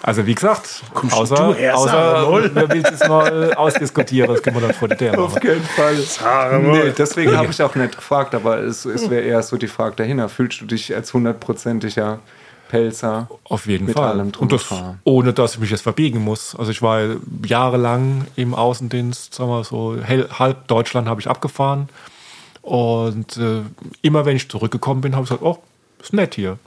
[0.02, 4.56] Also wie gesagt, Kommst außer, du her, außer wer will es mal ausdiskutieren, das können
[4.56, 5.40] wir dann vor der Tür machen.
[5.40, 5.96] keinen Fall.
[5.96, 9.68] Sarah Nee, deswegen habe ich auch nicht gefragt, aber es, es wäre eher so die
[9.68, 10.28] Frage dahinter.
[10.28, 12.18] Fühlst du dich als hundertprozentiger
[12.68, 13.28] Pelzer?
[13.44, 14.10] Auf jeden Mit Fall.
[14.10, 14.66] allem drum und das,
[15.04, 16.56] ohne dass ich mich jetzt verbiegen muss.
[16.56, 17.02] Also ich war
[17.46, 21.88] jahrelang im Außendienst, sagen wir so, halb Deutschland habe ich abgefahren.
[22.62, 23.62] Und äh,
[24.02, 25.58] immer wenn ich zurückgekommen bin, habe ich gesagt, oh,
[26.00, 26.58] ist nett hier.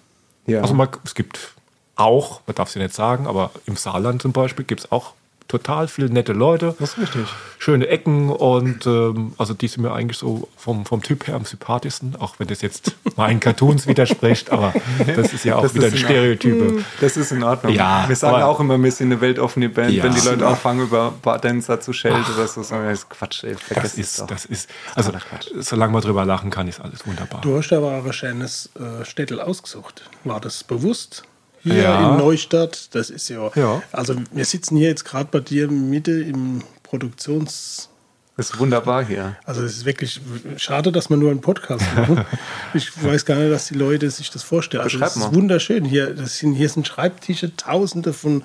[0.46, 0.62] Ja.
[0.62, 1.55] Also man, es gibt
[1.96, 5.14] auch, man darf ja nicht sagen, aber im Saarland zum Beispiel gibt es auch
[5.48, 6.76] total viele nette Leute.
[6.80, 7.28] Das ist richtig.
[7.60, 11.46] Schöne Ecken und ähm, also die sind mir eigentlich so vom, vom Typ her am
[11.46, 14.74] sympathischsten, auch wenn das jetzt meinen Cartoons widerspricht, aber
[15.16, 16.84] das ist ja auch Das wieder ein in Stereotype.
[17.00, 17.74] Das ist in Ordnung.
[17.74, 19.92] Ja, wir sagen aber- auch immer, wir sind eine weltoffene Band.
[19.94, 20.04] Ja.
[20.04, 23.44] Wenn die Leute anfangen, über Bardancer zu schelten oder so, sagen wir, das ist Quatsch,
[23.44, 24.26] ey, Das ist, doch.
[24.28, 25.12] das ist, also
[25.60, 27.42] solange man drüber lachen kann, ist alles wunderbar.
[27.42, 30.10] Du hast aber auch ein schönes äh, Städtel ausgesucht.
[30.24, 31.24] War das bewusst?
[31.66, 32.12] Hier Ja.
[32.12, 33.82] in Neustadt, das ist ja, Ja.
[33.92, 37.90] Also wir sitzen hier jetzt gerade bei dir Mitte im Produktions...
[38.38, 39.38] Das ist wunderbar hier.
[39.46, 40.20] Also es ist wirklich
[40.58, 42.26] schade, dass wir nur einen Podcast machen.
[42.74, 44.84] ich weiß gar nicht, dass die Leute sich das vorstellen.
[44.84, 45.86] Also das ist wunderschön.
[45.86, 48.44] Hier, das sind, hier sind Schreibtische, tausende von,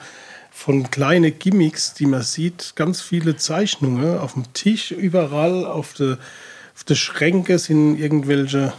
[0.52, 2.74] von kleinen Gimmicks, die man sieht.
[2.76, 6.18] Ganz viele Zeichnungen auf dem Tisch, überall auf der
[6.80, 8.72] auf der Schränke sind irgendwelche,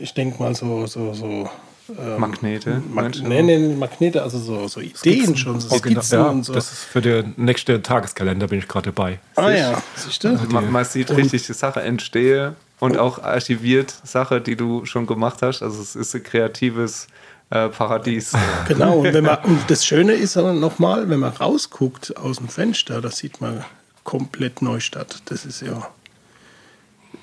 [0.00, 1.50] ich denke mal so, so, so.
[1.88, 6.44] Ähm, Magnete, Mag nee, nicht Magnete, also so, so Ideen schon, so Skizzen ja, und
[6.44, 6.52] so.
[6.52, 9.18] Das ist für den nächsten Tageskalender bin ich gerade dabei.
[9.36, 10.38] ah ja, siehst du?
[10.50, 15.38] Man, man sieht richtig die Sache entstehe und auch archiviert Sache, die du schon gemacht
[15.42, 15.62] hast.
[15.62, 17.08] Also es ist ein kreatives
[17.50, 18.32] äh, Paradies.
[18.68, 22.48] Genau, und, wenn man, und das Schöne ist aber nochmal, wenn man rausguckt aus dem
[22.48, 23.64] Fenster, da sieht man
[24.04, 25.22] komplett Neustadt.
[25.26, 25.88] Das ist ja,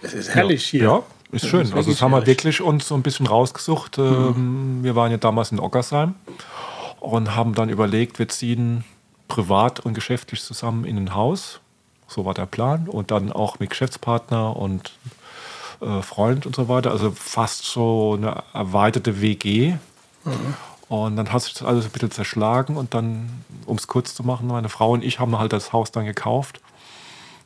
[0.01, 0.84] es ist herrlich hier.
[0.84, 1.03] Ja,
[1.36, 1.61] ist Das schön.
[1.61, 3.97] ist also das haben wir wirklich uns so ein bisschen rausgesucht.
[3.97, 6.15] Ähm, Wir waren ja damals in Ockersheim
[6.99, 8.83] und haben dann überlegt, wir ziehen
[9.27, 11.59] privat und geschäftlich zusammen in ein Haus.
[12.07, 12.88] So war der Plan.
[12.88, 14.93] Und dann auch mit Geschäftspartner und
[15.81, 16.91] äh, Freund und so weiter.
[16.91, 19.75] Also fast so eine erweiterte WG.
[20.88, 22.77] Und dann hat sich das alles ein bisschen zerschlagen.
[22.77, 23.29] Und dann,
[23.65, 26.61] um es kurz zu machen, meine Frau und ich haben halt das Haus dann gekauft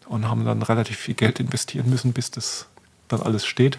[0.08, 2.68] und haben dann relativ viel Geld investieren müssen, bis das
[3.10, 3.78] dann alles steht.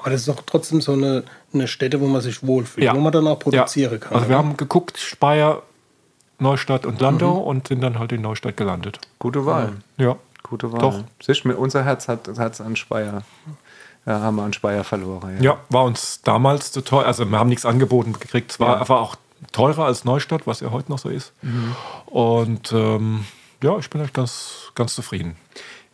[0.00, 3.12] Aber das ist doch trotzdem so eine, eine Stätte, wo man sich wohlfühlt, wo man
[3.12, 3.98] dann auch produzieren Ja.
[3.98, 4.14] kann.
[4.16, 5.62] Also wir haben geguckt, Speyer,
[6.38, 7.42] Neustadt und Landau Mhm.
[7.46, 8.98] und sind dann halt in Neustadt gelandet.
[9.18, 9.74] Gute Wahl.
[9.98, 10.16] Ja.
[10.42, 10.80] Gute Wahl.
[10.80, 11.04] Doch.
[11.22, 13.22] Siehst, du, unser Herz hat hat's an Speyer.
[14.06, 15.42] Ja, haben wir an Speyer verloren.
[15.42, 17.04] Ja, war uns damals zu teuer.
[17.04, 18.52] Also wir haben nichts angeboten gekriegt.
[18.52, 18.80] Es war Ja.
[18.80, 19.16] einfach auch
[19.52, 21.32] teurer als Neustadt, was ja heute noch so ist.
[21.42, 21.76] Mhm.
[22.06, 23.26] Und ähm,
[23.62, 25.36] ja, ich bin echt ganz, ganz zufrieden.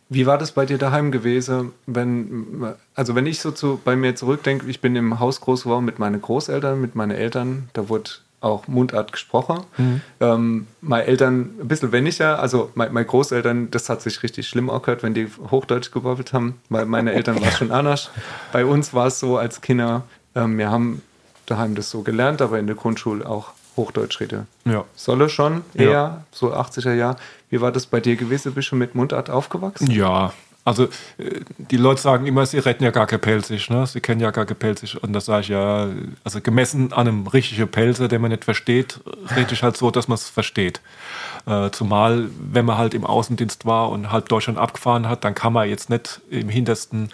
[0.09, 4.15] Wie war das bei dir daheim gewesen, wenn, also wenn ich so zu, bei mir
[4.15, 8.11] zurückdenke, ich bin im Haus groß geworden mit meinen Großeltern, mit meinen Eltern, da wurde
[8.41, 9.65] auch Mundart gesprochen.
[10.21, 14.71] Ähm, meine Eltern ein bisschen weniger, also meine, meine Großeltern, das hat sich richtig schlimm
[14.71, 18.11] angehört, wenn die Hochdeutsch gebabbelt haben, weil meine Eltern war es schon anders.
[18.53, 20.05] Bei uns war es so als Kinder,
[20.37, 21.03] ähm, wir haben
[21.47, 24.47] daheim das so gelernt, aber in der Grundschule auch Hochdeutsch rede.
[24.65, 24.85] Ja.
[24.95, 26.25] Solle schon eher, Ja.
[26.33, 27.17] so 80er Jahr.
[27.51, 28.53] Wie war das bei dir gewesen?
[28.55, 29.91] Bist du mit Mundart aufgewachsen?
[29.91, 30.33] Ja,
[30.65, 30.85] also
[31.19, 33.87] äh, die Leute sagen immer, sie retten ja gar kein Pelzig, ne?
[33.87, 35.01] sie kennen ja gar kein Pelzig.
[35.01, 35.89] Und das sage ich ja,
[36.25, 38.99] also gemessen an einem richtigen Pelzer, den man nicht versteht,
[39.37, 40.81] rede ich halt so, dass man es versteht.
[41.47, 45.53] Äh, zumal, wenn man halt im Außendienst war und halb Deutschland abgefahren hat, dann kann
[45.53, 47.11] man jetzt nicht im hintersten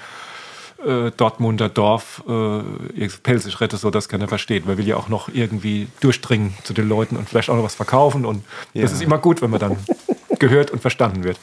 [0.86, 4.66] äh, Dortmunder Dorf äh, Pelzig retten, so dass keiner versteht.
[4.66, 7.74] Man will ja auch noch irgendwie durchdringen zu den Leuten und vielleicht auch noch was
[7.74, 8.24] verkaufen.
[8.24, 8.82] Und Ja.
[8.82, 9.76] das ist immer gut, wenn man dann
[10.38, 11.38] gehört und verstanden wird.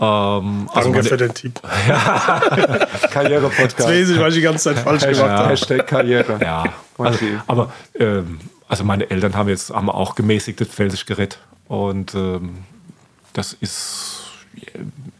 [0.00, 1.60] Ähm, also Danke meine- für den Tipp.
[2.92, 3.88] Jetzt Karriere-Podcast.
[3.88, 5.48] weiß ich, was ich die ganze Zeit falsch gemacht habe.
[5.50, 6.38] Hashtag Karriere.
[6.40, 6.64] Ja,
[6.98, 11.40] also, aber ähm, also meine Eltern haben jetzt haben auch gemäßigtes Pfälzisch gerettet.
[11.68, 12.58] Und ähm,
[13.32, 14.22] das ist,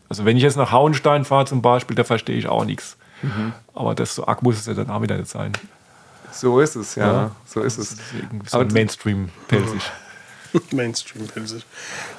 [0.09, 2.97] also wenn ich jetzt nach Hauenstein fahre zum Beispiel, da verstehe ich auch nichts.
[3.23, 3.53] Mhm.
[3.75, 5.53] Aber das so arg muss es ja dann auch wieder nicht sein.
[6.33, 7.13] So ist es, ja.
[7.13, 7.37] Ja.
[7.47, 7.93] So ist es.
[7.93, 8.01] Ist
[8.47, 9.83] so Mainstream-Pelzig.
[10.73, 11.63] Mainstream Pilze.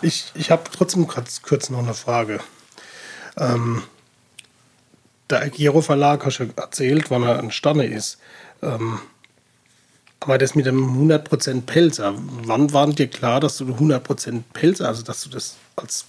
[0.02, 2.40] Ich, ich habe trotzdem kurz, kurz noch eine Frage.
[3.38, 3.84] Ähm,
[5.30, 8.20] der Agiro Verlag hast du erzählt, wann er entstanden ist.
[8.62, 9.00] Ähm,
[10.20, 15.02] aber das mit dem 100% Pelzer, wann war dir klar, dass du 100% Pelzer, also
[15.02, 16.06] dass du das als,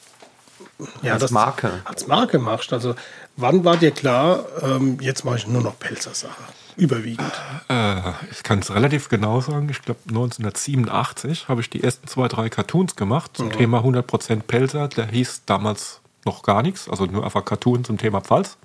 [1.03, 1.81] ja, Als Marke.
[1.85, 2.73] als Marke machst?
[2.73, 2.95] Also
[3.37, 6.43] wann war dir klar, ähm, jetzt mache ich nur noch Pelzer-Sache?
[6.77, 7.33] Überwiegend.
[7.69, 7.97] Äh,
[8.31, 9.69] ich kann es relativ genau sagen.
[9.71, 14.89] Ich glaube, 1987 habe ich die ersten zwei, drei Cartoons gemacht zum Thema 100% Pelzer.
[14.89, 18.57] Der hieß damals noch gar nichts, also nur einfach Cartoon zum Thema Pfalz.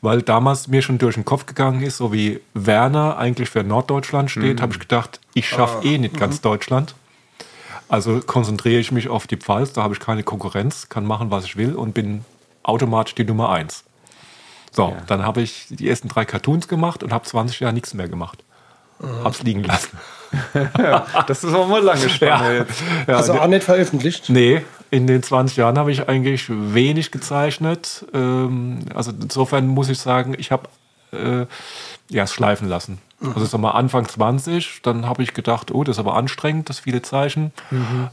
[0.00, 4.30] Weil damals mir schon durch den Kopf gegangen ist, so wie Werner eigentlich für Norddeutschland
[4.30, 6.94] steht, habe ich gedacht, ich schaffe eh nicht ganz Deutschland.
[7.88, 11.44] Also konzentriere ich mich auf die Pfalz, da habe ich keine Konkurrenz, kann machen, was
[11.44, 12.24] ich will und bin
[12.62, 13.84] automatisch die Nummer eins.
[14.72, 18.08] So, dann habe ich die ersten drei Cartoons gemacht und habe 20 Jahre nichts mehr
[18.08, 18.44] gemacht.
[19.24, 19.96] Hab's liegen lassen.
[21.26, 22.52] Das ist auch mal lange Spanne Ja.
[22.52, 22.82] jetzt.
[23.06, 24.28] Ja, Also auch nicht veröffentlicht?
[24.28, 28.04] Nee, in den 20 Jahren habe ich eigentlich wenig gezeichnet.
[28.12, 30.68] Ähm, also insofern muss ich sagen, ich habe
[32.08, 32.98] ja, es schleifen lassen.
[33.20, 36.78] Also sag mal Anfang 20, dann habe ich gedacht, oh, das ist aber anstrengend, das
[36.80, 37.52] viele Zeichen.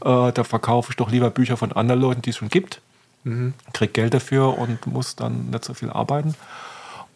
[0.04, 2.80] Äh, da verkaufe ich doch lieber Bücher von anderen Leuten, die es schon gibt.
[3.72, 6.34] Krieg Geld dafür und muss dann nicht so viel arbeiten.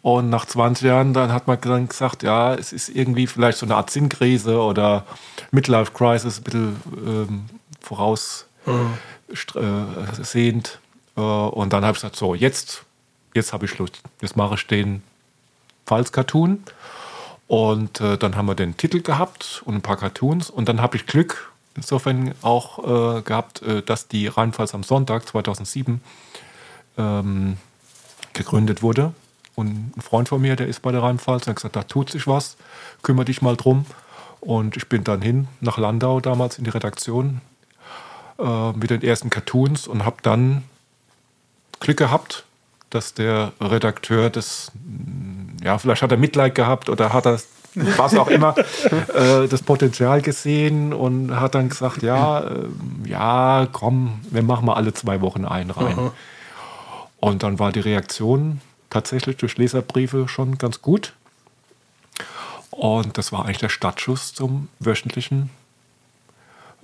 [0.01, 3.65] Und nach 20 Jahren, dann hat man dann gesagt, ja, es ist irgendwie vielleicht so
[3.65, 5.05] eine Art Sinnkrise oder
[5.51, 7.45] Midlife Crisis, ein bisschen ähm,
[7.81, 8.45] voraus
[9.33, 9.59] stra-
[10.33, 10.51] äh.
[11.17, 12.83] Äh, und dann habe ich gesagt, so, jetzt,
[13.33, 14.01] jetzt habe ich Lust.
[14.21, 15.03] Jetzt mache ich den
[15.85, 16.63] Pfalz-Cartoon.
[17.47, 20.49] Und äh, dann haben wir den Titel gehabt und ein paar Cartoons.
[20.49, 25.27] Und dann habe ich Glück insofern auch äh, gehabt, äh, dass die Rheinpfalz am Sonntag
[25.27, 26.01] 2007
[26.97, 27.57] ähm,
[28.33, 29.13] gegründet wurde.
[29.55, 32.27] Und ein Freund von mir, der ist bei der Rheinpfalz, hat gesagt, da tut sich
[32.27, 32.57] was,
[33.03, 33.85] kümmere dich mal drum.
[34.39, 37.41] Und ich bin dann hin nach Landau damals in die Redaktion
[38.39, 40.63] äh, mit den ersten Cartoons und habe dann
[41.79, 42.45] Glück gehabt,
[42.89, 45.30] dass der Redakteur mm,
[45.63, 47.39] ja, vielleicht hat er Mitleid gehabt oder hat er
[47.73, 48.55] was auch immer,
[49.13, 52.67] äh, das Potenzial gesehen und hat dann gesagt, ja, äh,
[53.05, 56.11] ja, komm, wir machen mal alle zwei Wochen einen rein.
[57.19, 61.13] Und dann war die Reaktion tatsächlich durch Leserbriefe schon ganz gut.
[62.71, 65.49] Und das war eigentlich der Startschuss zum wöchentlichen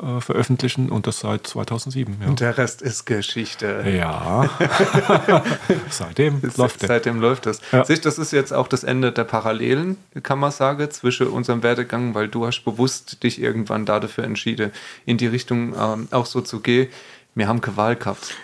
[0.02, 2.18] äh, veröffentlichen und das seit 2007.
[2.22, 2.28] Ja.
[2.28, 3.84] Und der Rest ist Geschichte.
[3.88, 4.50] Ja.
[5.89, 6.88] Seitdem läuft der.
[6.88, 7.62] Seitdem läuft das.
[7.72, 7.84] Ja.
[7.84, 12.14] Sicht, das ist jetzt auch das Ende der Parallelen, kann man sagen, zwischen unserem Werdegang,
[12.14, 14.72] weil du hast bewusst dich irgendwann da dafür entschieden,
[15.06, 16.89] in die Richtung ähm, auch so zu gehen.
[17.34, 18.36] Wir haben keine Wahl gehabt.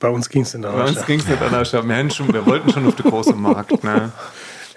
[0.00, 1.72] Bei uns ging es in der Bei uns ging es nicht anders.
[1.72, 3.84] Wir, schon, wir wollten schon auf den großen Markt.
[3.84, 4.12] Ne?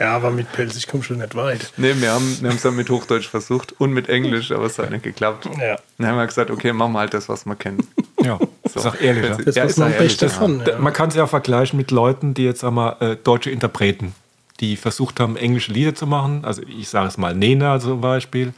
[0.03, 1.71] Ja, aber mit Pelz, ich komme schon nicht weit.
[1.77, 4.91] Nee, wir haben wir es dann mit Hochdeutsch versucht und mit Englisch, aber es hat
[4.91, 5.45] nicht geklappt.
[5.59, 5.77] Ja.
[5.97, 7.87] Dann haben wir gesagt, okay, machen wir halt das, was wir kennen.
[8.21, 8.37] Ja,
[8.69, 8.79] So.
[8.81, 9.37] ist auch ehrlicher.
[9.37, 10.77] Das Ja, ist man ehrlich, Beste ja.
[10.77, 14.13] Man kann es ja auch vergleichen mit Leuten, die jetzt sag mal, äh, deutsche Interpreten,
[14.59, 16.43] die versucht haben, englische Lieder zu machen.
[16.43, 18.53] Also ich sage es mal, Nena zum Beispiel.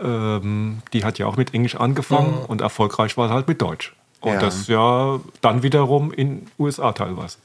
[0.00, 3.94] Ähm, die hat ja auch mit Englisch angefangen und erfolgreich war sie halt mit Deutsch.
[4.20, 4.40] Und Ja.
[4.40, 7.38] das ja dann wiederum in USA teilweise.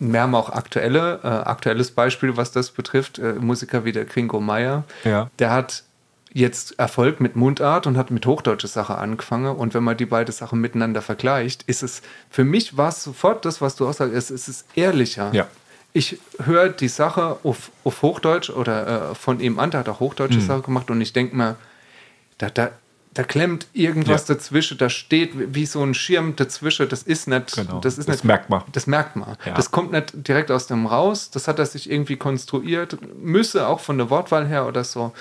[0.00, 3.18] Wir haben auch aktuelle, äh, aktuelles Beispiel, was das betrifft.
[3.18, 4.84] Äh, Musiker wie der Kringo Meier.
[5.04, 5.30] Ja.
[5.38, 5.84] Der hat
[6.32, 9.54] jetzt Erfolg mit Mundart und hat mit hochdeutsche Sache angefangen.
[9.54, 13.44] Und wenn man die beiden Sachen miteinander vergleicht, ist es, für mich war es sofort
[13.44, 15.30] das, was du auch sagst, es, es ist ehrlicher.
[15.34, 15.46] Ja.
[15.92, 19.98] Ich höre die Sache auf, auf Hochdeutsch oder äh, von ihm an, der hat auch
[20.00, 20.46] hochdeutsche Mhm.
[20.46, 21.56] Sache gemacht und ich denke mir,
[22.38, 22.70] da, da,
[23.14, 24.34] da klemmt irgendwas Ja.
[24.36, 27.80] dazwischen, da steht wie so ein Schirm dazwischen, das ist nicht, Genau.
[27.80, 28.62] das ist Das nicht, merkt man.
[28.72, 29.36] Das merkt man.
[29.44, 29.54] Ja.
[29.54, 33.80] Das kommt nicht direkt aus dem raus, das hat er sich irgendwie konstruiert, müsse auch
[33.80, 35.12] von der Wortwahl her oder so.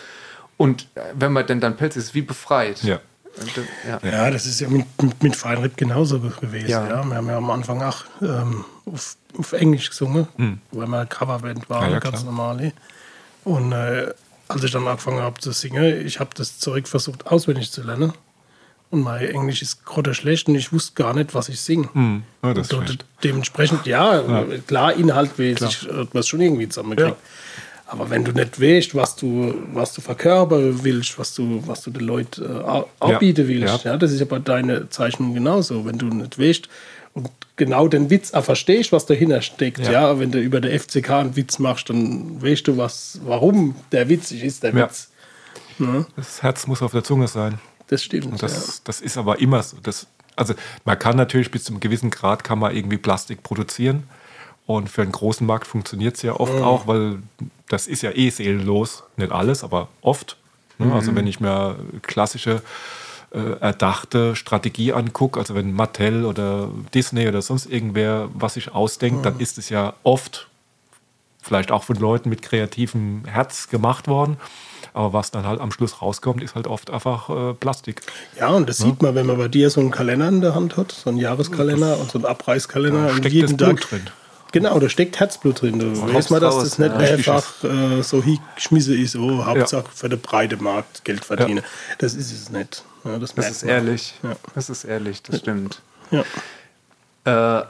[0.58, 2.84] Und äh, wenn man denn dann Pelz ist, wie befreit.
[2.84, 3.00] Ja.
[3.38, 4.10] Das- ja.
[4.12, 6.68] Ja, das ist ja mit, mit, mit Feinripp genauso ge- gewesen.
[6.70, 6.88] Ja.
[6.88, 7.04] Ja.
[7.06, 10.28] Wir haben ja am Anfang auch ähm, auf, auf Englisch gesungen,
[10.72, 11.88] weil wir Coverband waren, Hm.
[11.90, 12.26] Ja, ja, ganz klar.
[12.26, 12.74] normal.
[13.46, 14.14] Und äh,
[14.50, 18.12] als ich dann angefangen habe zu singen, ich habe das zurück versucht auswendig zu lernen.
[18.92, 21.88] Und mein Englisch ist gerade schlecht und ich wusste gar nicht, was ich singe.
[21.94, 22.24] Hm.
[22.44, 23.06] Ja, das ist Und schlecht.
[23.24, 24.24] dementsprechend, ja,
[24.68, 27.16] klar, inhaltmäßig hat man es schon irgendwie zusammengekriegt.
[27.86, 31.92] Aber wenn du nicht weißt, was du, was du verkörpern willst, was du, was du
[31.92, 33.92] den Leuten äh, anbieten willst, Ja.
[33.92, 33.98] ja.
[33.98, 35.86] das ist ja bei deiner Zeichnung genauso.
[35.86, 36.68] Wenn du nicht weißt
[37.60, 39.92] genau den Witz auch verstehst, was dahinter steckt, Ja.
[39.92, 44.10] ja, wenn du über der FCK einen Witz machst, dann weißt du, was, warum der
[44.10, 44.86] witzig ist, der Ja.
[44.88, 45.10] Witz.
[45.78, 46.08] Ne?
[46.16, 47.60] Das Herz muss auf der Zunge sein.
[47.88, 48.26] Das stimmt.
[48.26, 49.78] Und das, das ist aber immer so.
[49.84, 50.54] Das, also
[50.86, 54.04] man kann natürlich bis zu einem gewissen Grad kann man irgendwie Plastik produzieren.
[54.66, 57.20] Und für einen großen Markt funktioniert es ja oft auch, weil
[57.70, 59.04] das ist ja eh seelenlos.
[59.18, 60.38] Nicht alles, aber oft.
[60.78, 60.94] Ne?
[60.94, 62.62] Also wenn ich mir klassische
[63.32, 69.26] äh, erdachte Strategie angucke, also wenn Mattel oder Disney oder sonst irgendwer was sich ausdenkt,
[69.26, 70.48] dann ist es ja oft
[71.42, 74.38] vielleicht auch von Leuten mit kreativem Herz gemacht worden.
[74.94, 78.02] Aber was dann halt am Schluss rauskommt, ist halt oft einfach äh, Plastik.
[78.40, 80.78] Ja, und das sieht man, wenn man bei dir so einen Kalender in der Hand
[80.78, 83.04] hat, so einen Jahreskalender und so einen Abreißkalender.
[83.06, 84.10] Da und steckt jeden das Blut Tag, drin.
[84.52, 85.78] Genau, da steckt Herzblut drin.
[85.80, 86.98] Du weißt haupt's mal, dass das nicht ja.
[86.98, 91.64] Einfach äh, so hingeschmissen ist, oh, Hauptsache für den breiten Markt Geld verdienen.
[92.00, 92.84] Das ist es nicht.
[93.04, 94.16] Ja, das Das ist ehrlich.
[94.24, 94.36] Ja.
[94.56, 95.82] Das ist ehrlich, das stimmt.
[96.12, 96.24] Ja.
[97.60, 97.66] Äh,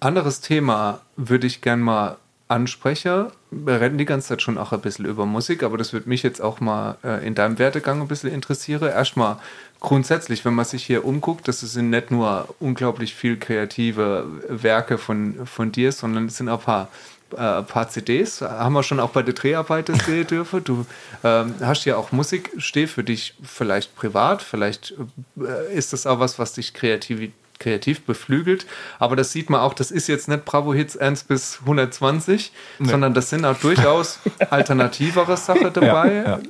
[0.00, 2.16] anderes Thema würde ich gern mal
[2.48, 3.28] ansprechen.
[3.50, 6.22] Wir reden die ganze Zeit schon auch ein bisschen über Musik, aber das würde mich
[6.22, 8.82] jetzt auch mal äh, in deinem Werdegang ein bisschen interessieren.
[8.82, 9.38] Erstmal
[9.80, 15.46] grundsätzlich, wenn man sich hier umguckt, das sind nicht nur unglaublich viel kreative Werke von,
[15.46, 16.88] von dir, sondern es sind auch ein paar
[17.32, 20.64] äh, paar CDs, haben wir schon auch bei der Dreharbeiten sehen dürfen.
[20.64, 20.86] Du
[21.24, 24.94] ähm, hast ja auch Musik, steh für dich vielleicht privat, vielleicht
[25.38, 27.32] äh, ist das auch was, was dich kreativ,
[27.62, 28.66] kreativ beflügelt,
[28.98, 33.14] aber das sieht man auch, das ist jetzt nicht Bravo Hits 1 bis 120, sondern
[33.14, 34.18] das sind auch durchaus
[34.50, 36.40] alternativere Sachen dabei, ja.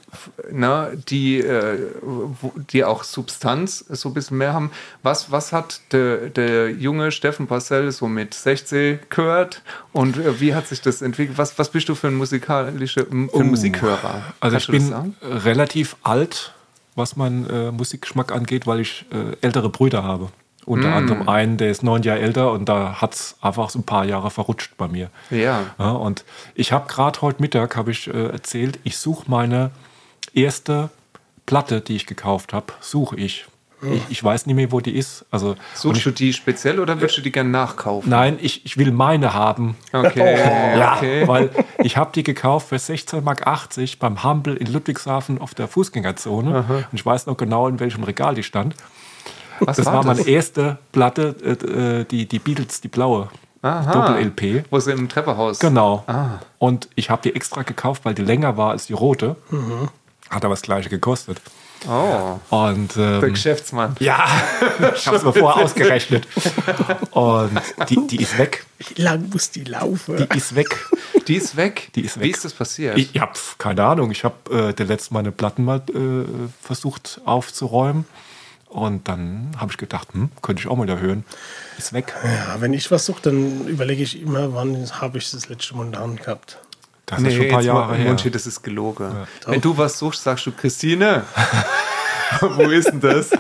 [0.50, 1.78] Na, die, äh,
[2.70, 4.70] die auch Substanz so ein bisschen mehr haben.
[5.02, 10.54] Was, was hat der, der junge Steffen Parcell so mit 16 gehört und äh, wie
[10.54, 11.38] hat sich das entwickelt?
[11.38, 14.22] Was, was bist du für ein musikalischer für ein Musikhörer?
[14.40, 16.52] Also Kannst ich bin relativ alt,
[16.94, 20.28] was meinen äh, Musikgeschmack angeht, weil ich äh, ältere Brüder habe.
[20.64, 20.94] Unter Mm.
[20.94, 24.04] anderem einen, der ist neun Jahre älter und da hat es einfach so ein paar
[24.04, 25.10] Jahre verrutscht bei mir.
[25.30, 25.60] Ja.
[25.78, 29.70] Ja, und ich habe gerade heute Mittag habe ich äh, erzählt, ich suche meine
[30.34, 30.90] erste
[31.46, 33.46] Platte, die ich gekauft habe, suche ich.
[33.82, 34.02] ich.
[34.10, 35.24] Ich weiß nicht mehr, wo die ist.
[35.32, 38.08] Also Suchst ich, du die speziell oder würdest du die gerne nachkaufen?
[38.08, 39.76] nein, ich, ich will meine haben.
[39.92, 40.38] Okay.
[40.78, 41.26] Ja, okay.
[41.26, 41.50] weil
[41.82, 46.58] ich habe die gekauft für 16,80 Mark beim Humble in Ludwigshafen auf der Fußgängerzone.
[46.68, 48.76] Und ich weiß noch genau, in welchem Regal die stand.
[49.60, 50.18] Was das war war, das?
[50.18, 53.28] meine erste Platte, äh, äh, die, die Beatles, die blaue.
[53.62, 53.92] Aha.
[53.92, 54.64] Doppel-LP.
[54.70, 55.60] Wo sie im Treppenhaus.
[55.60, 56.02] Genau.
[56.08, 56.40] Ah.
[56.58, 59.36] Und ich habe die extra gekauft, weil die länger war als die rote.
[60.28, 61.40] Hat aber das gleiche gekostet.
[61.88, 62.38] Oh.
[62.50, 63.96] Und ähm, Der Geschäftsmann.
[64.00, 64.24] ja,
[64.96, 66.26] ich habe es mir vorher ausgerechnet.
[67.12, 67.50] Und
[67.88, 68.66] die, die ist weg.
[68.78, 70.16] Wie lang muss die laufen?
[70.16, 70.68] Die ist weg.
[71.28, 71.90] Die ist weg.
[71.94, 72.34] Die ist Wie weg.
[72.36, 72.96] ist das passiert?
[72.98, 74.10] Ich, ich habe keine Ahnung.
[74.10, 76.24] Ich habe äh, der letzte meine Platten mal äh,
[76.60, 78.06] versucht aufzuräumen.
[78.72, 81.24] Und dann habe ich gedacht, hm, könnte ich auch mal da hören.
[81.76, 82.14] Ist weg.
[82.24, 85.86] ja, wenn ich was suche, dann überlege ich immer, wann habe ich das letzte Mal
[85.86, 86.58] in der Hand gehabt.
[87.04, 88.06] Das ist schon ein paar Jahre her.
[88.06, 89.12] Monchi, das ist gelogen.
[89.46, 91.24] Wenn du was suchst, sagst du, Christine,
[92.40, 93.30] wo ist denn das?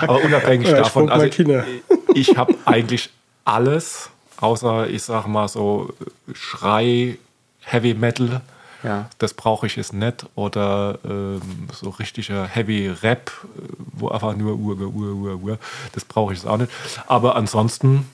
[0.00, 1.66] Aber unabhängig Ja, ich davon, frag mal also Kinder.
[2.14, 3.10] ich habe eigentlich
[3.44, 4.08] alles,
[4.38, 5.92] außer ich sag mal so
[6.32, 7.18] Schrei,
[7.60, 8.40] Heavy Metal.
[8.82, 9.08] Ja.
[9.18, 10.26] Das brauche ich jetzt nicht.
[10.34, 11.40] Oder ähm,
[11.72, 13.60] so richtiger Heavy Rap, äh,
[13.92, 15.58] wo einfach nur Ur, Ur, Ur, Ur.
[15.92, 16.70] Das brauche ich jetzt auch nicht.
[17.06, 18.08] Aber ansonsten,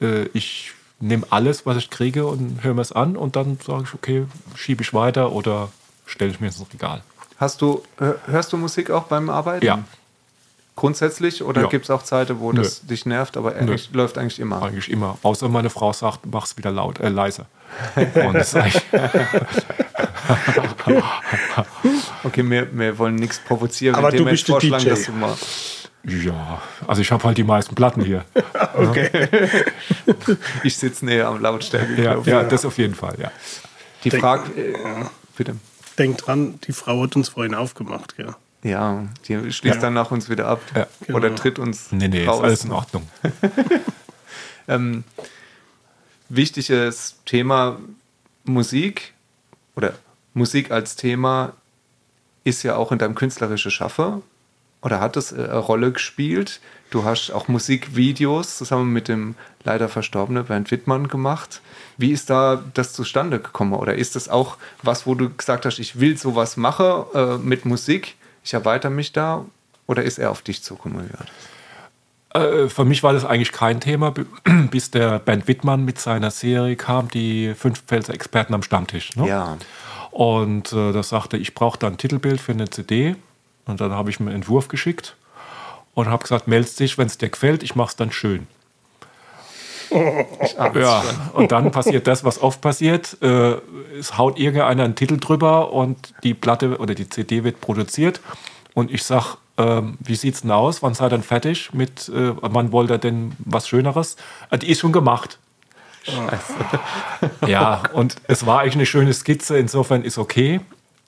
[0.00, 3.84] äh, ich nehme alles, was ich kriege und höre mir es an und dann sage
[3.84, 5.68] ich, okay, schiebe ich weiter oder
[6.04, 7.00] stelle ich mir ins Regal.
[7.38, 9.64] Hast du, hör- hörst du Musik auch beim Arbeiten?
[9.64, 9.78] Ja.
[10.76, 11.42] Grundsätzlich?
[11.42, 11.68] Oder Ja.
[11.68, 12.60] gibt es auch Zeiten, wo Nö.
[12.62, 14.62] das dich nervt, aber eigentlich, läuft eigentlich immer?
[14.62, 15.18] Eigentlich immer.
[15.22, 17.46] Außer meine Frau sagt, mach's wieder laut, äh, leiser.
[17.96, 18.82] Und das ist eigentlich,
[22.24, 24.90] Okay, wir, wir wollen nichts provozieren, Aber du wir bist der vorschlagen, DJ.
[24.90, 25.36] dass du mal.
[26.04, 28.24] ja, also ich habe halt die meisten Platten hier.
[30.62, 32.00] Ich sitze näher am Lautstärke.
[32.02, 33.30] Ja, ja, das auf jeden Fall, ja.
[34.04, 34.74] Die Denk- Frage, äh,
[35.36, 35.56] bitte.
[35.98, 38.16] Denk dran, die Frau hat uns vorhin aufgemacht.
[38.16, 38.34] Gell?
[38.62, 40.60] Ja, die schließt dann nach uns wieder ab.
[40.74, 40.86] Ja.
[41.14, 41.40] Oder Genau.
[41.40, 42.42] tritt uns Nee, nee, ist raus.
[42.42, 43.08] alles in Ordnung.
[44.68, 45.04] ähm,
[46.28, 47.78] wichtiges Thema
[48.44, 49.12] Musik
[49.76, 49.94] oder
[50.34, 51.52] Musik als Thema
[52.44, 54.22] ist ja auch in deinem künstlerischen Schaffe
[54.82, 56.60] oder hat es äh, eine Rolle gespielt.
[56.90, 61.60] Du hast auch Musikvideos zusammen mit dem leider verstorbenen Bernd Wittmann gemacht.
[61.96, 63.74] Wie ist da das zustande gekommen?
[63.74, 67.64] Oder ist das auch was, wo du gesagt hast, ich will sowas machen äh, mit
[67.64, 69.44] Musik, ich erweitere mich da?
[69.86, 71.10] Oder ist er auf dich zugekommen?
[72.32, 74.14] Äh, für mich war das eigentlich kein Thema,
[74.70, 79.16] bis der Bernd Wittmann mit seiner Serie kam, die fünf Pfälzer Experten am Stammtisch.
[79.16, 79.28] Ne?
[79.28, 79.58] Ja.
[80.10, 83.16] Und äh, das sagte, ich brauche da ein Titelbild für eine CD.
[83.66, 85.16] Und dann habe ich mir einen Entwurf geschickt
[85.94, 88.46] und habe gesagt, meldest dich, wenn es dir gefällt, ich mache es dann schön.
[90.74, 91.02] Ja,
[91.32, 93.20] und dann passiert das, was oft passiert.
[93.22, 93.56] Äh,
[93.98, 98.20] es haut irgendeiner einen Titel drüber und die Platte oder die CD wird produziert.
[98.72, 100.82] Und ich sag, ähm, wie sieht's denn aus?
[100.82, 101.72] Wann seid ihr denn fertig?
[101.72, 104.16] Mit, äh, wann wollt ihr denn was Schöneres?
[104.50, 105.38] Äh, die ist schon gemacht.
[107.46, 110.60] Ja, und es war eigentlich eine schöne Skizze, insofern ist okay.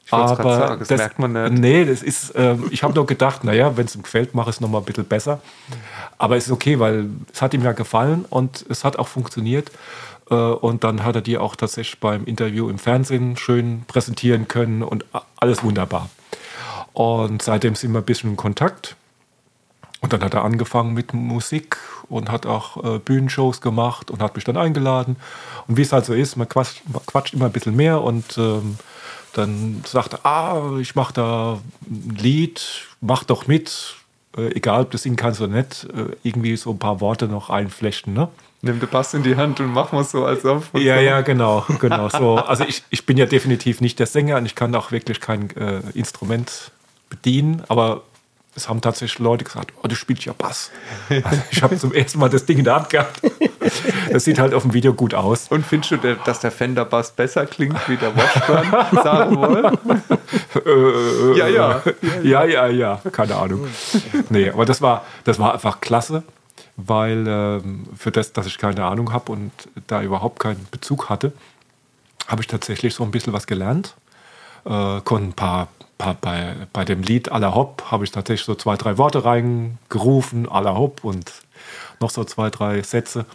[0.05, 1.53] Ich grad sagen, das merkt man nicht.
[1.55, 4.57] Nee, das ist, ähm, ich habe nur gedacht, naja, wenn es ihm gefällt, mache ich
[4.57, 5.41] es nochmal ein bisschen besser.
[6.19, 9.71] Aber es ist okay, weil es hat ihm ja gefallen und es hat auch funktioniert.
[10.31, 14.83] Äh, und dann hat er die auch tatsächlich beim Interview im Fernsehen schön präsentieren können
[14.83, 15.05] und
[15.37, 16.11] alles wunderbar.
[16.93, 18.97] Und seitdem sind wir ein bisschen in Kontakt.
[20.03, 21.79] Und dann hat er angefangen mit Musik
[22.09, 25.17] und hat auch äh, Bühnenshows gemacht und hat mich dann eingeladen.
[25.69, 28.37] Und wie es halt so ist, man quatscht, man quatscht immer ein bisschen mehr und
[28.37, 28.77] ähm,
[29.33, 33.95] dann sagt er, ah, ich mache da ein Lied, mach doch mit,
[34.37, 37.49] äh, egal ob du singen kannst oder nicht, äh, irgendwie so ein paar Worte noch
[37.49, 38.29] einflechten, ne?
[38.65, 40.65] Nimm den Bass in die Hand und mach mal so, als ob.
[40.79, 42.09] Ja, ja, genau, genau.
[42.09, 45.21] So, also ich, ich bin ja definitiv nicht der Sänger und ich kann auch wirklich
[45.21, 46.71] kein äh, Instrument
[47.09, 48.03] bedienen, aber
[48.55, 50.71] es haben tatsächlich Leute gesagt, oh, du spielst ja Bass.
[51.09, 53.21] Also ich habe zum ersten Mal das Ding in der Hand gehabt.
[54.11, 55.49] Das sieht halt auf dem Video gut aus.
[55.49, 59.03] Und findest du, dass der Fender Bass besser klingt wie der Washburn?
[59.03, 59.79] Sagen wollen?
[61.37, 61.83] ja, ja.
[62.23, 63.67] Ja, ja, ja, keine Ahnung.
[64.29, 66.23] Nee, aber das war, das war einfach klasse,
[66.77, 69.53] weil ähm, für das, dass ich keine Ahnung habe und
[69.87, 71.33] da überhaupt keinen Bezug hatte,
[72.29, 73.95] habe ich tatsächlich so ein bisschen was gelernt.
[74.65, 75.69] Äh, konnte ein paar
[76.21, 80.77] bei, bei dem Lied Aller Hopp habe ich tatsächlich so zwei, drei Worte reingerufen, Aller
[80.77, 81.31] Hopp und
[82.01, 83.27] noch so zwei, drei Sätze.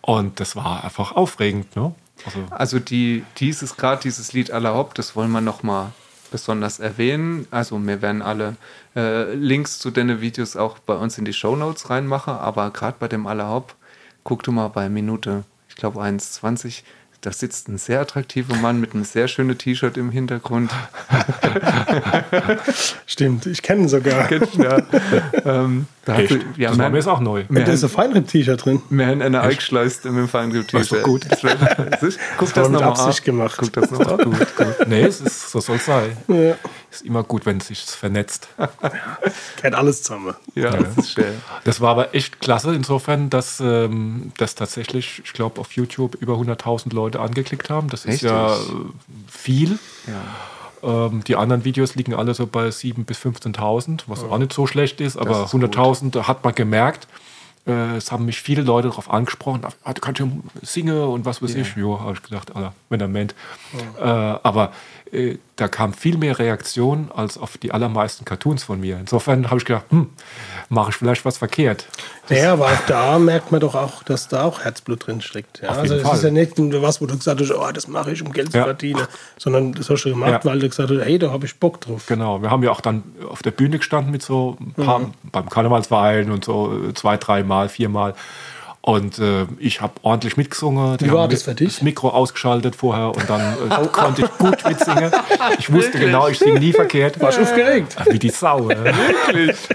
[0.00, 1.94] Und das war einfach aufregend, ne?
[2.24, 5.92] Also, Also die, dieses gerade dieses Lied aller Hop, das wollen wir noch mal
[6.30, 7.46] besonders erwähnen.
[7.50, 8.56] Also wir werden alle
[8.96, 12.96] äh, Links zu den Videos auch bei uns in die Show Notes reinmachen, aber gerade
[12.98, 13.74] bei dem aller Hop,
[14.24, 16.82] guck du mal bei Minute, ich glaube 1,20,
[17.24, 20.70] da sitzt ein sehr attraktiver Mann mit einem sehr schönen T-Shirt im Hintergrund.
[23.06, 24.30] Stimmt, ich kenne ihn sogar.
[24.30, 24.82] ja,
[25.46, 27.44] ähm, da echt, hat, ja, das wir war mir jetzt auch neu.
[27.48, 28.82] Da ist ein Feinripp-T-Shirt drin.
[28.90, 31.02] wir haben eine eingeschleust mit dem Feinripp Ist doch T-Shirt.
[31.02, 31.26] gut.
[32.36, 33.24] Guck das, war mit nochmal Absicht ab.
[33.24, 33.56] gemacht.
[33.58, 34.86] Guck das nochmal ab.
[34.86, 36.14] Nee, es ist, so soll es sein.
[36.28, 36.56] Ja.
[36.94, 38.48] Ist immer gut, wenn es sich vernetzt.
[39.56, 40.34] Kennt alles zusammen.
[40.54, 41.34] Ja, das ist schön.
[41.64, 46.34] Das war aber echt klasse insofern, dass ähm, das tatsächlich, ich glaube, auf YouTube über
[46.34, 47.88] 100.000 Leute angeklickt haben.
[47.88, 48.30] Das ist Richtig?
[48.30, 48.58] ja äh,
[49.28, 49.78] viel.
[50.06, 51.06] Ja.
[51.06, 54.66] Ähm, die anderen Videos liegen alle so bei 7.000 bis 15.000, was auch nicht so
[54.66, 55.64] schlecht ist, aber ist gut.
[55.64, 57.08] 100.000 da hat man gemerkt.
[57.66, 60.28] Äh, es haben mich viele Leute darauf angesprochen, ah, du kannst ja
[60.62, 61.76] singen und was weiß ich.
[61.76, 63.34] Jo, habe ich gedacht, Alter, wenn er meint.
[63.98, 64.72] Äh, aber
[65.14, 68.98] äh, da kam viel mehr Reaktion als auf die allermeisten Cartoons von mir.
[68.98, 70.08] Insofern habe ich gedacht, hm,
[70.68, 71.86] mache ich vielleicht was verkehrt.
[72.28, 75.60] Naja, aber auch da merkt man doch auch, dass da auch Herzblut drin steckt.
[75.62, 75.68] Ja?
[75.68, 78.20] Also es ist ja nicht nur was, wo du gesagt hast, oh, das mache ich,
[78.22, 78.64] um Geld zu Ja.
[78.64, 79.06] verdienen,
[79.38, 80.40] sondern das hast du gemacht, Ja.
[80.44, 82.06] weil du gesagt hast, hey, da habe ich Bock drauf.
[82.06, 85.12] Genau, wir haben ja auch dann auf der Bühne gestanden mit so ein paar, Mhm.
[85.30, 88.14] beim Karnevalsverein und so äh, zwei, dreimal, viermal.
[88.86, 90.98] Und äh, ich habe ordentlich mitgesungen.
[90.98, 91.76] Die Wie war das mit- für dich?
[91.76, 95.10] Das Mikro ausgeschaltet vorher und dann äh, konnte ich gut mitsingen.
[95.58, 97.18] Ich wusste genau, ich singe nie verkehrt.
[97.18, 97.96] Warst du aufgeregt?
[98.10, 98.68] Wie die Sau.
[98.68, 98.92] äh.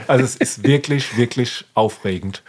[0.05, 2.43] Also es ist wirklich, wirklich aufregend,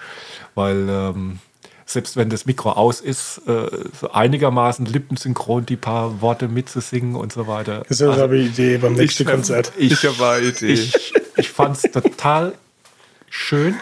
[0.54, 1.38] weil ähm,
[1.86, 3.66] selbst wenn das Mikro aus ist, äh,
[3.98, 7.84] so einigermaßen lippensynchron die paar Worte mitzusingen und so weiter.
[7.88, 9.72] Das ist ja eine Idee beim nächsten Konzert.
[9.78, 10.74] Ich, Ich habe eine Idee.
[10.74, 12.52] ich, ich fand es total
[13.30, 13.76] schön,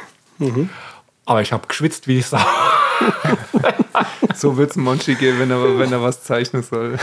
[1.28, 2.38] aber ich habe geschwitzt wie ich Sau.
[4.34, 6.96] So wird es Monchi gehen, wenn er, wenn er was zeichnen soll.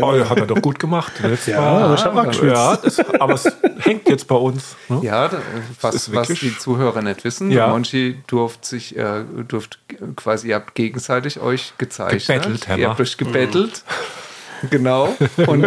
[0.00, 1.12] Oh, hat er doch gut gemacht.
[1.46, 1.82] Ja, Mal.
[1.82, 2.54] aber ich hab auch geschwitzt.
[2.54, 3.44] Ja, das, aber es
[3.80, 4.76] hängt jetzt bei uns.
[4.88, 5.00] Ne?
[5.02, 5.28] Ja,
[5.80, 7.66] was, was die Zuhörer nicht wissen, Ja.
[7.68, 9.80] Monchi durft sich, äh, durft
[10.16, 12.26] quasi, ihr habt gegenseitig euch gezeichnet.
[12.42, 13.82] Gebettelt, haben Ihr habt euch gebettelt.
[14.70, 15.14] Genau.
[15.46, 15.64] Und,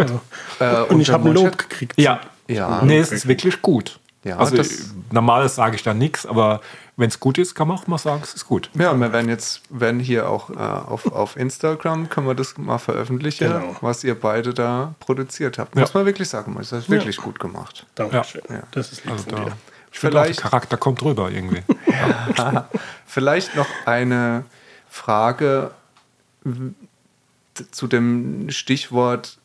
[0.58, 1.94] äh, Und ich habe ein Lob gekriegt.
[2.00, 2.20] Ja.
[2.48, 2.80] Ja.
[2.82, 3.98] Nee, es ist wirklich gut.
[4.24, 6.60] Ja, also das- normales sage ich da nichts, aber
[6.96, 8.70] wenn es gut ist, kann man auch mal sagen, es ist gut.
[8.74, 12.58] Ja, und wir werden jetzt, werden hier auch äh, auf, auf Instagram, können wir das
[12.58, 13.76] mal veröffentlichen, Genau.
[13.80, 15.74] was ihr beide da produziert habt.
[15.74, 15.80] Ja.
[15.80, 17.86] Muss man wirklich sagen, das ist wirklich gut gemacht.
[17.94, 18.42] Dankeschön.
[18.50, 18.62] Ja.
[18.72, 19.56] Das ist lieb Also von da, dir.
[19.90, 21.62] ich finde auch, der Vielleicht- Charakter kommt drüber irgendwie.
[23.06, 24.44] Vielleicht noch eine
[24.88, 25.70] Frage
[27.70, 29.38] zu dem Stichwort,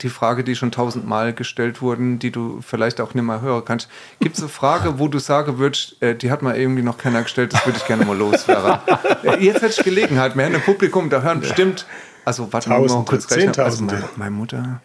[0.00, 3.88] die Frage, die schon tausendmal gestellt wurden, die du vielleicht auch nicht mehr hören kannst.
[4.20, 7.22] Gibt es eine Frage, wo du sagen würdest, äh, die hat mal irgendwie noch keiner
[7.22, 8.78] gestellt, das würde ich gerne mal loswerden?
[9.24, 11.86] Äh, Jetzt hätte ich Gelegenheit, wir haben ein Publikum, da hören bestimmt,
[12.26, 13.58] also warte mal, mal kurz rechnen.
[13.58, 14.80] Also meine, meine Mutter,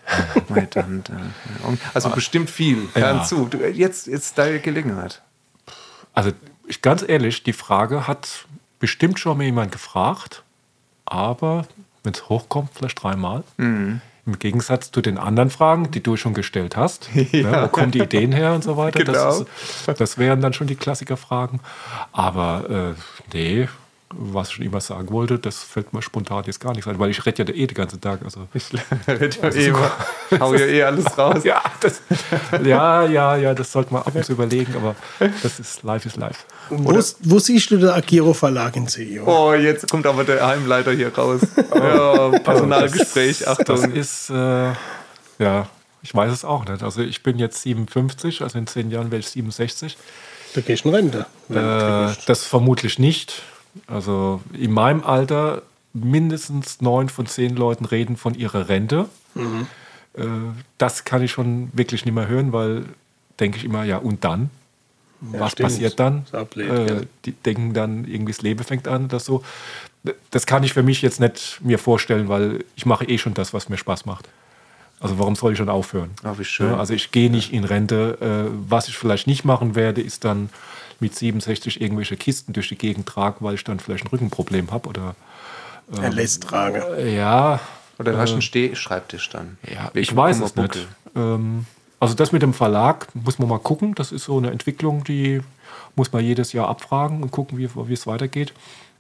[0.47, 1.31] meine Tante, meine
[1.65, 2.87] Onkel, also bestimmt viel.
[2.93, 3.23] Hören Ja.
[3.23, 5.21] zu, du, jetzt ist deine Gelegenheit.
[6.13, 6.31] Also
[6.67, 8.45] ich, ganz ehrlich, die Frage hat
[8.79, 10.43] bestimmt schon mal jemand gefragt,
[11.05, 11.67] aber
[12.03, 13.43] wenn es hochkommt, vielleicht dreimal.
[13.57, 14.01] Mhm.
[14.29, 17.09] Im Gegensatz zu den anderen Fragen, die du schon gestellt hast.
[17.15, 19.03] ne, wo kommen die Ideen her und so weiter.
[19.03, 19.11] Genau.
[19.11, 21.61] Das, ist, das wären dann schon die Klassikerfragen.
[22.11, 23.67] Aber äh, nee,
[24.15, 27.11] was ich schon immer sagen wollte, das fällt mir spontan jetzt gar nicht ein, weil
[27.11, 28.21] ich rede ja eh den ganzen Tag.
[28.23, 28.65] Also, Ich
[29.07, 29.91] red ja eh immer,
[30.39, 31.43] hau ja eh alles raus.
[31.43, 32.01] ja, das,
[32.63, 34.95] ja, ja, ja, das sollte man ab und zu überlegen, aber
[35.43, 36.43] das ist Life is Life.
[36.69, 39.25] Wo, wo siehst du den Agiro Verlag in CEO?
[39.25, 41.41] Oh, jetzt kommt aber der Heimleiter hier raus.
[41.75, 43.91] Ja, Personalgespräch, Das Achtung.
[43.93, 44.71] ist, äh,
[45.39, 45.67] ja,
[46.01, 46.83] ich weiß es auch nicht.
[46.83, 49.97] Also ich bin jetzt 57, also in zehn Jahren werde ich 67.
[50.55, 51.25] Da gehst du in Rente.
[51.49, 53.41] Äh, das vermutlich nicht.
[53.87, 55.63] Also in meinem Alter
[55.93, 59.07] mindestens neun von zehn Leuten reden von ihrer Rente.
[60.13, 60.25] Äh,
[60.77, 62.85] das kann ich schon wirklich nicht mehr hören, weil
[63.39, 64.49] denke ich immer, ja und dann?
[65.21, 65.69] Was stimmt.
[65.69, 66.25] passiert dann?
[66.49, 67.07] Blöd, äh, gell?
[67.25, 69.43] die denken dann, irgendwie das Leben fängt an oder so.
[70.31, 73.53] Das kann ich für mich jetzt nicht mir vorstellen, weil ich mache eh schon das,
[73.53, 74.29] was mir Spaß macht.
[74.99, 76.11] Also warum soll ich schon aufhören?
[76.23, 76.71] Ah, wie schön.
[76.71, 78.17] Ja, also ich gehe nicht in Rente.
[78.49, 80.49] Äh, was ich vielleicht nicht machen werde, ist dann
[80.99, 84.89] mit 67 irgendwelche Kisten durch die Gegend tragen, weil ich dann vielleicht ein Rückenproblem habe
[84.89, 85.15] oder
[86.01, 86.81] Er lässt tragen.
[86.97, 87.61] äh, ja,
[87.97, 89.57] Oder du hast einen Steh-Schreibtisch dann.
[89.63, 90.87] ja, Wegen ich weiß es nicht.
[91.15, 91.65] Ähm,
[92.01, 93.95] also das mit dem Verlag muss man mal gucken.
[93.95, 95.41] Das ist so eine Entwicklung, die
[95.95, 98.53] muss man jedes Jahr abfragen und gucken, wie, wie es weitergeht.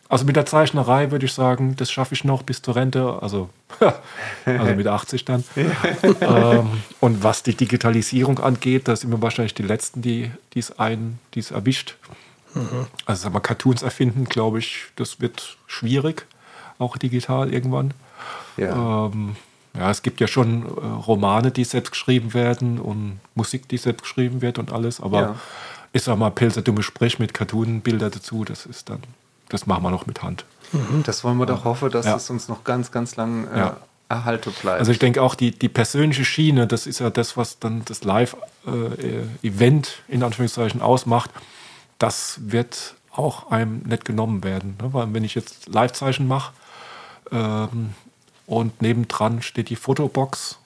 [0.09, 3.49] Also mit der Zeichnerei würde ich sagen, das schaffe ich noch bis zur Rente, also,
[4.45, 5.43] also mit 80 dann.
[6.21, 6.69] ähm,
[6.99, 11.39] und was die Digitalisierung angeht, da sind wir wahrscheinlich die Letzten, die es ein, die
[11.39, 11.95] es erwischt.
[13.05, 16.25] Also sag mal, Cartoons erfinden, glaube ich, das wird schwierig,
[16.79, 17.93] auch digital irgendwann.
[18.57, 19.05] Ja.
[19.13, 19.35] Ähm,
[19.77, 20.69] ja, es gibt ja schon äh,
[21.05, 25.35] Romane, die selbst geschrieben werden und Musik, die selbst geschrieben wird und alles, aber Ja.
[25.93, 29.03] ich sag mal, Pilzer dumme Sprech mit Cartoon-Bilder dazu, das ist dann,
[29.49, 30.45] das machen wir noch mit Hand.
[31.05, 32.15] Das wollen wir doch hoffen, dass Ja.
[32.15, 33.77] es uns noch ganz, ganz lang äh, Ja.
[34.07, 34.79] erhalten bleibt.
[34.79, 38.03] Also ich denke auch, die, die persönliche Schiene, das ist ja das, was dann das
[38.03, 41.31] Live-Event in Anführungszeichen ausmacht,
[41.97, 44.77] das wird auch einem nicht genommen werden.
[44.81, 44.93] Ne?
[44.93, 46.53] Weil wenn ich jetzt Live-Zeichen mache
[47.31, 47.93] ähm,
[48.45, 50.58] und nebendran steht die Fotobox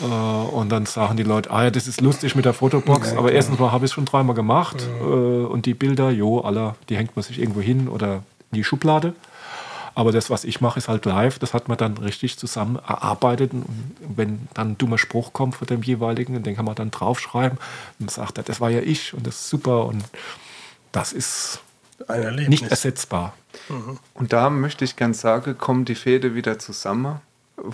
[0.00, 3.32] Äh, und dann sagen die Leute, ah ja, das ist lustig mit der Fotobox, aber
[3.32, 6.96] erstens mal habe ich es schon dreimal gemacht äh, und die Bilder, jo, alle, die
[6.96, 9.14] hängt man sich irgendwo hin oder in die Schublade.
[9.94, 11.40] Aber das, was ich mache, ist halt live.
[11.40, 13.52] Das hat man dann richtig zusammen erarbeitet.
[13.52, 13.66] Und
[14.00, 17.58] wenn dann ein dummer Spruch kommt von dem jeweiligen, den kann man dann draufschreiben
[17.98, 20.04] und sagt er, das war ja ich und das ist super und
[20.92, 21.62] das ist
[22.46, 23.34] nicht ersetzbar.
[24.14, 27.20] Und da möchte ich ganz sagen, kommen die Fäde wieder zusammen.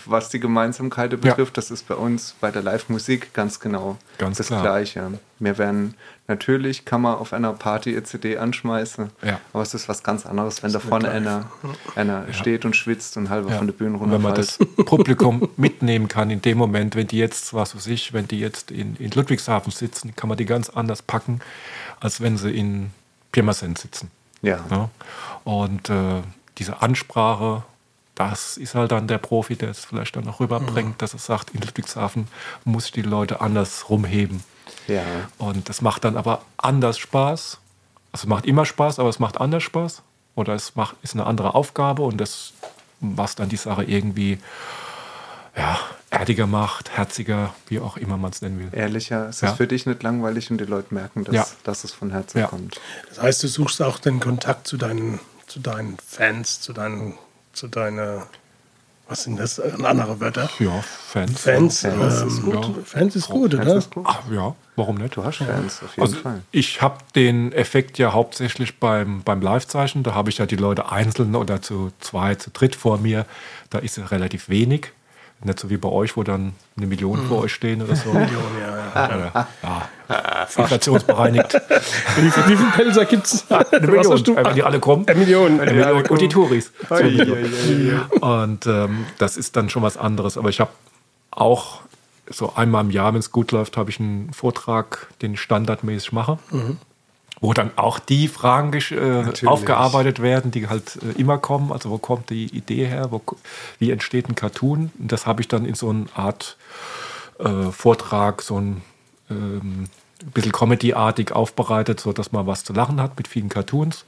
[0.07, 4.47] Was die Gemeinsamkeiten betrifft, das ist bei uns bei der Live-Musik ganz genau Ganz das
[4.47, 4.63] klar.
[4.63, 5.19] Gleiche.
[5.39, 5.95] Wir werden,
[6.27, 9.41] natürlich kann man auf einer Party eine CD anschmeißen, Ja.
[9.53, 11.51] aber es ist was ganz anderes, wenn da vorne einer,
[11.97, 13.59] einer steht und schwitzt und halber Ja.
[13.59, 14.79] von der Bühne Und wenn man runterfällt.
[14.79, 18.41] das Publikum mitnehmen kann in dem Moment, wenn die jetzt, was weiß ich, wenn die
[18.41, 21.41] jetzt in, in Ludwigshafen sitzen, kann man die ganz anders packen,
[22.01, 22.91] als wenn sie in
[23.33, 24.11] Pirmasens sitzen.
[24.41, 24.61] Ja.
[24.71, 24.89] Ja?
[25.45, 26.23] Und äh,
[26.59, 27.65] diese Ansprache,
[28.15, 31.51] das ist halt dann der Profi, der es vielleicht dann auch rüberbringt, dass er sagt,
[31.51, 32.29] in Ludwigshafen
[32.65, 34.43] muss ich die Leute anders rumheben.
[34.87, 35.03] ja.
[35.39, 37.59] Und das macht dann aber anders Spaß.
[38.13, 40.03] Also es macht immer Spaß, aber es macht anders Spaß.
[40.37, 42.53] Oder es macht, ist eine andere Aufgabe und das,
[43.01, 44.39] was dann die Sache irgendwie
[45.57, 45.79] ja,
[46.11, 48.69] erdiger macht, herziger, wie auch immer man es nennen will.
[48.79, 49.51] Ehrlicher, es Ja.
[49.51, 51.47] ist für dich nicht langweilig und die Leute merken, dass, Ja.
[51.63, 52.47] dass es von Herzen Ja.
[52.49, 52.81] kommt.
[53.09, 57.15] Das heißt, du suchst auch den Kontakt zu deinen, zu deinen Fans, zu deinen,
[57.55, 58.27] zu deiner,
[59.09, 60.49] was sind das, äh, andere Wörter?
[60.59, 61.41] Ja, Fans.
[61.41, 62.87] Fans, Fans ähm, ist gut.
[62.87, 63.77] Fans ist gut, Fans oder?
[63.77, 64.05] ist gut.
[64.09, 65.17] Ach, ja, warum nicht?
[65.17, 66.43] Du hast Fans, auf jeden Also Fall.
[66.53, 70.03] ich habe den Effekt ja hauptsächlich beim, beim Live-Zeichen.
[70.03, 73.27] Da habe ich ja die Leute einzeln oder zu zwei, zu dritt vor mir.
[73.71, 74.93] Da ist ja relativ wenig.
[75.45, 78.11] Nicht so wie bei euch, wo dann eine Million vor euch stehen oder so.
[78.95, 79.49] Ja, ja.
[79.63, 80.47] Ja, ja.
[80.57, 81.53] Inflationsbereinigt.
[82.17, 83.45] Wie, viel- wie viele Pelzer gibt es?
[83.73, 85.09] Eine Million, wenn die alle kommen.
[85.09, 85.61] Eine Million.
[85.61, 86.71] Eine Million und die Touris.
[86.91, 88.21] Ui, ui, ui.
[88.21, 90.39] Und ähm, das ist dann schon was anderes.
[90.39, 90.71] Aber ich habe
[91.33, 91.81] auch
[92.31, 96.13] so einmal im Jahr, wenn es gut läuft, habe ich einen Vortrag, den ich standardmäßig
[96.13, 96.39] mache.
[97.45, 101.73] Wo dann auch die Fragen äh, aufgearbeitet werden, die halt äh, immer kommen.
[101.73, 103.09] Also wo kommt die Idee her?
[103.11, 103.21] Wo,
[103.79, 104.91] wie entsteht ein Cartoon?
[104.99, 106.57] Und das habe ich dann in so eine Art
[107.39, 108.81] äh, Vortrag, so ein
[109.31, 109.91] ähm,
[110.33, 114.07] bisschen Comedy-artig aufbereitet, sodass man was zu lachen hat mit vielen Cartoons.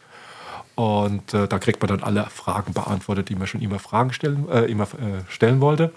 [0.75, 4.49] Und äh, da kriegt man dann alle Fragen beantwortet, die man schon immer Fragen stellen,
[4.49, 5.93] äh, immer, äh, stellen wollte.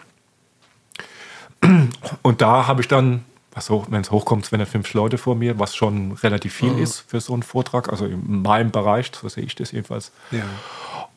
[2.21, 3.23] Und da habe ich dann,
[3.59, 7.33] also wenn es hochkommt, 205 Leute vor mir, was schon relativ viel ist für so
[7.33, 10.11] einen Vortrag, also in meinem Bereich, so sehe ich das jedenfalls.
[10.31, 10.43] Ja.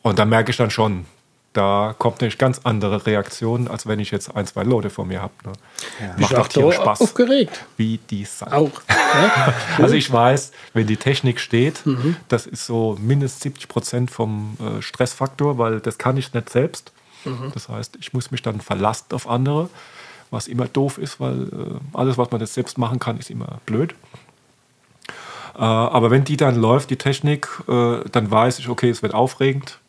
[0.01, 1.05] Und da merke ich dann schon,
[1.53, 5.21] da kommt eine ganz andere Reaktion, als wenn ich jetzt ein, zwei Leute vor mir
[5.21, 5.33] habe.
[5.45, 5.53] Ne?
[6.17, 7.63] Macht Bist du auch da Spaß, aufgeregt?
[7.77, 8.47] wie die Sau.
[8.47, 8.81] Auch.
[8.89, 9.53] Ja?
[9.77, 11.83] Also ich weiß, wenn die Technik steht,
[12.27, 16.91] das ist so mindestens 70 Prozent vom äh, Stressfaktor, weil das kann ich nicht selbst.
[17.53, 19.69] Das heißt, ich muss mich dann verlassen auf andere,
[20.33, 23.59] was immer doof ist, weil äh, alles, was man jetzt selbst machen kann, ist immer
[23.65, 23.95] blöd.
[25.55, 29.13] Äh, aber wenn die dann läuft, die Technik, äh, dann weiß ich, okay, es wird
[29.13, 29.79] aufregend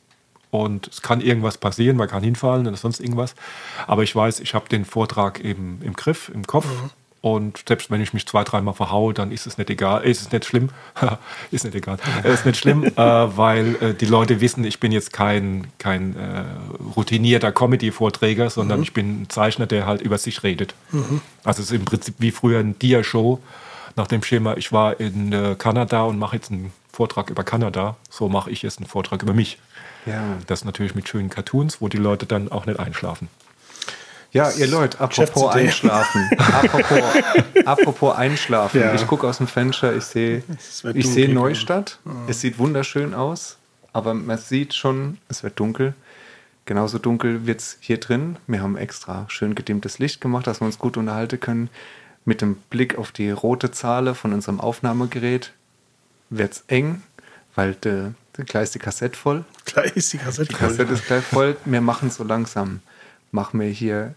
[0.51, 3.35] und es kann irgendwas passieren, man kann hinfallen oder sonst irgendwas.
[3.87, 6.67] Aber ich weiß, ich habe den Vortrag eben im Griff, im Kopf.
[7.25, 10.31] Und selbst wenn ich mich zwei, dreimal verhaue, dann ist es nicht egal, ist es
[10.31, 10.69] nicht schlimm.
[11.51, 11.97] ist nicht egal.
[12.23, 16.45] ist nicht schlimm, äh, weil äh, die Leute wissen, ich bin jetzt kein, kein äh,
[16.95, 20.75] routinierter Comedy-Vorträger, sondern ich bin ein Zeichner, der halt über sich redet.
[21.45, 23.41] Also es ist im Prinzip wie früher ein Dia-Show
[23.97, 27.97] nach dem Schema, ich war in äh, Kanada und mache jetzt einen Vortrag über Kanada.
[28.11, 29.59] So mache ich jetzt einen Vortrag über mich.
[30.05, 30.37] Ja.
[30.47, 33.29] Das natürlich mit schönen Cartoons, wo die Leute dann auch nicht einschlafen.
[34.35, 35.55] Ja, ihr Leute, apropos.
[35.55, 36.29] Einschlafen.
[36.39, 37.03] apropos,
[37.65, 38.81] apropos Einschlafen.
[38.81, 38.93] Ja.
[38.93, 40.43] Ich gucke aus dem Fenster, ich sehe
[40.93, 41.29] ich dunkel.
[41.29, 42.01] Neustadt.
[42.27, 43.59] Es sieht wunderschön aus,
[43.93, 45.95] aber man sieht schon, es wird dunkel.
[46.65, 48.37] Genauso dunkel wird es hier drin.
[48.49, 51.71] Wir haben extra schön gedimmtes Licht gemacht, dass wir uns gut unterhalten können.
[52.25, 55.53] Mit dem Blick auf die rote Zahl von unserem Aufnahmegerät
[56.31, 57.05] wird es eng,
[57.55, 59.45] weil de, de, gleich ist die Kassette voll.
[59.65, 60.69] Gleich ist die Kassette Die voll.
[60.71, 61.57] Kassette ist gleich voll.
[61.65, 62.81] Wir machen so langsam.
[63.31, 64.15] Machen wir hier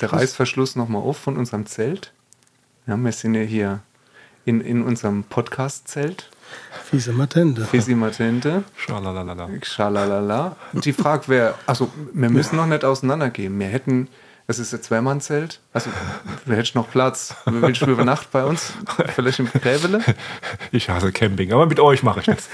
[0.00, 2.12] der Reißverschluss nochmal auf von unserem Zelt.
[2.86, 3.80] Ja, wir sind ja hier
[4.44, 6.30] in, in unserem Podcast-Zelt.
[6.84, 7.64] Fiese Matente.
[7.64, 8.64] Fisi Matente.
[8.76, 9.48] Schalalalala.
[9.62, 10.56] Schalalala.
[10.72, 13.58] Und die Frage wäre, also wir müssen noch nicht auseinandergehen.
[13.58, 14.08] Wir hätten,
[14.48, 15.90] es ist ein Zweimannzelt, also
[16.44, 17.34] wir hätten noch Platz.
[17.46, 18.72] Willst du über Nacht bei uns?
[19.14, 20.00] Vielleicht im Gräbele?
[20.72, 22.48] Ich hasse Camping, aber mit euch mache ich das.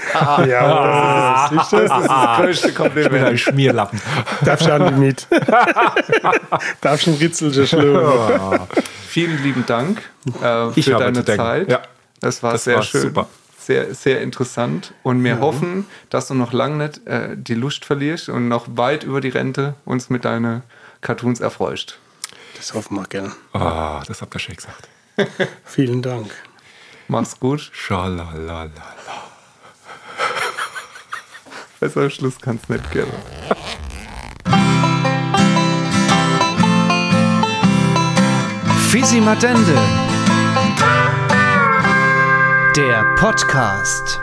[0.47, 3.39] Ja, das ist, das Das ist das größte Ich bin ein Kompliment.
[3.39, 4.01] Schmierlappen.
[4.45, 5.27] Darf schon die mit.
[6.81, 8.67] Darf schon Ritzel schlagen.
[9.07, 10.01] Vielen lieben Dank
[10.41, 11.25] äh, für deine.
[11.25, 11.69] Zeit.
[11.69, 11.81] Ja.
[12.21, 13.01] Das war Das sehr war schön.
[13.01, 13.27] super.
[13.57, 14.93] Sehr, sehr interessant.
[15.03, 19.03] Und wir hoffen, dass du noch lange nicht äh, die Lust verlierst und noch weit
[19.03, 20.63] über die Rente uns mit deinen
[21.01, 21.97] Cartoons erfreust.
[22.55, 23.31] Das hoffen wir gerne.
[23.53, 24.89] Ah, das habt ihr schön gesagt.
[25.65, 26.31] Vielen Dank.
[27.07, 27.69] Mach's gut.
[27.73, 28.69] Schalalala.
[31.79, 33.11] Besser Schluss kann's nicht geben.
[38.89, 39.75] Fisi Matende.
[42.75, 44.19] Der Podcast.